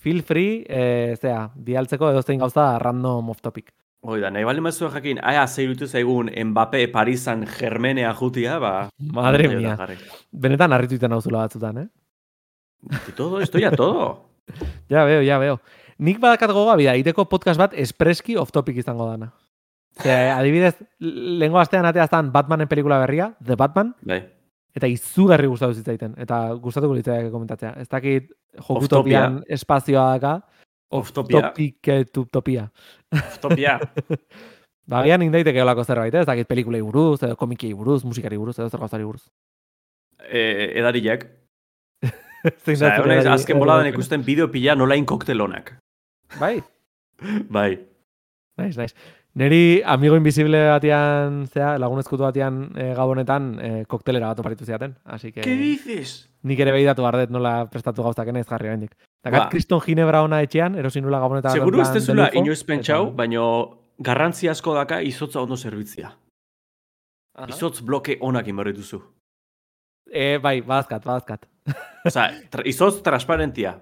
feel 0.00 0.22
free, 0.22 0.54
eh, 0.68 1.16
zea, 1.20 1.42
dialtzeko 1.68 2.14
edo 2.14 2.22
zein 2.22 2.40
gauza 2.40 2.70
random 2.80 3.28
off 3.34 3.44
topic. 3.44 3.74
Hoi 4.00 4.20
da, 4.22 4.30
nahi 4.30 4.46
bali 4.46 4.62
mazua 4.62 4.90
jakin, 4.94 5.18
aia 5.26 5.46
zeirutu 5.46 5.88
zaigun 5.88 6.30
Mbappe 6.50 6.84
Parisan 6.92 7.42
germenea 7.50 8.12
jutia, 8.14 8.58
ba... 8.62 8.72
Madre 9.12 9.48
mia. 9.50 9.74
Benetan 10.30 10.72
harritu 10.72 10.94
iten 10.94 11.10
nauzula 11.10 11.42
batzutan, 11.46 11.78
eh? 11.82 11.88
Y 13.08 13.12
todo, 13.16 13.40
esto 13.40 13.58
ya 13.58 13.70
todo. 13.70 14.24
Ja 14.88 15.04
veo, 15.04 15.20
ja 15.20 15.36
veo. 15.38 15.58
Nik 15.98 16.22
badakat 16.22 16.54
gogoa 16.56 16.76
bida, 16.78 16.94
iteko 16.96 17.26
podcast 17.28 17.60
bat 17.60 17.74
espreski 17.76 18.38
off 18.40 18.52
topic 18.54 18.78
izango 18.80 19.10
dana. 19.10 19.32
Ze, 20.00 20.14
adibidez, 20.30 20.78
lehengo 21.02 21.58
astean 21.60 21.84
ateaztan 21.84 22.30
Batmanen 22.32 22.70
pelikula 22.70 23.00
berria, 23.02 23.34
The 23.44 23.58
Batman, 23.60 23.92
Bai. 24.06 24.22
Eta 24.78 24.88
izugarri 24.90 25.48
gustatu 25.50 25.74
zitzaiten. 25.74 26.14
Eta 26.22 26.38
gustatuko 26.62 26.94
litzaiake 26.94 27.32
komentatzea. 27.32 27.72
Ez 27.82 27.88
dakit 27.90 28.28
jokutopian 28.60 29.40
espazioa 29.50 30.04
daka. 30.14 30.34
Oftopia. 30.90 31.38
Oftopiketutopia. 31.38 32.68
Oftopia. 33.12 33.78
Ba, 34.88 35.02
gian 35.08 35.22
indaiteke 35.22 35.62
olako 35.62 35.84
zerbait, 35.84 36.14
eh? 36.14 36.20
ez 36.24 36.26
dakit 36.26 36.48
pelikulei 36.48 36.80
buruz, 36.82 37.22
edo 37.22 37.36
komikiei 37.36 37.74
buruz, 37.76 38.04
musikari 38.08 38.38
buruz, 38.40 38.56
edo 38.58 38.70
zer 38.70 38.80
gauzari 38.80 39.04
buruz. 39.04 39.26
e, 40.30 40.72
edariak. 40.80 41.26
Osea, 42.66 42.94
honez, 43.02 43.26
azken 43.26 43.58
boladan 43.58 43.90
ikusten 43.92 44.24
bideo 44.24 44.48
pila 44.50 44.74
nolain 44.78 45.04
koktelonak. 45.06 45.74
Bai, 46.40 46.62
Bai. 47.56 47.78
naiz, 48.58 48.76
naiz. 48.78 48.94
Neri 49.38 49.82
amigo 49.84 50.16
invisible 50.16 50.64
batean, 50.70 51.44
zea, 51.46 51.76
lagunezkutu 51.78 52.24
batean 52.24 52.62
e, 52.74 52.88
gabonetan 52.96 53.52
e, 53.60 53.70
koktelera 53.86 54.32
bat 54.32 54.40
oparitu 54.40 54.64
ziaten. 54.64 54.96
Así 55.04 55.32
que 55.32 55.42
¿Qué 55.42 55.54
dices? 55.56 56.27
Nik 56.42 56.60
ere 56.60 56.72
behidatu 56.72 57.02
bardet 57.02 57.30
nola 57.30 57.66
prestatu 57.70 58.02
gauztak 58.02 58.28
ez 58.28 58.46
jarri 58.46 58.68
oraindik. 58.68 58.94
Eta 59.24 59.30
Ba. 59.30 59.48
kriston 59.50 59.80
ginebra 59.80 60.22
ona 60.22 60.40
etxean, 60.42 60.74
erosi 60.78 61.00
nula 61.00 61.18
gabonetan. 61.20 61.52
Seguru 61.52 61.80
ez 61.80 61.90
dezula 61.92 62.30
inoiz 62.32 62.62
pentsau, 62.64 63.10
baino 63.12 63.44
garrantzi 63.98 64.48
asko 64.48 64.74
daka 64.74 65.00
izotza 65.02 65.40
ondo 65.40 65.56
zerbitzia. 65.56 66.12
Aha. 67.38 67.48
Izotz 67.48 67.82
bloke 67.82 68.16
onak 68.20 68.46
inbarri 68.48 68.72
duzu. 68.72 69.00
E, 70.10 70.38
bai, 70.38 70.60
badazkat, 70.62 71.04
badazkat. 71.04 71.46
Osa, 72.08 72.30
tra, 72.50 72.62
izotz 72.64 73.02
transparentia. 73.02 73.76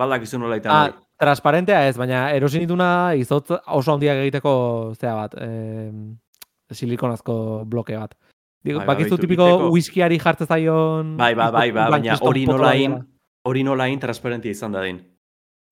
Baldak 0.00 0.22
izun 0.24 0.40
nola 0.40 0.56
Ah, 0.64 0.88
transparentea 1.20 1.86
ez, 1.88 1.96
baina 2.00 2.30
erosi 2.32 2.58
nituna 2.62 3.12
izotz 3.14 3.50
oso 3.52 3.92
handiak 3.92 4.22
egiteko 4.22 4.52
zea 4.96 5.14
bat, 5.14 5.34
eh, 5.36 5.90
silikonazko 6.72 7.64
bloke 7.66 7.96
bat. 7.96 8.16
Digo, 8.62 8.78
Bai, 8.78 8.86
bai, 8.86 8.94
bakizu 8.96 9.14
baitu, 9.16 9.22
tipiko 9.26 9.70
whiskiari 9.72 10.18
jartzen 10.20 10.46
zaion... 10.46 11.16
Bai, 11.16 11.34
bai, 11.34 11.50
bai, 11.50 11.70
bai, 11.72 11.90
baina 11.94 12.16
hori 12.20 12.42
nolain, 12.46 12.98
hori 13.48 13.62
nolain 13.64 13.98
transparentia 14.00 14.50
izan 14.52 14.72
dadin. 14.72 14.98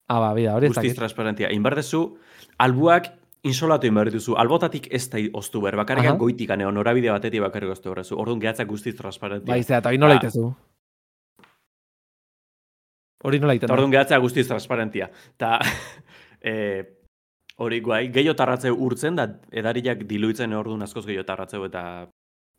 Ah, 0.09 0.17
ba, 0.19 0.31
bida, 0.33 0.55
hori 0.57 0.65
ez 0.65 0.71
Guztiz 0.73 0.89
dakit. 0.89 0.97
transparentia. 0.97 1.51
Inberdezu, 1.53 2.17
albuak 2.57 3.11
insolatu 3.45 3.85
inberri 3.87 4.09
duzu. 4.15 4.33
Albotatik 4.41 4.87
ez 4.91 5.03
da 5.13 5.19
oztu 5.37 5.61
behar, 5.61 5.77
bakarrikan 5.77 6.15
Aha. 6.15 6.19
goitik 6.19 6.49
aneo, 6.49 6.71
norabide 6.73 7.11
batetik 7.13 7.41
bakarrik 7.45 7.69
oztu 7.75 7.93
behar. 7.93 8.01
Orduan 8.17 8.39
gehatzak 8.41 8.67
guztiz 8.67 8.95
transparentia. 8.97 9.53
Bai, 9.53 9.61
zera, 9.63 9.83
eta 9.83 9.89
hori 9.93 9.97
nola 10.01 10.15
Ah. 10.17 10.23
itezu. 10.23 10.49
Hori 13.23 13.39
nola 13.39 13.55
da. 13.59 13.73
orduan 13.73 13.91
gehatzea 13.91 14.17
guztiz 14.23 14.47
transparentia. 14.47 15.09
Ta, 15.37 15.59
eh, 16.41 16.85
hori 17.59 17.81
guai, 17.83 18.07
gehiago 18.15 18.35
tarratzeu 18.39 18.73
urtzen, 18.75 19.15
da 19.19 19.27
edariak 19.51 20.05
diluitzen 20.07 20.53
orduan 20.55 20.81
askoz 20.87 21.05
gehiago 21.05 21.25
tarratzeu 21.27 21.65
eta 21.67 21.83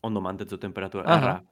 ondo 0.03 0.21
mantetzu 0.21 0.59
temperatura. 0.59 1.05
Aha. 1.07 1.43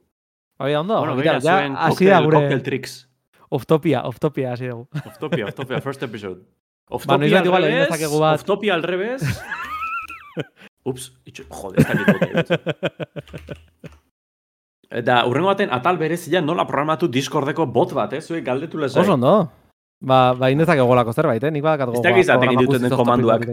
Bai, 0.59 0.74
ondo, 0.74 0.99
Bueno, 0.99 1.16
begira, 1.16 1.38
ja, 1.40 1.59
zuen 1.61 1.76
hasi 1.76 2.05
da 2.07 2.18
cocktail, 2.18 2.24
gure 2.24 2.36
cocktail 2.40 2.62
tricks. 2.62 3.09
oftopia, 3.51 4.03
oftopia 4.05 4.53
hasi 4.53 4.66
dugu. 4.68 4.88
Oftopia, 5.07 5.46
oftopia, 5.46 5.80
first 5.80 6.03
episode. 6.03 6.40
Ba, 6.88 6.94
Oftopia 6.96 7.18
noizbait 7.18 7.40
al 7.40 7.46
igual 7.46 7.62
revés, 7.64 7.88
bat. 8.20 8.34
oftopia 8.40 8.74
al 8.74 8.82
revés. 8.82 9.22
Ups, 10.88 11.12
itxo, 11.28 11.44
jode, 11.51 11.82
ez 11.82 11.86
dakit 11.86 12.07
bote 12.07 12.28
dut. 12.32 12.49
Eta 14.99 15.18
urrengo 15.28 15.51
baten 15.53 15.68
atal 15.74 15.99
berezia 16.01 16.40
nola 16.40 16.64
programatu 16.64 17.09
Discordeko 17.12 17.66
bot 17.68 17.92
bat, 17.92 18.14
eh? 18.16 18.22
Zuek 18.24 18.44
galdetu 18.46 18.78
lezai. 18.80 19.03
Oso 19.03 19.18
ondo. 19.18 19.32
Ba, 20.01 20.32
ba 20.38 20.49
indezak 20.49 20.78
egolako 20.80 21.12
zerbait, 21.12 21.42
eh? 21.44 21.51
Nik 21.53 21.62
badakat 21.66 21.90
Ez 21.92 21.99
gogoa. 21.99 22.07
dakit 22.09 22.24
zaten 22.24 22.40
programa 22.49 22.62
dituten 22.62 22.96
komanduak. 22.96 23.44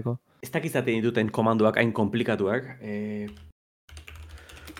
Ez 0.45 0.51
dakizaten 0.53 1.01
dituten 1.01 1.29
komanduak 1.33 1.75
hain 1.81 1.91
komplikatuak. 1.91 2.77
Eh, 2.79 3.27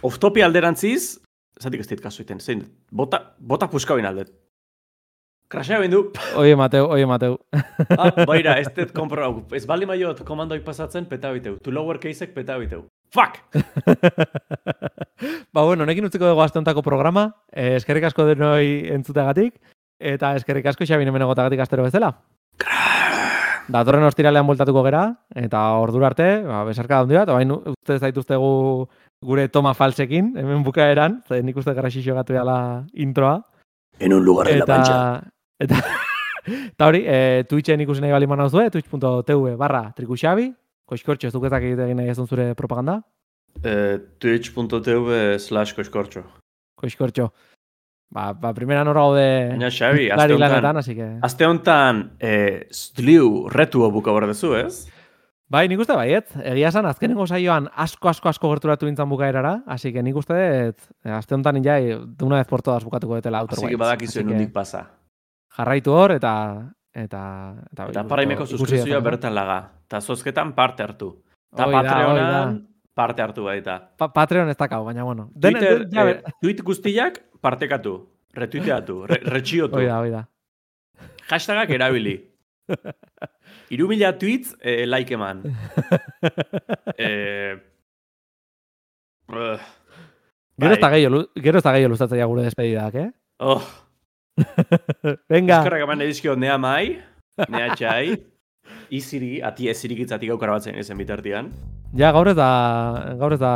oftopia 0.05 0.45
alderantziz, 0.47 1.19
zatik 1.61 1.83
ez 1.83 1.91
dit 1.91 2.01
kasu 2.01 2.23
iten, 2.23 2.39
zein, 2.39 2.65
bota, 2.91 3.21
bota 3.39 3.69
puska 3.71 3.97
bain 3.97 4.07
aldet. 4.09 4.33
Krasea 5.47 5.77
bindu, 5.77 6.07
Oie, 6.41 6.55
Mateu, 6.57 6.87
oie, 6.89 7.05
Mateu. 7.05 7.35
ah, 8.01 8.09
baira, 8.25 8.55
ez 8.57 8.71
dut 8.73 8.89
konprobau. 8.97 9.43
Ez 9.53 9.61
bali 9.69 9.85
maiot 9.85 10.23
komandoik 10.25 10.63
pasatzen, 10.65 11.05
peta 11.05 11.29
biteu. 11.35 11.59
To 11.61 11.71
lower 11.71 11.99
caseek 12.01 12.33
peta 12.33 12.57
biteu. 12.57 12.87
Fuck! 13.13 13.37
ba, 15.53 15.61
bueno, 15.61 15.85
honekin 15.85 16.09
utziko 16.09 16.25
dugu 16.25 16.41
asteontako 16.41 16.81
programa. 16.81 17.27
Eh, 17.53 17.75
eskerrik 17.77 18.09
asko 18.09 18.25
denoi 18.25 18.89
entzuteagatik. 18.97 19.61
Eta 20.01 20.33
eskerrik 20.35 20.65
asko 20.73 20.89
Xabin 20.89 21.13
hemen 21.13 21.27
egotagatik 21.27 21.61
astero 21.61 21.85
bezala. 21.85 22.09
Datorren 23.71 24.05
ostiralean 24.05 24.45
bueltatuko 24.45 24.83
gera, 24.85 25.05
eta 25.33 25.61
ordura 25.81 26.11
arte, 26.11 26.27
ba, 26.45 26.63
besarka 26.67 26.99
handi 27.01 27.17
bat, 27.17 27.31
bain 27.33 27.53
uste 27.55 27.97
zaituztegu 27.97 28.49
gure 29.25 29.47
toma 29.49 29.73
falsekin, 29.73 30.33
hemen 30.37 30.63
bukaeran, 30.65 31.19
ze 31.27 31.41
nik 31.43 31.57
uste 31.57 31.73
garraxixo 31.73 32.13
gatu 32.15 32.33
dela 32.33 32.85
introa. 32.93 33.39
En 33.99 34.13
un 34.13 34.23
lugar 34.23 34.49
en 34.51 34.59
la 34.59 34.65
pancha. 34.65 34.99
eta, 35.59 35.81
eta 36.71 36.87
hori, 36.87 37.03
e, 37.07 37.43
Twitchen 37.49 37.81
ikusi 37.81 38.01
nahi 38.03 38.11
bali 38.13 38.27
manauzue, 38.27 38.69
twitch.tv 38.69 39.55
barra 39.57 39.87
trikuxabi, 39.97 40.49
koizkortxo, 40.85 41.27
ez 41.27 41.33
duketak 41.33 41.63
egin 41.63 41.97
nahi 41.97 42.09
ezun 42.13 42.27
zure 42.27 42.53
propaganda, 42.55 43.01
Eh, 43.63 43.97
Twitch.tv 44.19 45.37
slash 45.39 45.73
koizkortxo. 45.77 46.23
koizkortxo. 46.75 47.29
Ba, 48.11 48.33
ba 48.33 48.53
primera 48.53 48.83
nora 48.83 48.99
gaude 48.99 49.49
Baina, 49.49 49.69
Xabi, 49.71 50.09
lari 50.09 50.33
honetan, 50.33 50.51
lanetan, 50.51 50.77
así 50.77 50.93
que... 50.93 51.07
aste 51.23 51.45
honetan, 51.45 52.11
eh, 52.19 52.67
Stliu 52.69 53.47
retuo 53.49 53.89
buka 53.91 54.11
behar 54.11 54.27
dezu, 54.27 54.53
ez? 54.59 54.89
Bai, 55.47 55.67
nik 55.69 55.77
uste 55.79 55.93
baiet, 55.93 56.31
egia 56.41 56.71
esan, 56.71 56.87
azkenengo 56.89 57.27
saioan 57.29 57.67
asko, 57.77 58.09
asko, 58.09 58.29
asko 58.31 58.49
gerturatu 58.49 58.87
nintzen 58.87 59.09
bukaerara, 59.09 59.59
así 59.67 59.91
que 59.93 60.01
nik 60.01 60.15
uste 60.17 60.33
dut, 60.71 60.87
aste 61.05 61.35
honetan 61.35 61.59
jai, 61.63 61.81
de 61.93 62.25
una 62.25 62.37
vez 62.37 62.47
por 62.47 62.63
todas 62.65 62.83
bukatuko 62.83 63.15
dutela 63.19 63.39
Outer 63.43 63.59
Wilds. 63.59 63.81
Así 63.81 64.19
que 64.19 64.23
nondik 64.23 64.51
pasa. 64.53 64.87
Jarraitu 65.57 65.93
hor, 65.93 66.11
eta... 66.17 66.71
Eta, 66.95 67.21
eta, 67.73 67.89
Eta 67.91 68.03
paraimeko 68.07 68.45
dezagun. 68.47 69.03
bertan 69.03 69.33
laga. 69.35 69.57
Eta 69.83 69.99
zozketan 69.99 70.53
parte 70.55 70.81
hartu. 70.83 71.09
Eta 71.51 71.65
Patreonan 71.67 72.67
parte 72.95 73.21
hartu 73.21 73.43
baita. 73.43 73.75
Pa 73.99 74.07
Patreon 74.13 74.47
ez 74.49 74.55
dakau, 74.55 74.85
baina 74.85 75.03
bueno. 75.03 75.29
Den- 75.35 75.57
Twitter, 75.57 75.85
den- 75.89 75.91
ja, 75.91 76.09
eh, 76.09 76.33
tweet 76.41 76.61
guztiak 76.63 77.19
partekatu. 77.41 77.97
Retuiteatu, 78.33 79.01
re, 79.11 79.19
retxiotu. 79.35 79.75
Hoi 79.75 79.85
da, 79.85 79.99
hoi 79.99 80.09
da. 80.09 80.23
Hashtagak 81.29 81.69
erabili. 81.75 82.15
Iru 83.73 83.87
mila 83.89 84.11
tweets, 84.19 84.53
eh, 84.61 84.85
like 84.85 85.13
eman. 85.15 85.41
eh, 86.97 87.55
uh, 89.31 89.57
Gero 90.55 90.75
bai. 90.79 90.91
gehiago, 90.93 91.25
gero 91.35 91.59
ez 91.59 91.63
da 91.65 91.73
gehiago 91.75 91.93
luzatzea 91.95 92.27
gure 92.29 92.45
despedidak, 92.45 92.95
eh? 92.95 93.09
Oh, 93.39 93.61
Venga, 95.31 95.59
eskerrak 95.59 95.83
eman 95.83 96.03
edizkio 96.05 96.35
nea 96.39 96.57
mai, 96.61 96.97
nea 97.51 97.73
txai, 97.75 98.15
iziri, 98.99 99.39
ati 99.43 99.69
ezirik 99.71 100.05
itzatik 100.05 100.31
aukara 100.35 100.57
batzen 100.59 100.79
ezen 100.79 100.97
bitartian. 100.99 101.51
ja 101.95 102.11
gaur 102.11 102.27
ez 102.31 102.35
da, 102.35 102.49
gaur 103.19 103.33
ez 103.33 103.39
da 103.39 103.53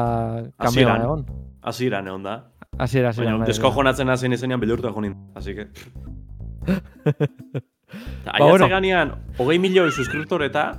kamioa 0.57 0.97
egon. 1.03 1.26
Hasieran 1.62 2.07
egon 2.07 2.24
da. 2.24 2.36
Hasiera, 2.80 3.10
hasiera. 3.10 3.32
Baina, 3.32 3.38
bai, 3.38 3.43
bai. 3.43 3.47
deskojonatzen 3.51 4.10
hazen 4.10 4.34
izenean 4.34 4.60
beldurtu 4.62 4.91
jonin. 4.95 5.16
Así 5.36 5.55
que... 5.55 5.68
Eta 7.90 8.38
Ba, 8.38 8.46
bueno. 8.46 8.70
ganean, 8.70 9.14
hogei 9.38 9.60
milioi 9.60 9.92
suskriptor 9.92 10.44
eta 10.46 10.70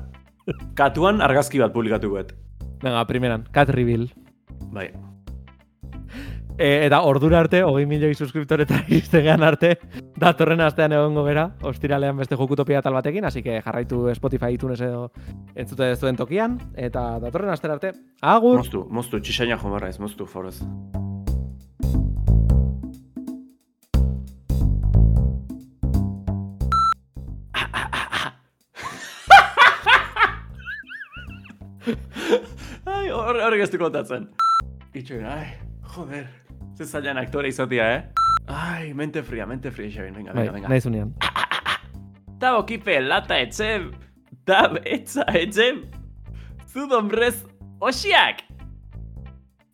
katuan 0.79 1.21
argazki 1.21 1.61
bat 1.63 1.73
publikatu 1.73 2.15
guet. 2.15 2.35
Venga, 2.83 3.05
primeran, 3.07 3.47
cat 3.53 3.69
reveal. 3.69 4.09
Bai. 4.73 4.91
E, 6.61 6.85
eta 6.85 7.01
ordura 7.09 7.39
arte, 7.41 7.63
hogei 7.65 7.87
milioi 7.89 8.13
suskriptoretara 8.15 8.85
iristen 8.93 9.25
gehan 9.25 9.45
arte, 9.47 9.75
datorren 10.21 10.61
astean 10.61 10.93
egongo 10.93 11.25
gera, 11.25 11.47
ostiralean 11.65 12.21
beste 12.21 12.37
jokutopia 12.37 12.83
tal 12.85 12.99
batekin, 12.99 13.25
así 13.25 13.43
que 13.43 13.63
jarraitu 13.65 14.09
Spotify 14.15 14.53
iTunes 14.59 14.81
edo 14.85 15.11
entzute 15.55 15.95
zuen 15.97 16.21
tokian, 16.21 16.59
eta 16.77 17.15
datorren 17.23 17.55
astera 17.57 17.79
arte, 17.79 17.95
agur! 18.21 18.59
Moztu, 18.61 18.85
moztu, 18.91 19.25
txisaina 19.25 19.57
jomarra 19.57 19.89
ez, 19.89 19.97
moztu, 20.01 20.29
forez. 20.29 20.61
Ai, 33.51 33.51
hor, 33.51 33.59
horrek 33.59 33.63
ez 33.67 33.71
du 33.73 33.79
kontatzen. 33.79 34.29
Itxoin, 34.95 35.25
ai, 35.27 35.47
joder. 35.95 36.27
Ze 36.79 36.85
zailan 36.87 37.19
aktore 37.19 37.49
izatea, 37.49 37.87
eh? 37.97 38.03
Ai, 38.47 38.93
mente 38.95 39.23
fria, 39.23 39.47
mente 39.47 39.71
fria, 39.71 39.91
Xabin, 39.91 40.15
venga, 40.15 40.33
Bai, 40.33 40.43
venga, 40.45 40.53
venga. 40.55 40.69
nahi 40.69 40.81
zunean. 40.81 41.13
Ta 42.41 42.57
okipe 42.59 43.01
lata 43.01 43.39
etzem, 43.39 43.91
tab 44.47 44.77
etza 44.85 45.25
etzem, 45.35 45.83
zud 46.73 46.93
hombrez 46.93 47.45
osiak! 47.81 48.43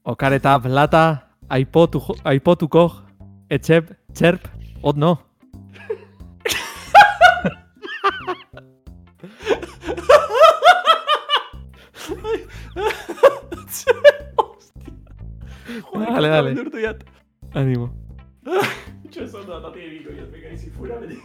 Okareta 0.05 0.59
plata, 0.63 1.23
aipotu, 1.49 2.01
jo- 2.01 2.17
aipotuko, 2.25 2.91
etxep, 3.51 3.93
txerp, 4.15 4.49
ot 4.83 4.97
no. 4.97 5.17
Joder, 15.93 16.13
Dale, 16.15 16.29
dale. 16.29 16.83
jat. 16.83 17.05
Animo. 17.55 17.91
Itxo 19.05 19.25
ez 19.25 19.35
ondo 19.35 19.57
atati 19.57 19.81
egiko, 19.83 20.11
ez 20.15 20.29
beka 20.31 20.53
izi 20.55 20.71
fura 20.71 20.99
beti. 21.03 21.19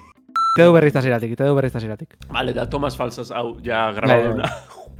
Te 0.57 0.65
du 0.65 0.73
berriz 0.73 0.91
tasiratik, 0.93 1.35
te 1.37 1.45
du 1.47 1.55
berriz 1.55 1.71
tasiratik. 1.71 2.17
Vale, 2.29 2.53
da 2.53 2.65
Tomas 2.69 2.97
Falsas, 2.97 3.31
hau, 3.31 3.57
ja 3.63 3.91
grabaduna. 3.95 4.49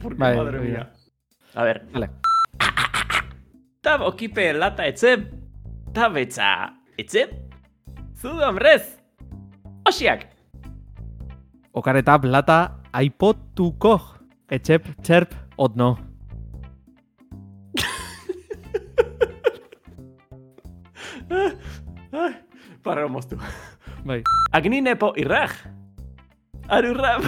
Porque, 0.01 0.17
Bai, 0.23 0.35
madre 0.37 0.59
bai, 0.59 0.67
mía. 0.69 0.85
A 1.55 1.63
ver. 1.67 1.81
Vale. 1.91 2.09
Tab 3.81 4.01
okipe 4.05 4.53
lata 4.53 4.85
etzep. 4.87 5.25
Tabetza 5.93 6.51
etzep. 6.97 7.33
Zudu 8.21 8.43
hombrez. 8.45 8.99
Osiak. 9.89 10.27
Okareta 11.73 12.19
plata 12.21 12.59
aipotuko. 12.93 13.97
Etxep, 14.51 14.87
txerp, 15.01 15.33
otno. 15.57 15.95
Ai, 22.81 22.83
Para 22.83 23.07
moztu. 23.07 23.37
Bai. 24.05 24.23
Agninepo 24.51 25.13
irraj. 25.15 25.51
Arurrab. 26.67 27.21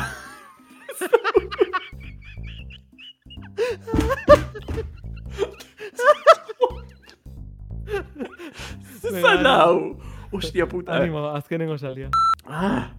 Zan 9.01 9.45
hau. 9.51 9.97
Hostia 10.31 10.65
puta. 10.67 10.95
Animo, 10.97 11.27
azkenengo 11.35 11.77
salia. 11.77 12.09
Ah. 12.47 12.89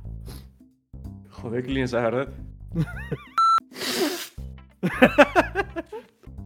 Jode, 1.42 1.62
klien 1.62 1.88
zaharret. 1.88 2.30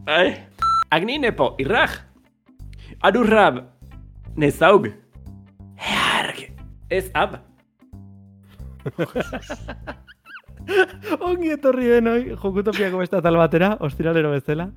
Ai. 0.07 0.47
Agninepo 0.89 1.53
irraj. 1.61 1.99
Arurrab. 3.01 3.63
Nezaug. 4.35 4.89
Ez 6.89 7.05
ab. 7.13 7.37
Ongi 11.29 11.51
etorri 11.53 11.89
denoi, 11.89 12.33
jokutopiako 12.33 13.03
beste 13.03 13.19
atal 13.19 13.37
batera, 13.37 13.75
ostiralero 13.85 14.31
bezala. 14.33 14.71